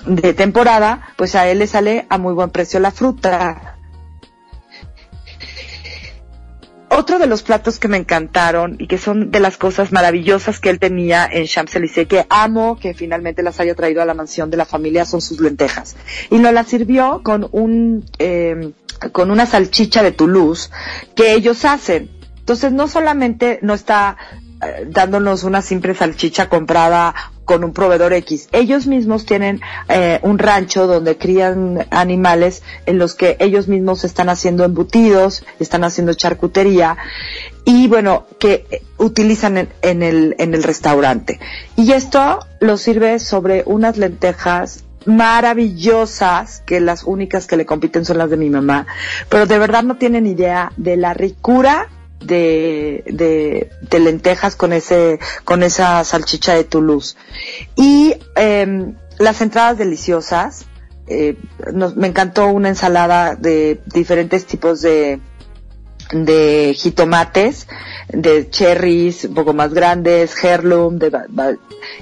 de 0.07 0.35
temporada, 0.35 1.09
pues 1.17 1.35
a 1.35 1.49
él 1.49 1.61
le 1.61 1.67
sale 1.67 2.07
a 2.11 2.19
muy 2.19 2.35
buen 2.35 2.51
precio 2.51 2.81
la 2.81 2.91
fruta. 2.91 3.77
Otro 6.95 7.19
de 7.19 7.27
los 7.27 7.43
platos 7.43 7.79
que 7.79 7.89
me 7.89 7.97
encantaron 7.97 8.77
y 8.79 8.87
que 8.87 8.99
son 8.99 9.31
de 9.31 9.41
las 9.41 9.57
cosas 9.57 9.93
maravillosas 9.93 10.61
que 10.61 10.69
él 10.69 10.79
tenía 10.79 11.27
en 11.27 11.47
Champs-Élysées, 11.47 12.07
que 12.07 12.27
amo 12.29 12.79
que 12.79 12.93
finalmente 12.93 13.43
las 13.43 13.59
haya 13.61 13.75
traído 13.75 14.03
a 14.03 14.05
la 14.05 14.13
mansión 14.13 14.51
de 14.51 14.59
la 14.59 14.67
familia, 14.67 15.07
son 15.07 15.23
sus 15.23 15.41
lentejas. 15.41 15.97
Y 16.29 16.39
nos 16.39 16.53
las 16.53 16.67
sirvió 16.67 17.23
con 17.25 17.49
un, 17.51 18.05
eh, 18.19 18.73
con 19.11 19.31
una 19.31 19.47
salchicha 19.47 20.03
de 20.03 20.13
Toulouse 20.13 20.71
que 21.15 21.33
ellos 21.33 21.65
hacen. 21.65 22.11
Entonces 22.41 22.73
no 22.73 22.87
solamente 22.89 23.59
no 23.63 23.73
está 23.73 24.19
eh, 24.63 24.87
dándonos 24.87 25.45
una 25.45 25.63
simple 25.63 25.95
salchicha 25.95 26.51
comprada 26.51 27.15
con 27.45 27.65
un 27.65 27.73
proveedor 27.73 28.13
X. 28.13 28.49
Ellos 28.53 28.87
mismos 28.87 29.27
tienen 29.27 29.61
eh, 29.89 30.21
un 30.23 30.39
rancho 30.39 30.87
donde 30.87 31.19
crían 31.19 31.87
animales 31.91 32.63
en 32.87 32.99
los 32.99 33.15
que 33.15 33.37
ellos 33.41 33.69
mismos 33.69 34.05
están 34.05 34.29
haciendo 34.29 34.65
embutidos, 34.65 35.45
están 35.59 35.85
haciendo 35.85 36.15
charcutería 36.15 36.97
y 37.65 37.89
bueno, 37.89 38.27
que 38.39 38.83
utilizan 38.99 39.59
en, 39.59 39.69
en, 39.83 40.03
el, 40.03 40.35
en 40.39 40.55
el 40.55 40.63
restaurante. 40.63 41.41
Y 41.77 41.93
esto 41.93 42.41
lo 42.61 42.77
sirve 42.77 43.19
sobre 43.19 43.63
unas 43.67 43.97
lentejas 43.97 44.85
maravillosas, 45.07 46.63
que 46.65 46.81
las 46.81 47.05
únicas 47.05 47.47
que 47.47 47.57
le 47.57 47.67
compiten 47.67 48.05
son 48.05 48.19
las 48.19 48.31
de 48.31 48.37
mi 48.37 48.51
mamá, 48.51 48.87
pero 49.29 49.47
de 49.47 49.59
verdad 49.59 49.83
no 49.83 49.97
tienen 49.97 50.27
idea 50.27 50.73
de 50.77 50.97
la 50.97 51.15
ricura 51.15 51.89
de, 52.25 53.71
de, 53.81 53.99
lentejas 54.01 54.57
con 54.57 54.73
ese, 54.73 55.19
con 55.45 55.63
esa 55.63 56.03
salchicha 56.05 56.55
de 56.55 56.65
Toulouse. 56.65 57.17
Y 57.77 58.15
em, 58.37 58.95
las 59.19 59.41
entradas 59.41 59.79
deliciosas, 59.79 60.67
eh, 61.07 61.37
me 61.97 62.07
encantó 62.07 62.47
una 62.49 62.69
ensalada 62.69 63.35
de 63.35 63.81
diferentes 63.87 64.47
tipos 64.47 64.81
de, 64.83 65.21
de 66.13 66.75
jitomates, 66.77 67.67
de 68.09 68.49
cherries 68.51 69.25
un 69.25 69.35
poco 69.35 69.55
más 69.55 69.73
grandes, 69.73 70.33
heirloom, 70.45 70.99
de, 70.99 71.11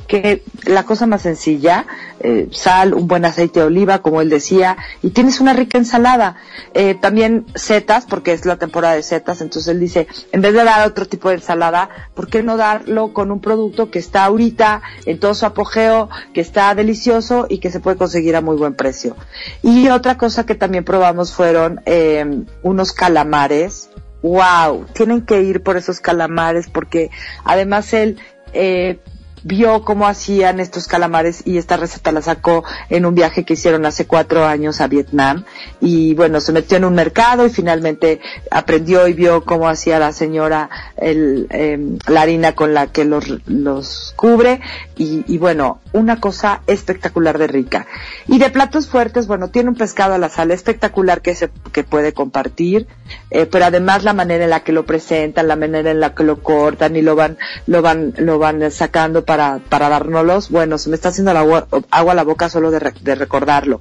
que 0.06 0.42
la 0.64 0.84
cosa 0.84 1.06
más 1.06 1.22
sencilla, 1.22 1.86
eh, 2.20 2.48
sal, 2.52 2.94
un 2.94 3.06
buen 3.06 3.24
aceite 3.24 3.60
de 3.60 3.66
oliva, 3.66 4.02
como 4.02 4.20
él 4.20 4.28
decía, 4.28 4.76
y 5.02 5.10
tienes 5.10 5.40
una 5.40 5.52
rica 5.52 5.78
ensalada. 5.78 6.36
Eh, 6.74 6.94
también 6.94 7.46
setas, 7.54 8.06
porque 8.06 8.32
es 8.32 8.44
la 8.44 8.56
temporada 8.56 8.94
de 8.94 9.02
setas, 9.02 9.40
entonces 9.40 9.72
él 9.72 9.80
dice, 9.80 10.06
en 10.32 10.42
vez 10.42 10.52
de 10.52 10.64
dar 10.64 10.86
otro 10.86 11.06
tipo 11.06 11.28
de 11.28 11.36
ensalada, 11.36 11.88
¿por 12.14 12.28
qué 12.28 12.42
no 12.42 12.56
darlo 12.56 13.12
con 13.12 13.30
un 13.30 13.40
producto 13.40 13.90
que 13.90 13.98
está 13.98 14.24
ahorita 14.24 14.82
en 15.06 15.18
todo 15.18 15.34
su 15.34 15.46
apogeo, 15.46 16.10
que 16.34 16.40
está 16.40 16.74
delicioso 16.74 17.46
y 17.48 17.58
que 17.58 17.70
se 17.70 17.80
puede 17.80 17.96
conseguir 17.96 18.36
a 18.36 18.40
muy 18.40 18.56
buen 18.56 18.74
precio? 18.74 19.16
Y 19.62 19.88
otra 19.88 20.18
cosa 20.18 20.44
que 20.44 20.54
también 20.54 20.84
probamos 20.84 21.32
fueron 21.32 21.80
eh, 21.86 22.44
unos 22.62 22.92
calamares, 22.92 23.90
wow, 24.22 24.86
tienen 24.92 25.22
que 25.22 25.42
ir 25.42 25.62
por 25.62 25.76
esos 25.76 26.00
calamares 26.00 26.68
porque 26.68 27.10
además 27.44 27.92
él 27.92 28.18
eh, 28.52 28.98
vio 29.42 29.82
cómo 29.82 30.06
hacían 30.06 30.60
estos 30.60 30.86
calamares 30.86 31.42
y 31.44 31.58
esta 31.58 31.76
receta 31.76 32.12
la 32.12 32.22
sacó 32.22 32.64
en 32.88 33.06
un 33.06 33.14
viaje 33.14 33.44
que 33.44 33.54
hicieron 33.54 33.86
hace 33.86 34.06
cuatro 34.06 34.44
años 34.44 34.80
a 34.80 34.88
Vietnam 34.88 35.44
y 35.80 36.14
bueno, 36.14 36.40
se 36.40 36.52
metió 36.52 36.76
en 36.76 36.84
un 36.84 36.94
mercado 36.94 37.46
y 37.46 37.50
finalmente 37.50 38.20
aprendió 38.50 39.06
y 39.08 39.12
vio 39.12 39.44
cómo 39.44 39.68
hacía 39.68 39.98
la 39.98 40.12
señora 40.12 40.70
el, 40.96 41.46
em, 41.50 41.98
la 42.06 42.22
harina 42.22 42.54
con 42.54 42.74
la 42.74 42.88
que 42.88 43.04
los, 43.04 43.26
los 43.46 44.12
cubre 44.16 44.60
y, 44.96 45.24
y 45.26 45.38
bueno, 45.38 45.80
una 45.92 46.20
cosa 46.20 46.62
espectacular 46.66 47.38
de 47.38 47.46
rica. 47.46 47.86
Y 48.26 48.38
de 48.38 48.50
platos 48.50 48.88
fuertes, 48.88 49.26
bueno, 49.26 49.48
tiene 49.48 49.70
un 49.70 49.76
pescado 49.76 50.14
a 50.14 50.18
la 50.18 50.28
sal 50.28 50.50
espectacular 50.50 51.20
que 51.22 51.34
se 51.34 51.50
que 51.72 51.84
puede 51.84 52.12
compartir, 52.12 52.86
eh, 53.30 53.46
pero 53.46 53.64
además 53.64 54.04
la 54.04 54.12
manera 54.12 54.44
en 54.44 54.50
la 54.50 54.60
que 54.60 54.72
lo 54.72 54.84
presentan, 54.84 55.48
la 55.48 55.56
manera 55.56 55.90
en 55.90 56.00
la 56.00 56.14
que 56.14 56.24
lo 56.24 56.42
cortan 56.42 56.96
y 56.96 57.02
lo 57.02 57.16
van 57.16 57.38
lo 57.66 57.82
van 57.82 58.14
lo 58.18 58.38
van 58.38 58.70
sacando 58.70 59.24
para 59.30 59.60
para 59.60 59.88
dárnoslos, 59.88 60.50
bueno, 60.50 60.76
se 60.76 60.90
me 60.90 60.96
está 60.96 61.10
haciendo 61.10 61.30
agua, 61.30 61.68
a 61.92 62.02
la 62.02 62.24
boca 62.24 62.48
solo 62.48 62.72
de 62.72 63.14
recordarlo. 63.14 63.80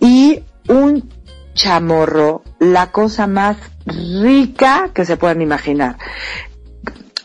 Y 0.00 0.42
un 0.66 1.08
chamorro, 1.54 2.42
la 2.58 2.90
cosa 2.90 3.28
más 3.28 3.56
rica 3.86 4.90
que 4.92 5.04
se 5.04 5.16
puedan 5.16 5.42
imaginar. 5.42 5.96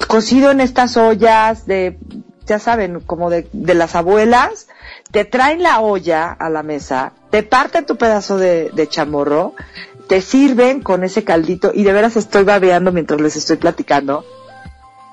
Cocido 0.07 0.51
en 0.51 0.61
estas 0.61 0.95
ollas 0.95 1.66
de, 1.66 1.97
ya 2.45 2.59
saben, 2.59 2.99
como 2.99 3.32
de, 3.32 3.47
de 3.51 3.74
las 3.74 3.95
abuelas, 3.95 4.68
te 5.09 5.26
traen 5.26 5.63
la 5.63 5.80
olla 5.80 6.32
a 6.32 6.51
la 6.51 6.61
mesa, 6.61 7.13
te 7.32 7.41
parten 7.41 7.88
tu 7.88 7.95
pedazo 7.95 8.38
de, 8.38 8.70
de 8.76 8.88
chamorro, 8.88 9.55
te 10.07 10.22
sirven 10.22 10.84
con 10.84 11.03
ese 11.03 11.24
caldito 11.24 11.72
y 11.74 11.82
de 11.82 11.93
veras 11.93 12.16
estoy 12.16 12.43
babeando 12.43 12.91
mientras 12.91 13.20
les 13.20 13.36
estoy 13.36 13.57
platicando 13.57 14.24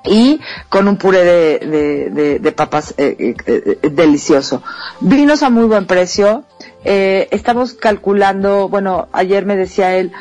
y 0.05 0.41
con 0.69 0.89
un 0.89 0.97
puré 0.97 1.25
de, 1.25 1.59
de, 1.67 2.11
de- 2.11 2.39
de 2.39 2.53
papas 2.53 2.95
eh, 2.97 3.35
eh, 3.47 3.79
eh, 3.83 3.89
delicioso. 3.91 4.63
Vinos 5.01 5.43
a 5.43 5.51
muy 5.51 5.65
buen 5.65 5.87
precio. 5.87 6.45
Eh, 6.85 7.29
estamos 7.31 7.75
calculando, 7.75 8.69
bueno, 8.69 9.09
ayer 9.13 9.47
me 9.47 9.57
decía 9.57 9.97
él, 9.97 10.13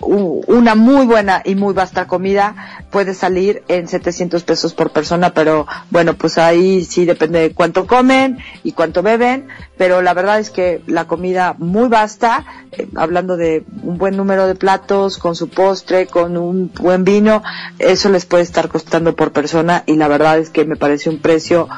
una 0.00 0.74
muy 0.74 1.06
buena 1.06 1.42
y 1.44 1.54
muy 1.54 1.74
vasta 1.74 2.06
comida 2.06 2.84
puede 2.90 3.14
salir 3.14 3.62
en 3.68 3.88
700 3.88 4.42
pesos 4.42 4.74
por 4.74 4.90
persona, 4.90 5.34
pero 5.34 5.66
bueno, 5.90 6.14
pues 6.14 6.38
ahí 6.38 6.84
sí 6.84 7.04
depende 7.04 7.40
de 7.40 7.54
cuánto 7.54 7.86
comen 7.86 8.38
y 8.62 8.72
cuánto 8.72 9.02
beben, 9.02 9.48
pero 9.76 10.02
la 10.02 10.14
verdad 10.14 10.38
es 10.38 10.50
que 10.50 10.82
la 10.86 11.06
comida 11.06 11.54
muy 11.58 11.88
vasta, 11.88 12.44
eh, 12.72 12.86
hablando 12.96 13.36
de 13.36 13.64
un 13.82 13.98
buen 13.98 14.16
número 14.16 14.46
de 14.46 14.54
platos, 14.54 15.18
con 15.18 15.34
su 15.34 15.48
postre, 15.48 16.06
con 16.06 16.36
un 16.36 16.70
buen 16.74 17.04
vino, 17.04 17.42
eso 17.78 18.08
les 18.08 18.26
puede 18.26 18.42
estar 18.42 18.68
costando 18.68 19.16
por 19.16 19.32
persona 19.32 19.84
y 19.86 19.96
la 19.96 20.08
verdad 20.08 20.38
es 20.38 20.50
que 20.50 20.64
me 20.64 20.76
parece 20.76 21.08
un 21.08 21.18
precio 21.18 21.68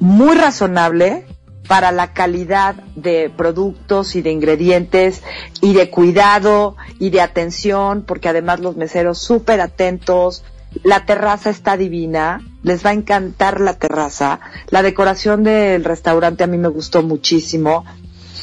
muy 0.00 0.36
razonable 0.36 1.26
para 1.68 1.92
la 1.92 2.14
calidad 2.14 2.74
de 2.96 3.30
productos 3.30 4.16
y 4.16 4.22
de 4.22 4.32
ingredientes 4.32 5.22
y 5.60 5.74
de 5.74 5.90
cuidado 5.90 6.76
y 6.98 7.10
de 7.10 7.20
atención, 7.20 8.02
porque 8.02 8.28
además 8.28 8.60
los 8.60 8.76
meseros 8.76 9.18
súper 9.18 9.60
atentos, 9.60 10.44
la 10.82 11.04
terraza 11.04 11.50
está 11.50 11.76
divina, 11.76 12.40
les 12.62 12.84
va 12.84 12.90
a 12.90 12.94
encantar 12.94 13.60
la 13.60 13.74
terraza, 13.74 14.40
la 14.70 14.82
decoración 14.82 15.44
del 15.44 15.84
restaurante 15.84 16.42
a 16.42 16.46
mí 16.46 16.56
me 16.56 16.68
gustó 16.68 17.02
muchísimo. 17.02 17.84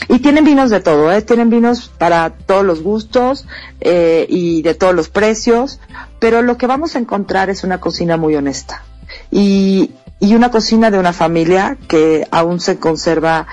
Y 0.07 0.19
tienen 0.19 0.43
vinos 0.43 0.69
de 0.69 0.81
todo, 0.81 1.11
¿eh? 1.11 1.21
tienen 1.21 1.49
vinos 1.49 1.89
para 1.97 2.29
todos 2.29 2.63
los 2.63 2.83
gustos 2.83 3.47
eh, 3.79 4.25
y 4.29 4.61
de 4.61 4.75
todos 4.75 4.93
los 4.93 5.09
precios, 5.09 5.79
pero 6.19 6.41
lo 6.41 6.57
que 6.57 6.67
vamos 6.67 6.95
a 6.95 6.99
encontrar 6.99 7.49
es 7.49 7.63
una 7.63 7.79
cocina 7.79 8.17
muy 8.17 8.35
honesta. 8.35 8.83
Y, 9.31 9.91
y 10.19 10.35
una 10.35 10.51
cocina 10.51 10.91
de 10.91 10.99
una 10.99 11.13
familia 11.13 11.77
que 11.87 12.27
aún 12.31 12.59
se 12.59 12.79
conserva 12.79 13.47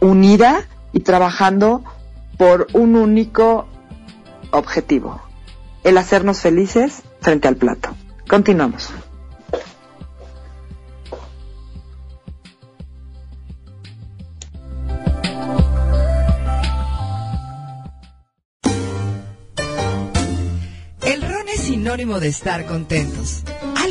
unida 0.00 0.66
y 0.92 1.00
trabajando 1.00 1.82
por 2.36 2.68
un 2.72 2.96
único 2.96 3.66
objetivo, 4.50 5.20
el 5.82 5.98
hacernos 5.98 6.40
felices 6.40 7.02
frente 7.20 7.48
al 7.48 7.56
plato. 7.56 7.90
Continuamos. 8.28 8.90
El 21.02 21.22
ron 21.22 21.48
es 21.48 21.60
sinónimo 21.60 22.20
de 22.20 22.28
estar 22.28 22.64
contentos. 22.66 23.44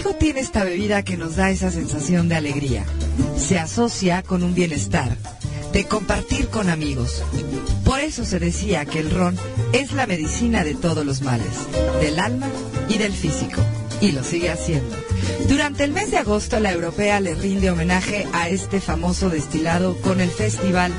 Algo 0.04 0.18
tiene 0.18 0.42
esta 0.42 0.66
bebida 0.66 1.02
que 1.04 1.16
nos 1.16 1.38
da 1.38 1.50
esa 1.50 1.72
sensación 1.72 2.28
de 2.28 2.36
alegría. 2.36 2.84
Se 3.38 3.58
asocia 3.58 4.22
con 4.22 4.44
un 4.44 4.54
bienestar, 4.54 5.16
de 5.72 5.86
compartir 5.86 6.50
con 6.50 6.70
amigos. 6.70 7.24
Por 7.86 8.02
eso 8.02 8.26
se 8.26 8.38
decía 8.38 8.84
que 8.84 9.00
el 9.00 9.12
ron 9.12 9.38
es 9.72 9.94
la 9.94 10.06
medicina 10.06 10.66
de 10.66 10.76
todos 10.76 11.06
los 11.06 11.22
males, 11.22 11.54
del 12.02 12.20
alma 12.20 12.50
y 12.90 12.98
del 12.98 13.14
físico. 13.14 13.62
Y 14.02 14.12
lo 14.12 14.26
sigue 14.26 14.50
haciendo. 14.50 14.94
Durante 15.48 15.84
el 15.84 15.92
mes 15.92 16.12
de 16.12 16.18
agosto, 16.18 16.60
la 16.60 16.72
europea 16.72 17.20
le 17.20 17.36
rinde 17.36 17.70
homenaje 17.70 18.28
a 18.34 18.50
este 18.50 18.82
famoso 18.82 19.30
destilado 19.30 19.96
con 20.02 20.22
el 20.22 20.30
festival 20.30 20.92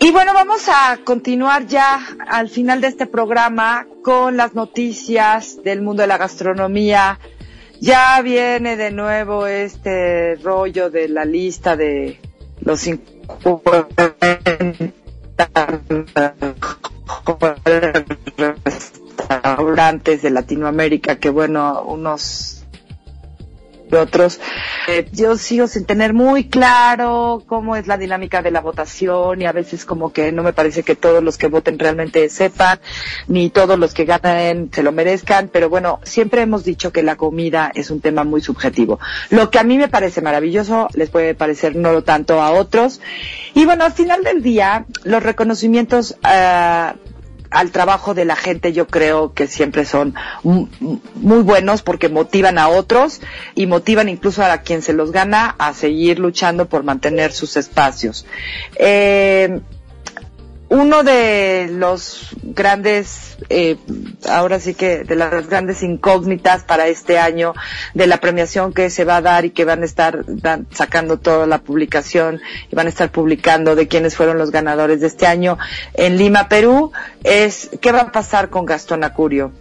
Y 0.00 0.10
bueno, 0.12 0.32
vamos 0.32 0.68
a 0.68 0.98
continuar 1.04 1.66
ya 1.66 2.00
al 2.28 2.48
final 2.48 2.80
de 2.80 2.88
este 2.88 3.06
programa 3.06 3.86
con 4.04 4.36
las 4.36 4.54
noticias 4.54 5.62
del 5.64 5.82
mundo 5.82 6.02
de 6.02 6.06
la 6.06 6.18
gastronomía. 6.18 7.18
Ya 7.80 8.20
viene 8.22 8.76
de 8.76 8.90
nuevo 8.90 9.46
este 9.46 10.36
rollo 10.36 10.90
de 10.90 11.08
la 11.08 11.24
lista 11.24 11.76
de 11.76 12.18
los 12.60 12.80
50 12.80 14.16
restaurantes 19.26 20.22
de 20.22 20.30
Latinoamérica 20.30 21.16
que 21.16 21.30
bueno, 21.30 21.82
unos 21.82 22.65
y 23.90 23.94
otros. 23.96 24.40
Eh, 24.88 25.08
yo 25.12 25.36
sigo 25.36 25.66
sin 25.66 25.84
tener 25.84 26.12
muy 26.12 26.48
claro 26.48 27.42
cómo 27.46 27.76
es 27.76 27.86
la 27.86 27.96
dinámica 27.96 28.42
de 28.42 28.50
la 28.50 28.60
votación 28.60 29.42
y 29.42 29.46
a 29.46 29.52
veces 29.52 29.84
como 29.84 30.12
que 30.12 30.32
no 30.32 30.42
me 30.42 30.52
parece 30.52 30.82
que 30.82 30.96
todos 30.96 31.22
los 31.22 31.38
que 31.38 31.48
voten 31.48 31.78
realmente 31.78 32.28
sepan, 32.28 32.80
ni 33.28 33.50
todos 33.50 33.78
los 33.78 33.94
que 33.94 34.04
ganen 34.04 34.70
se 34.72 34.82
lo 34.82 34.92
merezcan, 34.92 35.48
pero 35.52 35.68
bueno, 35.68 36.00
siempre 36.04 36.42
hemos 36.42 36.64
dicho 36.64 36.92
que 36.92 37.02
la 37.02 37.16
comida 37.16 37.70
es 37.74 37.90
un 37.90 38.00
tema 38.00 38.24
muy 38.24 38.40
subjetivo. 38.40 38.98
Lo 39.30 39.50
que 39.50 39.58
a 39.58 39.64
mí 39.64 39.78
me 39.78 39.88
parece 39.88 40.20
maravilloso 40.20 40.88
les 40.94 41.10
puede 41.10 41.34
parecer 41.34 41.76
no 41.76 42.02
tanto 42.02 42.40
a 42.42 42.52
otros. 42.52 43.00
Y 43.54 43.64
bueno, 43.64 43.84
al 43.84 43.92
final 43.92 44.22
del 44.22 44.42
día, 44.42 44.86
los 45.04 45.22
reconocimientos 45.22 46.16
ah, 46.22 46.94
al 47.56 47.70
trabajo 47.70 48.12
de 48.12 48.26
la 48.26 48.36
gente 48.36 48.74
yo 48.74 48.86
creo 48.86 49.32
que 49.32 49.46
siempre 49.46 49.86
son 49.86 50.14
muy 50.42 51.42
buenos 51.42 51.80
porque 51.80 52.10
motivan 52.10 52.58
a 52.58 52.68
otros 52.68 53.22
y 53.54 53.66
motivan 53.66 54.10
incluso 54.10 54.44
a 54.44 54.58
quien 54.58 54.82
se 54.82 54.92
los 54.92 55.10
gana 55.10 55.54
a 55.58 55.72
seguir 55.72 56.18
luchando 56.18 56.68
por 56.68 56.84
mantener 56.84 57.32
sus 57.32 57.56
espacios. 57.56 58.26
Eh, 58.78 59.60
uno 60.68 61.04
de 61.04 61.68
los 61.70 62.30
grandes, 62.42 63.38
eh, 63.48 63.76
ahora 64.28 64.58
sí 64.58 64.74
que 64.74 65.04
de 65.04 65.14
las 65.14 65.48
grandes 65.48 65.82
incógnitas 65.82 66.64
para 66.64 66.88
este 66.88 67.18
año 67.18 67.54
de 67.94 68.06
la 68.06 68.18
premiación 68.18 68.72
que 68.72 68.90
se 68.90 69.04
va 69.04 69.18
a 69.18 69.22
dar 69.22 69.44
y 69.44 69.50
que 69.50 69.64
van 69.64 69.82
a 69.82 69.84
estar 69.84 70.24
sacando 70.72 71.18
toda 71.18 71.46
la 71.46 71.58
publicación 71.58 72.40
y 72.70 72.74
van 72.74 72.86
a 72.86 72.90
estar 72.90 73.12
publicando 73.12 73.76
de 73.76 73.86
quiénes 73.86 74.16
fueron 74.16 74.38
los 74.38 74.50
ganadores 74.50 75.00
de 75.00 75.06
este 75.06 75.26
año 75.26 75.56
en 75.94 76.16
Lima, 76.16 76.48
Perú, 76.48 76.92
es 77.22 77.70
qué 77.80 77.92
va 77.92 78.00
a 78.00 78.12
pasar 78.12 78.50
con 78.50 78.66
Gastón 78.66 79.04
Acurio 79.04 79.52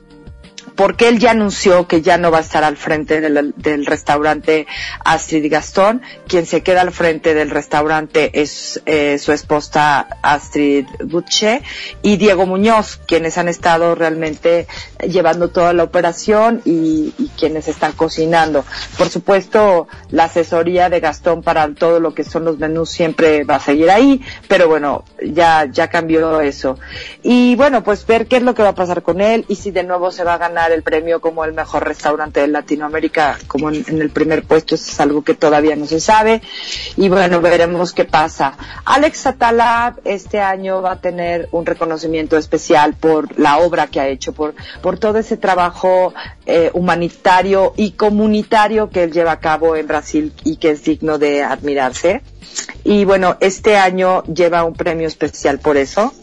porque 0.75 1.07
él 1.07 1.19
ya 1.19 1.31
anunció 1.31 1.87
que 1.87 2.01
ya 2.01 2.17
no 2.17 2.31
va 2.31 2.39
a 2.39 2.41
estar 2.41 2.63
al 2.63 2.77
frente 2.77 3.21
del, 3.21 3.85
restaurante 3.85 4.67
Astrid 5.03 5.51
Gastón. 5.51 6.01
Quien 6.27 6.45
se 6.45 6.63
queda 6.63 6.81
al 6.81 6.91
frente 6.91 7.33
del 7.33 7.49
restaurante 7.49 8.41
es 8.41 8.81
eh, 8.85 9.17
su 9.17 9.31
esposa 9.31 10.07
Astrid 10.21 10.85
Butche 11.03 11.61
y 12.01 12.17
Diego 12.17 12.45
Muñoz, 12.45 12.99
quienes 13.05 13.37
han 13.37 13.47
estado 13.47 13.95
realmente 13.95 14.67
llevando 15.07 15.49
toda 15.49 15.73
la 15.73 15.83
operación 15.83 16.61
y, 16.65 17.13
quienes 17.37 17.67
están 17.67 17.93
cocinando. 17.93 18.63
Por 18.97 19.09
supuesto, 19.09 19.87
la 20.09 20.25
asesoría 20.25 20.89
de 20.89 20.99
Gastón 20.99 21.43
para 21.43 21.67
todo 21.73 21.99
lo 21.99 22.13
que 22.13 22.23
son 22.23 22.45
los 22.45 22.59
menús 22.59 22.89
siempre 22.89 23.43
va 23.43 23.55
a 23.55 23.59
seguir 23.59 23.89
ahí, 23.89 24.21
pero 24.47 24.67
bueno, 24.67 25.03
ya, 25.21 25.65
ya 25.65 25.89
cambió 25.89 26.39
eso. 26.39 26.77
Y 27.23 27.55
bueno, 27.55 27.83
pues 27.83 28.05
ver 28.05 28.27
qué 28.27 28.37
es 28.37 28.43
lo 28.43 28.55
que 28.55 28.63
va 28.63 28.69
a 28.69 28.75
pasar 28.75 29.01
con 29.01 29.21
él 29.21 29.45
y 29.47 29.55
si 29.55 29.71
de 29.71 29.83
nuevo 29.83 30.11
se 30.11 30.23
va 30.23 30.35
a 30.35 30.37
ganar 30.37 30.64
el 30.71 30.83
premio 30.83 31.21
como 31.21 31.43
el 31.45 31.53
mejor 31.53 31.87
restaurante 31.87 32.41
de 32.41 32.47
Latinoamérica, 32.47 33.37
como 33.47 33.69
en, 33.69 34.01
el 34.01 34.09
primer 34.09 34.43
puesto, 34.43 34.75
es 34.75 34.99
algo 34.99 35.23
que 35.23 35.33
todavía 35.33 35.75
no 35.75 35.85
se 35.85 35.99
sabe. 35.99 36.41
Y 36.97 37.09
bueno, 37.09 37.41
veremos 37.41 37.93
qué 37.93 38.05
pasa. 38.05 38.57
Alex 38.85 39.25
Atala 39.27 39.95
este 40.03 40.39
año 40.39 40.81
va 40.81 40.93
a 40.93 41.01
tener 41.01 41.49
un 41.51 41.65
reconocimiento 41.65 42.37
especial 42.37 42.93
por 42.93 43.37
la 43.39 43.57
obra 43.57 43.87
que 43.87 43.99
ha 43.99 44.07
hecho, 44.07 44.33
por, 44.33 44.55
por 44.81 44.97
todo 44.97 45.17
ese 45.19 45.37
trabajo 45.37 46.13
eh, 46.45 46.69
humanitario 46.73 47.73
y 47.75 47.91
comunitario 47.91 48.89
que 48.89 49.03
él 49.03 49.11
lleva 49.11 49.33
a 49.33 49.39
cabo 49.39 49.75
en 49.75 49.87
Brasil 49.87 50.33
y 50.43 50.57
que 50.57 50.71
es 50.71 50.83
digno 50.83 51.17
de 51.17 51.43
admirarse. 51.43 52.21
Y 52.83 53.05
bueno, 53.05 53.37
este 53.39 53.77
año 53.77 54.23
lleva 54.23 54.63
un 54.63 54.73
premio 54.73 55.07
especial 55.07 55.59
por 55.59 55.77
eso. 55.77 56.13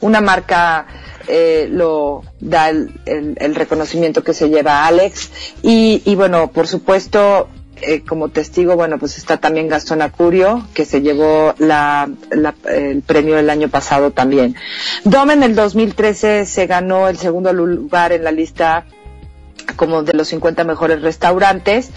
Una 0.00 0.20
marca 0.20 0.86
eh, 1.30 1.68
lo 1.70 2.22
da 2.40 2.70
el, 2.70 2.92
el, 3.06 3.54
reconocimiento 3.54 4.24
que 4.24 4.34
se 4.34 4.48
lleva 4.48 4.80
a 4.80 4.86
Alex. 4.88 5.30
Y, 5.62 6.02
y 6.04 6.14
bueno, 6.16 6.50
por 6.50 6.66
supuesto, 6.66 7.48
eh, 7.82 8.02
como 8.06 8.28
testigo, 8.28 8.76
bueno, 8.76 8.98
pues 8.98 9.16
está 9.16 9.38
también 9.38 9.68
Gastón 9.68 10.02
Acurio, 10.02 10.66
que 10.74 10.84
se 10.84 11.00
llevó 11.00 11.54
la, 11.58 12.10
el 12.66 13.02
premio 13.02 13.38
el 13.38 13.48
año 13.48 13.68
pasado 13.68 14.10
también. 14.10 14.54
Dom 15.04 15.30
en 15.30 15.42
el 15.42 15.54
2013 15.54 16.44
se 16.44 16.66
ganó 16.66 17.08
el 17.08 17.16
segundo 17.16 17.52
lugar 17.52 18.12
en 18.12 18.24
la 18.24 18.32
lista 18.32 18.84
como 19.76 20.02
de 20.02 20.12
los 20.12 20.28
50 20.28 20.64
mejores 20.64 21.00
restaurantes. 21.00 21.90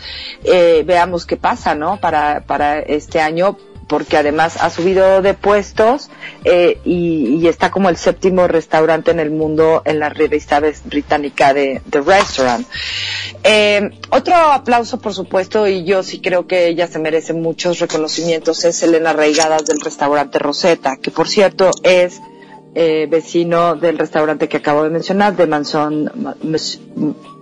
Eh, 0.46 0.84
veamos 0.86 1.26
qué 1.26 1.36
pasa, 1.36 1.76
¿no? 1.76 1.98
Para, 2.00 2.42
para 2.46 2.80
este 2.80 3.20
año 3.20 3.58
porque 3.94 4.18
además 4.18 4.58
ha 4.60 4.72
subido 4.72 5.22
de 5.22 5.36
puestos 5.36 6.10
eh, 6.46 6.80
y, 6.84 7.46
está 7.48 7.70
como 7.70 7.90
el 7.90 7.96
séptimo 7.96 8.48
restaurante 8.48 9.12
en 9.12 9.20
el 9.20 9.30
mundo 9.30 9.84
en 9.86 10.00
la 10.00 10.10
revista 10.10 10.60
británica 10.86 11.54
de 11.54 11.80
The 11.92 12.02
Restaurant. 12.02 12.68
Eh, 13.44 13.92
otro 14.10 14.34
aplauso, 14.34 14.98
por 14.98 15.14
supuesto, 15.14 15.68
y 15.68 15.84
yo 15.86 16.02
sí 16.02 16.22
creo 16.22 16.48
que 16.48 16.70
ella 16.70 16.88
se 16.88 16.98
merece 16.98 17.34
muchos 17.34 17.78
reconocimientos, 17.78 18.66
es 18.66 18.82
Elena 18.82 19.14
Reigadas 19.14 19.66
del 19.68 19.80
restaurante 19.80 20.40
Rosetta, 20.40 20.98
que 20.98 21.12
por 21.12 21.30
cierto 21.30 21.70
es 21.84 22.20
eh, 22.74 23.08
vecino 23.08 23.76
del 23.76 24.00
restaurante 24.00 24.50
que 24.50 24.58
acabo 24.58 24.84
de 24.86 24.90
mencionar, 24.90 25.36
de 25.36 25.46
Manson, 25.46 26.12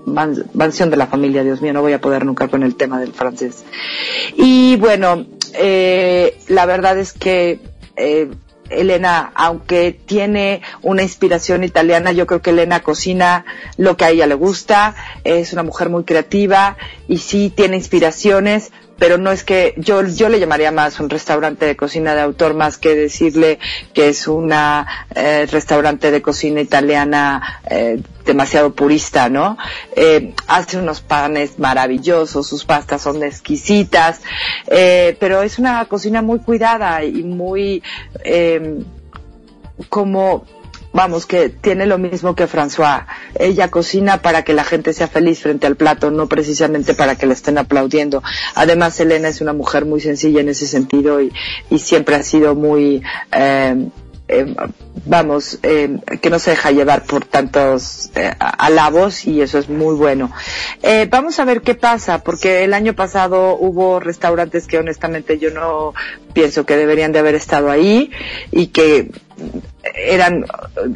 Mansión 0.06 0.90
de 0.90 0.98
la 0.98 1.08
Familia, 1.08 1.46
Dios 1.46 1.62
mío, 1.62 1.72
no 1.72 1.82
voy 1.82 1.94
a 1.94 2.02
poder 2.02 2.26
nunca 2.26 2.50
con 2.50 2.64
el 2.64 2.76
tema 2.76 3.00
del 3.00 3.14
francés. 3.14 3.64
Y 4.36 4.76
bueno, 4.76 5.26
eh, 5.54 6.38
la 6.48 6.66
verdad 6.66 6.98
es 6.98 7.14
que 7.14 7.60
eh, 7.96 8.30
Elena, 8.70 9.32
aunque 9.36 9.92
tiene 9.92 10.62
una 10.82 11.04
inspiración 11.04 11.64
italiana, 11.64 12.12
yo 12.12 12.26
creo 12.26 12.42
que 12.42 12.52
Elena 12.52 12.82
cocina 12.82 13.46
lo 13.78 13.98
que 13.98 14.06
a 14.06 14.10
ella 14.10 14.28
le 14.28 14.36
gusta, 14.36 14.96
es 15.24 15.54
una 15.54 15.64
mujer 15.64 15.90
muy 15.90 16.04
creativa 16.04 16.78
y 17.08 17.18
sí 17.18 17.52
tiene 17.54 17.76
inspiraciones, 17.76 18.72
pero 19.02 19.18
no 19.18 19.32
es 19.32 19.44
que 19.44 19.74
yo 19.78 20.06
yo 20.06 20.30
le 20.30 20.40
llamaría 20.40 20.72
más 20.72 21.00
un 21.00 21.10
restaurante 21.10 21.66
de 21.66 21.76
cocina 21.76 22.14
de 22.14 22.22
autor 22.22 22.54
más 22.54 22.78
que 22.78 22.94
decirle 22.94 23.58
que 23.96 24.10
es 24.10 24.28
una 24.28 25.08
eh, 25.16 25.48
restaurante 25.52 26.12
de 26.12 26.22
cocina 26.22 26.62
italiana 26.62 27.62
eh, 27.68 28.00
demasiado 28.28 28.76
purista, 28.76 29.28
¿no? 29.28 29.58
Eh, 29.96 30.36
hace 30.46 30.78
unos 30.78 31.02
panes 31.02 31.58
maravillosos, 31.58 32.46
sus 32.46 32.64
pastas 32.64 33.02
son 33.02 33.24
exquisitas, 33.24 34.22
pero 35.20 35.42
es 35.42 35.58
una 35.58 35.84
cocina 35.86 36.22
muy 36.22 36.38
cuidada 36.38 37.04
y 37.04 37.24
muy 37.24 37.82
como 39.90 40.46
vamos, 40.94 41.26
que 41.26 41.50
tiene 41.50 41.86
lo 41.86 41.98
mismo 41.98 42.36
que 42.36 42.48
François. 42.48 43.06
Ella 43.36 43.70
cocina 43.70 44.22
para 44.22 44.44
que 44.44 44.54
la 44.54 44.64
gente 44.64 44.94
sea 44.94 45.08
feliz 45.08 45.40
frente 45.42 45.68
al 45.68 45.76
plato, 45.76 46.12
no 46.12 46.28
precisamente 46.28 46.94
para 46.94 47.16
que 47.16 47.26
le 47.26 47.34
estén 47.34 47.58
aplaudiendo. 47.58 48.24
Además, 48.56 49.00
Elena 49.00 49.30
es 49.30 49.42
una 49.42 49.54
mujer 49.54 49.86
muy 49.86 50.02
sencilla 50.02 50.42
en 50.42 50.50
ese 50.50 50.68
sentido 50.68 51.22
y, 51.22 51.32
y 51.70 51.80
siempre 51.80 52.16
ha 52.16 52.24
sido 52.24 52.56
muy, 52.56 53.04
eh, 53.32 53.90
eh, 54.32 54.56
vamos, 55.06 55.60
eh, 55.64 55.98
que 56.22 56.30
no 56.30 56.40
se 56.40 56.52
deja 56.52 56.72
llevar 56.72 57.04
por 57.04 57.26
tantos 57.26 58.12
eh, 58.16 58.32
alabos 58.40 59.26
y 59.26 59.42
eso 59.42 59.58
es 59.58 59.70
muy 59.70 59.96
bueno. 59.96 60.32
Eh, 60.84 61.08
vamos 61.10 61.40
a 61.40 61.46
ver 61.46 61.62
qué 61.62 61.76
pasa, 61.76 62.20
porque 62.20 62.64
el 62.64 62.74
año 62.74 62.94
pasado 62.94 63.58
hubo 63.58 64.00
restaurantes 64.00 64.68
que 64.68 64.78
honestamente 64.78 65.38
yo 65.38 65.52
no 65.52 65.94
pienso 66.34 66.66
que 66.66 66.78
deberían 66.78 67.12
de 67.12 67.20
haber 67.20 67.36
estado 67.36 67.70
ahí 67.70 68.12
y 68.52 68.68
que 68.68 69.12
eran 69.96 70.46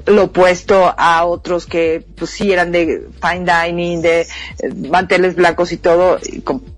lo 0.06 0.26
opuesto 0.26 0.94
a 0.98 1.26
otros 1.26 1.66
que 1.66 2.06
pues 2.16 2.32
sí 2.32 2.52
eran 2.52 2.72
de 2.72 3.08
fine 3.22 3.46
dining, 3.46 4.02
de 4.02 4.22
eh, 4.22 4.28
manteles 4.90 5.36
blancos 5.36 5.72
y 5.72 5.78
todo, 5.78 6.20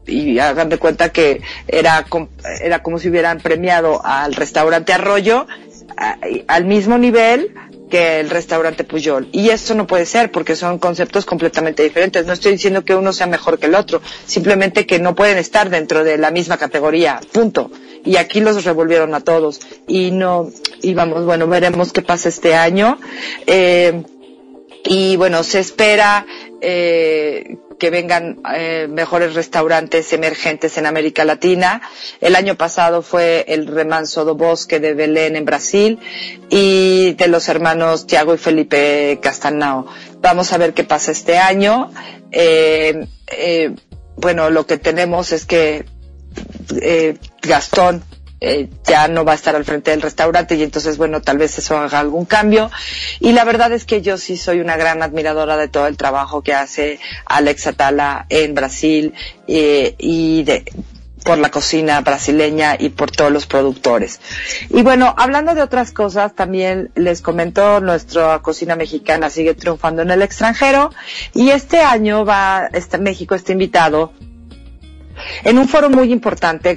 y, 0.05 0.39
hagan 0.39 0.70
de 0.70 0.78
cuenta 0.78 1.10
que 1.10 1.41
era, 1.68 2.05
era 2.62 2.82
como 2.82 2.99
si 2.99 3.10
hubieran 3.10 3.39
premiado 3.39 4.01
al 4.05 4.34
restaurante 4.34 4.93
Arroyo 4.93 5.47
al 6.47 6.65
mismo 6.65 6.97
nivel 6.97 7.53
que 7.89 8.19
el 8.19 8.29
restaurante 8.29 8.83
Puyol. 8.83 9.29
Y 9.31 9.49
esto 9.49 9.73
no 9.73 9.88
puede 9.88 10.05
ser 10.05 10.31
porque 10.31 10.55
son 10.55 10.77
conceptos 10.77 11.25
completamente 11.25 11.83
diferentes. 11.83 12.25
No 12.25 12.33
estoy 12.33 12.53
diciendo 12.53 12.83
que 12.83 12.95
uno 12.95 13.13
sea 13.13 13.27
mejor 13.27 13.59
que 13.59 13.67
el 13.67 13.75
otro, 13.75 14.01
simplemente 14.25 14.85
que 14.85 14.99
no 14.99 15.15
pueden 15.15 15.38
estar 15.38 15.69
dentro 15.69 16.03
de 16.03 16.17
la 16.17 16.31
misma 16.31 16.57
categoría, 16.57 17.19
punto. 17.31 17.71
Y 18.03 18.17
aquí 18.17 18.39
los 18.41 18.63
revolvieron 18.63 19.13
a 19.15 19.21
todos. 19.21 19.59
Y 19.88 20.11
no, 20.11 20.49
y 20.81 20.93
vamos, 20.93 21.25
bueno, 21.25 21.47
veremos 21.47 21.93
qué 21.93 22.01
pasa 22.01 22.29
este 22.29 22.55
año. 22.55 22.99
Eh, 23.45 24.03
y 24.83 25.15
bueno, 25.17 25.43
se 25.43 25.59
espera 25.59 26.25
eh, 26.61 27.57
que 27.80 27.89
vengan 27.89 28.39
eh, 28.55 28.88
mejores 28.89 29.34
restaurantes 29.36 30.11
emergentes 30.13 30.78
en 30.78 30.86
América 30.86 31.25
Latina. 31.25 31.82
El 32.21 32.36
año 32.36 32.55
pasado 32.55 33.01
fue 33.01 33.45
el 33.47 33.67
Remanso 33.67 34.25
do 34.25 34.36
Bosque 34.36 34.80
de 34.80 34.93
Belén 34.93 35.36
en 35.36 35.45
Brasil 35.45 35.99
y 36.49 37.13
de 37.13 37.28
los 37.28 37.47
hermanos 37.49 38.07
Tiago 38.07 38.34
y 38.34 38.38
Felipe 38.38 39.19
Castanao. 39.21 39.86
Vamos 40.21 40.51
a 40.53 40.57
ver 40.57 40.73
qué 40.73 40.84
pasa 40.84 41.11
este 41.11 41.38
año. 41.38 41.91
Eh, 42.32 43.07
eh, 43.28 43.75
bueno, 44.15 44.49
lo 44.49 44.65
que 44.65 44.78
tenemos 44.78 45.32
es 45.32 45.45
que 45.45 45.86
Gastón 47.41 48.03
eh, 48.39 48.69
ya 48.85 49.07
no 49.07 49.25
va 49.25 49.31
a 49.31 49.35
estar 49.35 49.55
al 49.55 49.65
frente 49.65 49.91
del 49.91 50.01
restaurante 50.01 50.55
y 50.55 50.63
entonces, 50.63 50.97
bueno, 50.97 51.21
tal 51.21 51.38
vez 51.38 51.57
eso 51.57 51.77
haga 51.77 51.99
algún 51.99 52.25
cambio. 52.25 52.69
Y 53.19 53.31
la 53.33 53.43
verdad 53.43 53.71
es 53.71 53.85
que 53.85 54.01
yo 54.01 54.17
sí 54.17 54.38
soy 54.38 54.59
una 54.59 54.77
gran 54.77 55.01
admiradora 55.01 55.57
de 55.57 55.67
todo 55.67 55.88
el 55.88 55.97
trabajo 55.97 56.41
que 56.41 56.53
hace 56.53 56.99
Alex 57.25 57.67
Atala 57.67 58.25
en 58.29 58.53
Brasil 58.53 59.13
eh, 59.47 59.95
y 59.97 60.43
de, 60.43 60.65
por 61.27 61.39
la 61.39 61.51
cocina 61.51 61.99
brasileña 62.01 62.77
y 62.79 62.89
por 62.89 63.11
todos 63.11 63.31
los 63.31 63.47
productores. 63.47 64.21
Y 64.69 64.81
bueno, 64.83 65.13
hablando 65.17 65.55
de 65.55 65.61
otras 65.61 65.91
cosas, 65.91 66.33
también 66.35 66.91
les 66.95 67.21
comento, 67.21 67.81
nuestra 67.81 68.39
cocina 68.39 68.75
mexicana 68.77 69.29
sigue 69.29 69.53
triunfando 69.53 70.03
en 70.03 70.11
el 70.11 70.21
extranjero 70.21 70.91
y 71.33 71.49
este 71.49 71.81
año 71.81 72.23
va, 72.23 72.69
este, 72.71 72.97
México 72.97 73.35
está 73.35 73.51
invitado 73.51 74.13
en 75.43 75.57
un 75.57 75.67
foro 75.67 75.89
muy 75.89 76.11
importante 76.11 76.75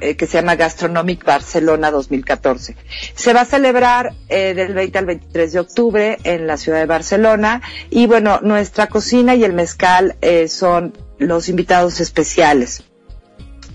eh, 0.00 0.16
que 0.16 0.26
se 0.26 0.38
llama 0.38 0.56
Gastronomic 0.56 1.24
Barcelona 1.24 1.90
2014. 1.90 2.76
Se 3.14 3.32
va 3.32 3.42
a 3.42 3.44
celebrar 3.44 4.14
eh, 4.28 4.54
del 4.54 4.74
20 4.74 4.98
al 4.98 5.06
23 5.06 5.52
de 5.52 5.60
octubre 5.60 6.18
en 6.24 6.46
la 6.46 6.56
ciudad 6.56 6.78
de 6.78 6.86
Barcelona 6.86 7.62
y 7.90 8.06
bueno, 8.06 8.40
nuestra 8.42 8.88
cocina 8.88 9.34
y 9.34 9.44
el 9.44 9.52
mezcal 9.52 10.16
eh, 10.20 10.48
son 10.48 10.92
los 11.18 11.48
invitados 11.48 12.00
especiales. 12.00 12.84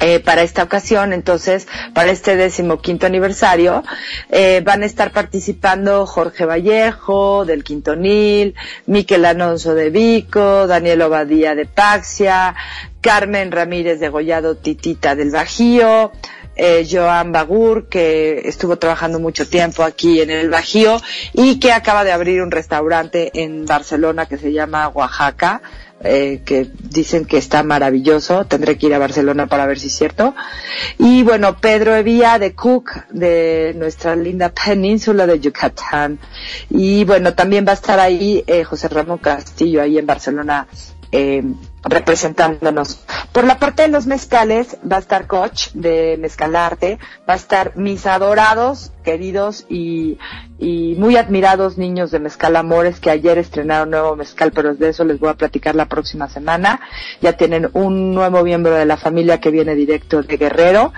Eh, 0.03 0.19
para 0.19 0.41
esta 0.41 0.63
ocasión, 0.63 1.13
entonces, 1.13 1.67
para 1.93 2.09
este 2.09 2.35
decimoquinto 2.35 3.05
aniversario, 3.05 3.83
eh, 4.31 4.61
van 4.65 4.81
a 4.81 4.87
estar 4.87 5.11
participando 5.11 6.07
Jorge 6.07 6.45
Vallejo 6.45 7.45
del 7.45 7.63
Quintonil, 7.63 8.55
Miquel 8.87 9.25
Alonso 9.25 9.75
de 9.75 9.91
Vico, 9.91 10.65
Daniel 10.65 11.03
Obadía 11.03 11.53
de 11.53 11.67
Paxia, 11.67 12.55
Carmen 12.99 13.51
Ramírez 13.51 13.99
de 13.99 14.09
Gollado 14.09 14.55
Titita 14.55 15.13
del 15.15 15.29
Bajío, 15.29 16.11
eh, 16.63 16.87
Joan 16.87 17.31
Bagur, 17.31 17.89
que 17.89 18.43
estuvo 18.45 18.77
trabajando 18.77 19.19
mucho 19.19 19.49
tiempo 19.49 19.81
aquí 19.81 20.21
en 20.21 20.29
el 20.29 20.51
Bajío 20.51 21.01
y 21.33 21.59
que 21.59 21.71
acaba 21.71 22.03
de 22.03 22.11
abrir 22.11 22.39
un 22.43 22.51
restaurante 22.51 23.31
en 23.33 23.65
Barcelona 23.65 24.27
que 24.27 24.37
se 24.37 24.53
llama 24.53 24.87
Oaxaca, 24.89 25.63
eh, 26.03 26.43
que 26.45 26.69
dicen 26.83 27.25
que 27.25 27.37
está 27.37 27.63
maravilloso. 27.63 28.45
Tendré 28.45 28.77
que 28.77 28.85
ir 28.85 28.93
a 28.93 28.99
Barcelona 28.99 29.47
para 29.47 29.65
ver 29.65 29.79
si 29.79 29.87
es 29.87 29.95
cierto. 29.95 30.35
Y 30.99 31.23
bueno, 31.23 31.57
Pedro 31.57 31.95
Evía 31.95 32.37
de 32.37 32.53
Cook, 32.53 32.91
de 33.09 33.73
nuestra 33.75 34.15
linda 34.15 34.49
península 34.49 35.25
de 35.25 35.39
Yucatán. 35.39 36.19
Y 36.69 37.05
bueno, 37.05 37.33
también 37.33 37.65
va 37.65 37.71
a 37.71 37.73
estar 37.73 37.99
ahí 37.99 38.43
eh, 38.45 38.63
José 38.63 38.87
Ramón 38.87 39.17
Castillo, 39.17 39.81
ahí 39.81 39.97
en 39.97 40.05
Barcelona, 40.05 40.67
eh, 41.11 41.41
representándonos. 41.83 43.01
Por 43.31 43.43
la 43.43 43.59
parte 43.59 43.83
de 43.83 43.87
los 43.87 44.05
mezcales 44.05 44.77
va 44.89 44.97
a 44.97 44.99
estar 44.99 45.27
Coach 45.27 45.69
de 45.73 46.17
Mezcalarte, 46.19 46.99
va 47.27 47.33
a 47.33 47.37
estar 47.37 47.75
mis 47.77 48.05
adorados, 48.05 48.91
queridos 49.01 49.65
y, 49.69 50.17
y 50.59 50.95
muy 50.97 51.17
admirados 51.17 51.77
niños 51.77 52.11
de 52.11 52.19
Mezcal 52.19 52.55
Amores 52.55 52.99
que 52.99 53.09
ayer 53.09 53.37
estrenaron 53.37 53.89
nuevo 53.89 54.15
mezcal, 54.15 54.51
pero 54.51 54.75
de 54.75 54.89
eso 54.89 55.03
les 55.03 55.19
voy 55.19 55.29
a 55.29 55.33
platicar 55.33 55.75
la 55.75 55.85
próxima 55.85 56.29
semana. 56.29 56.81
Ya 57.21 57.33
tienen 57.33 57.69
un 57.73 58.13
nuevo 58.13 58.43
miembro 58.43 58.73
de 58.73 58.85
la 58.85 58.97
familia 58.97 59.39
que 59.39 59.51
viene 59.51 59.75
directo 59.75 60.21
de 60.21 60.37
Guerrero 60.37 60.93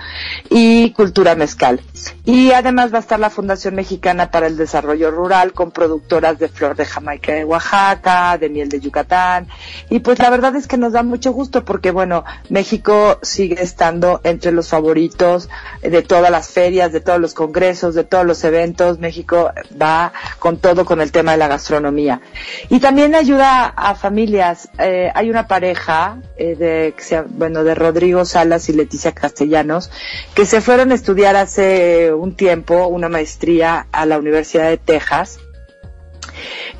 y 0.50 0.90
Cultura 0.92 1.34
Mezcal. 1.34 1.80
Y 2.24 2.52
además 2.52 2.92
va 2.92 2.98
a 2.98 3.00
estar 3.00 3.18
la 3.18 3.30
Fundación 3.30 3.74
Mexicana 3.74 4.30
para 4.30 4.46
el 4.46 4.56
Desarrollo 4.56 5.10
Rural 5.10 5.52
con 5.52 5.70
productoras 5.70 6.38
de 6.38 6.48
flor 6.48 6.76
de 6.76 6.84
Jamaica 6.84 7.32
de 7.32 7.44
Oaxaca, 7.44 8.38
de 8.38 8.48
miel 8.48 8.68
de 8.68 8.80
Yucatán. 8.80 9.48
Y 9.90 10.00
pues 10.00 10.18
la 10.18 10.30
verdad 10.30 10.54
es 10.56 10.66
que 10.66 10.76
nos 10.76 10.92
da 10.92 11.02
mucho 11.02 11.32
gusto 11.32 11.64
porque 11.64 11.90
bueno, 11.90 12.24
México 12.48 13.18
sigue 13.22 13.62
estando 13.62 14.20
entre 14.24 14.52
los 14.52 14.68
favoritos 14.68 15.48
de 15.82 16.02
todas 16.02 16.30
las 16.30 16.48
ferias, 16.48 16.92
de 16.92 17.00
todos 17.00 17.20
los 17.20 17.34
congresos, 17.34 17.93
de 17.94 18.04
todos 18.04 18.26
los 18.26 18.42
eventos. 18.44 18.98
México 18.98 19.50
va 19.80 20.12
con 20.38 20.58
todo 20.58 20.84
con 20.84 21.00
el 21.00 21.12
tema 21.12 21.32
de 21.32 21.38
la 21.38 21.48
gastronomía. 21.48 22.20
Y 22.68 22.80
también 22.80 23.14
ayuda 23.14 23.66
a 23.66 23.94
familias. 23.94 24.68
Eh, 24.78 25.10
hay 25.14 25.30
una 25.30 25.46
pareja 25.46 26.18
eh, 26.36 26.92
bueno, 27.28 27.64
de 27.64 27.74
Rodrigo 27.74 28.24
Salas 28.24 28.68
y 28.68 28.72
Leticia 28.72 29.12
Castellanos 29.12 29.90
que 30.34 30.46
se 30.46 30.60
fueron 30.60 30.92
a 30.92 30.94
estudiar 30.94 31.36
hace 31.36 32.12
un 32.12 32.34
tiempo 32.34 32.86
una 32.86 33.08
maestría 33.08 33.86
a 33.92 34.06
la 34.06 34.18
Universidad 34.18 34.68
de 34.68 34.78
Texas. 34.78 35.38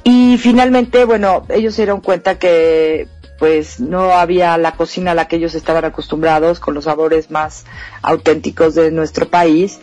Y 0.03 0.37
finalmente, 0.39 1.05
bueno, 1.05 1.47
ellos 1.49 1.75
se 1.75 1.83
dieron 1.83 2.01
cuenta 2.01 2.39
que 2.39 3.09
pues 3.39 3.81
no 3.81 4.13
había 4.13 4.57
la 4.59 4.73
cocina 4.73 5.13
a 5.13 5.15
la 5.15 5.29
que 5.29 5.37
ellos 5.37 5.55
estaban 5.55 5.85
acostumbrados, 5.85 6.61
con 6.61 6.75
los 6.75 6.85
sabores 6.85 7.31
más 7.31 7.65
auténticos 8.03 8.75
de 8.75 8.91
nuestro 8.91 9.29
país. 9.29 9.81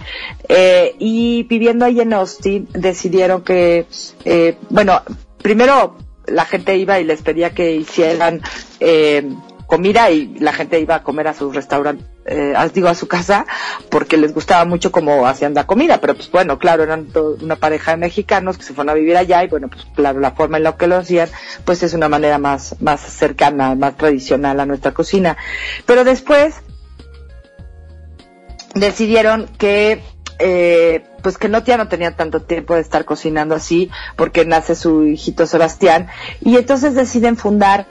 Eh, 0.48 0.96
y 1.00 1.44
viviendo 1.44 1.86
ahí 1.86 2.00
en 2.00 2.14
Austin, 2.14 2.68
decidieron 2.74 3.42
que, 3.44 3.86
eh, 4.26 4.58
bueno, 4.70 5.02
primero 5.42 5.98
la 6.28 6.46
gente 6.46 6.78
iba 6.78 7.00
y 7.00 7.04
les 7.04 7.22
pedía 7.22 7.54
que 7.54 7.76
hicieran 7.76 8.42
eh, 8.80 9.28
comida 9.72 10.12
y 10.12 10.38
la 10.40 10.52
gente 10.52 10.82
iba 10.82 10.96
a 10.96 11.02
comer 11.02 11.30
a 11.30 11.34
su 11.34 11.50
restaurante, 11.50 12.04
eh, 12.26 12.54
digo 12.74 12.90
a 12.90 12.94
su 12.94 13.08
casa, 13.08 13.46
porque 13.90 14.18
les 14.18 14.34
gustaba 14.34 14.66
mucho 14.66 14.92
cómo 14.92 15.26
hacían 15.26 15.54
la 15.54 15.66
comida, 15.66 16.02
pero 16.02 16.14
pues 16.14 16.30
bueno, 16.30 16.60
claro, 16.60 16.84
eran 16.84 17.08
una 17.42 17.56
pareja 17.56 17.92
de 17.92 17.98
mexicanos 17.98 18.58
que 18.58 18.66
se 18.66 18.74
fueron 18.74 18.90
a 18.90 18.96
vivir 18.96 19.16
allá 19.16 19.42
y 19.46 19.48
bueno, 19.48 19.70
pues 19.70 19.88
claro, 19.96 20.20
la 20.20 20.32
forma 20.32 20.58
en 20.58 20.64
la 20.64 20.76
que 20.76 20.88
lo 20.88 20.98
hacían, 20.98 21.30
pues 21.64 21.84
es 21.84 21.94
una 21.94 22.10
manera 22.10 22.38
más, 22.38 22.82
más 22.82 23.00
cercana, 23.00 23.74
más 23.76 23.96
tradicional 23.96 24.60
a 24.60 24.66
nuestra 24.66 24.92
cocina. 24.92 25.38
Pero 25.86 26.04
después 26.04 26.56
decidieron 28.76 29.48
que 29.58 30.04
eh, 30.40 31.06
pues 31.24 31.38
que 31.38 31.48
no 31.48 31.64
ya 31.64 31.78
no 31.78 31.88
tenía 31.88 32.18
tanto 32.18 32.42
tiempo 32.42 32.76
de 32.76 32.82
estar 32.82 33.06
cocinando 33.06 33.56
así 33.56 33.90
porque 34.18 34.44
nace 34.44 34.76
su 34.76 35.06
hijito 35.06 35.46
Sebastián 35.46 36.08
y 36.42 36.58
entonces 36.58 36.94
deciden 36.94 37.38
fundar 37.38 37.86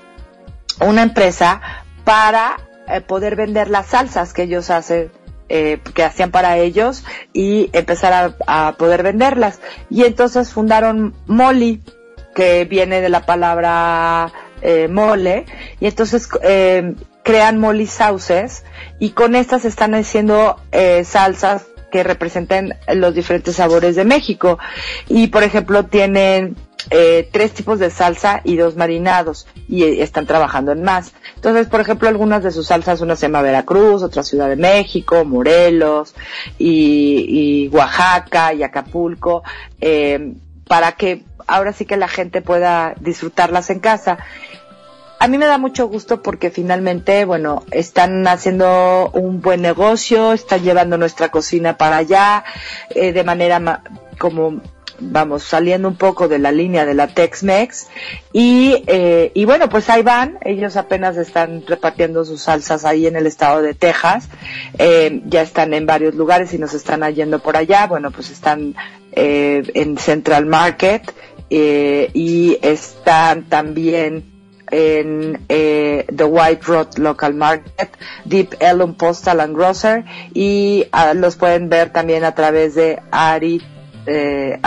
una 0.80 1.02
empresa 1.02 1.60
para 2.04 2.56
eh, 2.88 3.00
poder 3.00 3.36
vender 3.36 3.70
las 3.70 3.86
salsas 3.86 4.32
que 4.32 4.42
ellos 4.42 4.70
hacen 4.70 5.10
eh, 5.48 5.80
que 5.94 6.04
hacían 6.04 6.30
para 6.30 6.58
ellos 6.58 7.04
y 7.32 7.70
empezar 7.72 8.36
a, 8.46 8.72
poder 8.78 9.02
venderlas. 9.02 9.60
Y 9.90 10.04
entonces 10.04 10.52
fundaron 10.52 11.14
Molly, 11.26 11.82
que 12.34 12.64
viene 12.64 13.00
de 13.00 13.08
la 13.08 13.26
palabra 13.26 14.32
eh, 14.62 14.86
mole, 14.86 15.46
y 15.80 15.86
entonces 15.86 16.28
crean 17.22 17.58
Molly 17.58 17.86
Sauces 17.88 18.64
y 19.00 19.10
con 19.10 19.34
estas 19.34 19.64
están 19.64 19.94
haciendo 19.94 20.56
salsas 21.04 21.66
que 21.91 22.03
representen 22.03 22.74
los 22.95 23.14
diferentes 23.14 23.57
sabores 23.57 23.97
de 23.97 24.05
México. 24.05 24.59
Y 25.09 25.28
por 25.28 25.43
ejemplo 25.43 25.86
tienen 25.86 26.57
eh, 26.88 27.28
tres 27.30 27.53
tipos 27.53 27.78
de 27.78 27.91
salsa 27.91 28.41
y 28.43 28.57
dos 28.57 28.74
marinados 28.76 29.47
y 29.68 29.84
eh, 29.84 30.03
están 30.03 30.26
trabajando 30.26 30.72
en 30.72 30.82
más. 30.82 31.12
Entonces, 31.36 31.68
por 31.68 31.80
ejemplo, 31.80 32.09
algunas 32.09 32.43
de 32.43 32.51
sus 32.51 32.68
salsas, 32.68 33.01
una 33.01 33.16
se 33.16 33.26
llama 33.26 33.43
Veracruz, 33.43 34.03
otra 34.03 34.22
Ciudad 34.22 34.49
de 34.49 34.57
México, 34.57 35.24
Morelos 35.24 36.14
y, 36.59 37.68
Oaxaca 37.72 38.55
y 38.55 38.62
Acapulco, 38.62 39.43
eh, 39.80 40.34
para 40.66 40.93
que 40.93 41.22
ahora 41.47 41.72
sí 41.72 41.84
que 41.84 41.97
la 41.97 42.09
gente 42.09 42.41
pueda 42.41 42.95
disfrutarlas 43.01 43.70
en 43.70 43.80
casa. 43.80 44.18
A 45.20 45.28
mí 45.28 45.38
me 45.38 45.46
da 45.46 45.58
mucho 45.58 45.86
gusto 45.86 46.22
porque 46.22 46.50
finalmente, 46.50 47.24
bueno, 47.24 47.64
están 47.70 48.26
haciendo 48.26 49.10
un 49.12 49.40
buen 49.40 49.62
negocio, 49.62 50.32
están 50.32 50.62
llevando 50.62 50.96
nuestra 50.96 51.28
cocina 51.28 51.76
para 51.76 51.98
allá 51.98 52.42
de 52.94 53.22
manera 53.22 53.82
como 54.18 54.60
vamos 55.00 55.42
saliendo 55.42 55.88
un 55.88 55.96
poco 55.96 56.28
de 56.28 56.38
la 56.38 56.52
línea 56.52 56.84
de 56.84 56.94
la 56.94 57.08
Tex-Mex. 57.08 57.88
Y, 58.32 58.84
eh, 58.86 59.32
y 59.34 59.44
bueno, 59.44 59.68
pues 59.68 59.88
ahí 59.90 60.02
van, 60.02 60.38
ellos 60.42 60.76
apenas 60.76 61.16
están 61.16 61.64
repartiendo 61.66 62.24
sus 62.24 62.42
salsas 62.42 62.84
ahí 62.84 63.06
en 63.06 63.16
el 63.16 63.26
estado 63.26 63.62
de 63.62 63.74
Texas, 63.74 64.28
eh, 64.78 65.22
ya 65.26 65.42
están 65.42 65.74
en 65.74 65.86
varios 65.86 66.14
lugares 66.14 66.52
y 66.54 66.58
nos 66.58 66.74
están 66.74 67.02
yendo 67.14 67.40
por 67.40 67.56
allá, 67.56 67.86
bueno, 67.86 68.10
pues 68.10 68.30
están 68.30 68.74
eh, 69.12 69.62
en 69.74 69.98
Central 69.98 70.46
Market 70.46 71.12
y 71.52 72.56
están 72.62 73.48
también 73.48 74.39
en 74.70 75.44
The 75.46 76.24
White 76.24 76.62
Road 76.66 76.98
Local 76.98 77.34
Market, 77.34 77.90
Deep 78.24 78.54
Ellum 78.60 78.94
Postal 78.94 79.40
and 79.40 79.56
Grocer 79.56 80.04
y 80.34 80.86
ah, 80.92 81.14
los 81.14 81.36
pueden 81.36 81.68
ver 81.68 81.90
también 81.90 82.24
a 82.24 82.34
través 82.34 82.74
de 82.74 83.00
Ari 83.10 83.62
eh, 84.06 84.58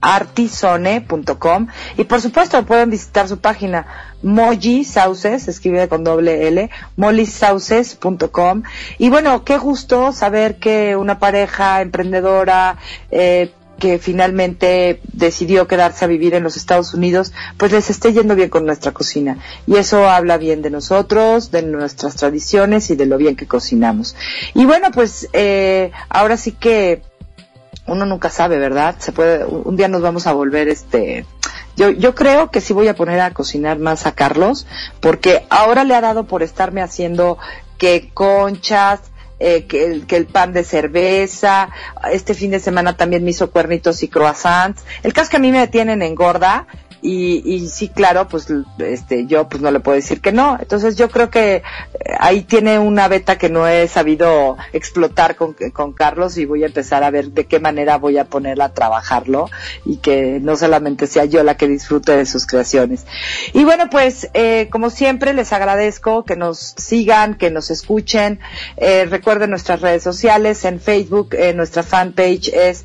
artisone.com 0.00 1.66
y 1.96 2.04
por 2.04 2.20
supuesto 2.20 2.64
pueden 2.64 2.90
visitar 2.90 3.28
su 3.28 3.38
página 3.38 3.86
Moji 4.22 4.84
Sauces, 4.84 5.48
escribe 5.48 5.88
con 5.88 6.04
doble 6.04 6.48
L, 6.48 6.70
molisauces.com 6.96 8.62
y 8.98 9.10
bueno, 9.10 9.44
qué 9.44 9.58
gusto 9.58 10.12
saber 10.12 10.56
que 10.56 10.96
una 10.96 11.18
pareja 11.18 11.82
emprendedora 11.82 12.78
eh, 13.10 13.52
que 13.80 13.98
finalmente 13.98 15.00
decidió 15.12 15.66
quedarse 15.66 16.04
a 16.04 16.08
vivir 16.08 16.34
en 16.34 16.44
los 16.44 16.56
Estados 16.56 16.94
Unidos, 16.94 17.32
pues 17.56 17.72
les 17.72 17.90
esté 17.90 18.12
yendo 18.12 18.36
bien 18.36 18.48
con 18.48 18.64
nuestra 18.64 18.92
cocina. 18.92 19.38
Y 19.66 19.74
eso 19.76 20.08
habla 20.08 20.38
bien 20.38 20.62
de 20.62 20.70
nosotros, 20.70 21.50
de 21.50 21.62
nuestras 21.62 22.14
tradiciones 22.14 22.90
y 22.90 22.94
de 22.94 23.06
lo 23.06 23.16
bien 23.18 23.34
que 23.34 23.48
cocinamos. 23.48 24.14
Y 24.54 24.66
bueno, 24.66 24.92
pues 24.92 25.28
eh, 25.32 25.90
ahora 26.08 26.36
sí 26.36 26.52
que 26.52 27.02
uno 27.86 28.06
nunca 28.06 28.30
sabe, 28.30 28.58
¿verdad? 28.58 28.94
Se 28.98 29.10
puede, 29.10 29.44
un 29.44 29.74
día 29.74 29.88
nos 29.88 30.02
vamos 30.02 30.28
a 30.28 30.32
volver 30.32 30.68
este, 30.68 31.26
yo, 31.76 31.90
yo 31.90 32.14
creo 32.14 32.50
que 32.50 32.60
sí 32.60 32.72
voy 32.72 32.88
a 32.88 32.94
poner 32.94 33.20
a 33.20 33.32
cocinar 33.32 33.78
más 33.78 34.06
a 34.06 34.12
Carlos, 34.12 34.66
porque 35.00 35.46
ahora 35.50 35.82
le 35.84 35.94
ha 35.94 36.00
dado 36.00 36.24
por 36.24 36.42
estarme 36.42 36.82
haciendo 36.82 37.38
que 37.78 38.10
conchas, 38.12 39.00
eh, 39.40 39.64
que, 39.64 39.86
el, 39.86 40.06
que 40.06 40.16
el 40.16 40.26
pan 40.26 40.52
de 40.52 40.64
cerveza, 40.64 41.70
este 42.12 42.34
fin 42.34 42.50
de 42.50 42.60
semana 42.60 42.96
también 42.96 43.24
me 43.24 43.30
hizo 43.30 43.50
cuernitos 43.50 44.02
y 44.02 44.08
croissants. 44.08 44.84
El 45.02 45.12
caso 45.12 45.30
que 45.30 45.38
a 45.38 45.40
mí 45.40 45.50
me 45.50 45.66
tienen 45.66 46.02
engorda 46.02 46.66
y, 47.02 47.42
y 47.44 47.68
sí, 47.68 47.88
claro, 47.88 48.28
pues 48.28 48.46
este, 48.78 49.26
yo 49.26 49.48
pues 49.48 49.62
no 49.62 49.70
le 49.70 49.80
puedo 49.80 49.96
decir 49.96 50.20
que 50.20 50.32
no. 50.32 50.58
Entonces 50.60 50.96
yo 50.96 51.08
creo 51.08 51.30
que 51.30 51.56
eh, 51.56 51.62
ahí 52.18 52.42
tiene 52.42 52.78
una 52.78 53.08
beta 53.08 53.38
que 53.38 53.48
no 53.48 53.66
he 53.66 53.88
sabido 53.88 54.56
explotar 54.72 55.36
con, 55.36 55.56
con 55.72 55.92
Carlos 55.92 56.36
y 56.36 56.44
voy 56.44 56.62
a 56.62 56.66
empezar 56.66 57.02
a 57.02 57.10
ver 57.10 57.30
de 57.30 57.46
qué 57.46 57.60
manera 57.60 57.96
voy 57.96 58.18
a 58.18 58.24
ponerla 58.24 58.66
a 58.66 58.74
trabajarlo 58.74 59.48
y 59.84 59.96
que 59.96 60.40
no 60.40 60.56
solamente 60.56 61.06
sea 61.06 61.24
yo 61.24 61.42
la 61.42 61.56
que 61.56 61.68
disfrute 61.68 62.16
de 62.16 62.26
sus 62.26 62.46
creaciones. 62.46 63.06
Y 63.52 63.64
bueno, 63.64 63.88
pues 63.90 64.28
eh, 64.34 64.68
como 64.70 64.90
siempre 64.90 65.32
les 65.32 65.52
agradezco 65.52 66.24
que 66.24 66.36
nos 66.36 66.74
sigan, 66.76 67.34
que 67.34 67.50
nos 67.50 67.70
escuchen. 67.70 68.40
Eh, 68.76 69.06
recuerden 69.08 69.50
nuestras 69.50 69.80
redes 69.80 70.02
sociales 70.02 70.64
en 70.64 70.80
Facebook, 70.80 71.34
eh, 71.34 71.54
nuestra 71.54 71.82
fanpage 71.82 72.48
es 72.48 72.84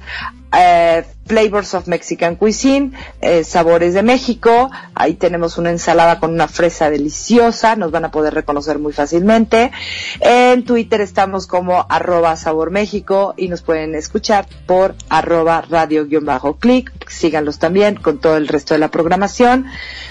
eh, 0.57 1.03
Flavors 1.25 1.73
of 1.73 1.87
Mexican 1.87 2.35
Cuisine, 2.35 2.91
eh, 3.19 3.43
Sabores 3.43 3.93
de 3.95 4.03
México. 4.03 4.69
Ahí 4.93 5.15
tenemos 5.15 5.57
una 5.57 5.71
ensalada 5.71 6.19
con 6.19 6.31
una 6.31 6.47
fresa 6.47 6.89
deliciosa, 6.89 7.75
nos 7.75 7.91
van 7.91 8.05
a 8.05 8.11
poder 8.11 8.33
reconocer 8.33 8.77
muy 8.77 8.93
fácilmente. 8.93 9.71
En 10.19 10.63
Twitter 10.65 11.01
estamos 11.01 11.47
como 11.47 11.85
arroba 11.89 12.35
Sabor 12.35 12.69
México 12.69 13.33
y 13.37 13.47
nos 13.47 13.63
pueden 13.63 13.95
escuchar 13.95 14.47
por 14.67 14.95
arroba 15.09 15.61
radio-click. 15.67 17.09
Síganlos 17.09 17.57
también 17.57 17.95
con 17.95 18.19
todo 18.19 18.37
el 18.37 18.47
resto 18.47 18.75
de 18.75 18.79
la 18.79 18.91
programación. 18.91 19.65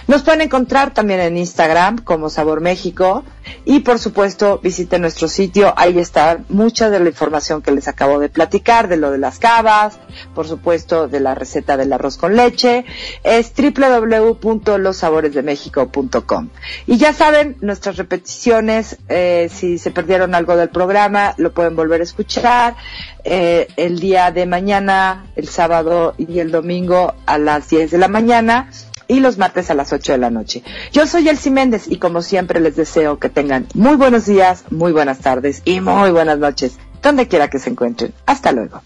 Nos 0.08 0.22
pueden 0.22 0.40
encontrar 0.40 0.92
también 0.92 1.20
en 1.20 1.36
Instagram 1.36 1.98
como 1.98 2.28
Sabor 2.28 2.60
México 2.60 3.24
y 3.64 3.80
por 3.80 3.98
supuesto 3.98 4.60
visiten 4.62 5.00
nuestro 5.02 5.28
sitio. 5.28 5.74
Ahí 5.76 5.98
está 5.98 6.38
mucha 6.48 6.88
de 6.90 7.00
la 7.00 7.08
información 7.08 7.62
que 7.62 7.70
les 7.70 7.88
acabo 7.88 8.18
de 8.18 8.28
platicar, 8.28 8.88
de 8.88 8.96
lo 8.96 9.10
de 9.10 9.18
las 9.18 9.38
cavas, 9.38 9.98
por 10.34 10.48
supuesto 10.48 11.08
de 11.08 11.20
la 11.20 11.34
receta 11.34 11.76
del 11.76 11.92
arroz 11.92 12.16
con 12.16 12.36
leche, 12.36 12.84
es 13.22 13.52
www.lossaboresdemexico.com. 13.56 16.48
Y 16.86 16.96
ya 16.98 17.12
saben, 17.12 17.56
nuestras 17.60 17.96
repeticiones, 17.96 18.98
eh, 19.08 19.50
si 19.52 19.78
se 19.78 19.90
perdieron 19.90 20.34
algo 20.34 20.56
del 20.56 20.68
programa, 20.68 21.34
lo 21.36 21.52
pueden 21.52 21.74
volver 21.76 22.00
a 22.00 22.04
escuchar 22.04 22.76
eh, 23.24 23.68
el 23.76 24.00
día 24.00 24.30
de 24.30 24.46
mañana, 24.46 25.26
el 25.36 25.48
sábado 25.48 26.14
y 26.18 26.38
el 26.38 26.50
domingo 26.50 27.14
a 27.26 27.38
las 27.38 27.68
10 27.70 27.90
de 27.90 27.98
la 27.98 28.08
mañana 28.08 28.70
y 29.08 29.20
los 29.20 29.38
martes 29.38 29.70
a 29.70 29.74
las 29.74 29.92
8 29.92 30.12
de 30.12 30.18
la 30.18 30.30
noche. 30.30 30.62
Yo 30.92 31.06
soy 31.06 31.28
Elsie 31.28 31.52
Méndez 31.52 31.86
y 31.88 31.98
como 31.98 32.22
siempre 32.22 32.60
les 32.60 32.76
deseo 32.76 33.18
que 33.18 33.28
tengan 33.28 33.66
muy 33.74 33.96
buenos 33.96 34.26
días, 34.26 34.64
muy 34.70 34.92
buenas 34.92 35.18
tardes 35.18 35.62
y 35.64 35.80
muy 35.80 36.10
buenas 36.10 36.38
noches, 36.38 36.78
donde 37.02 37.28
quiera 37.28 37.48
que 37.48 37.58
se 37.58 37.70
encuentren. 37.70 38.12
Hasta 38.26 38.52
luego. 38.52 38.82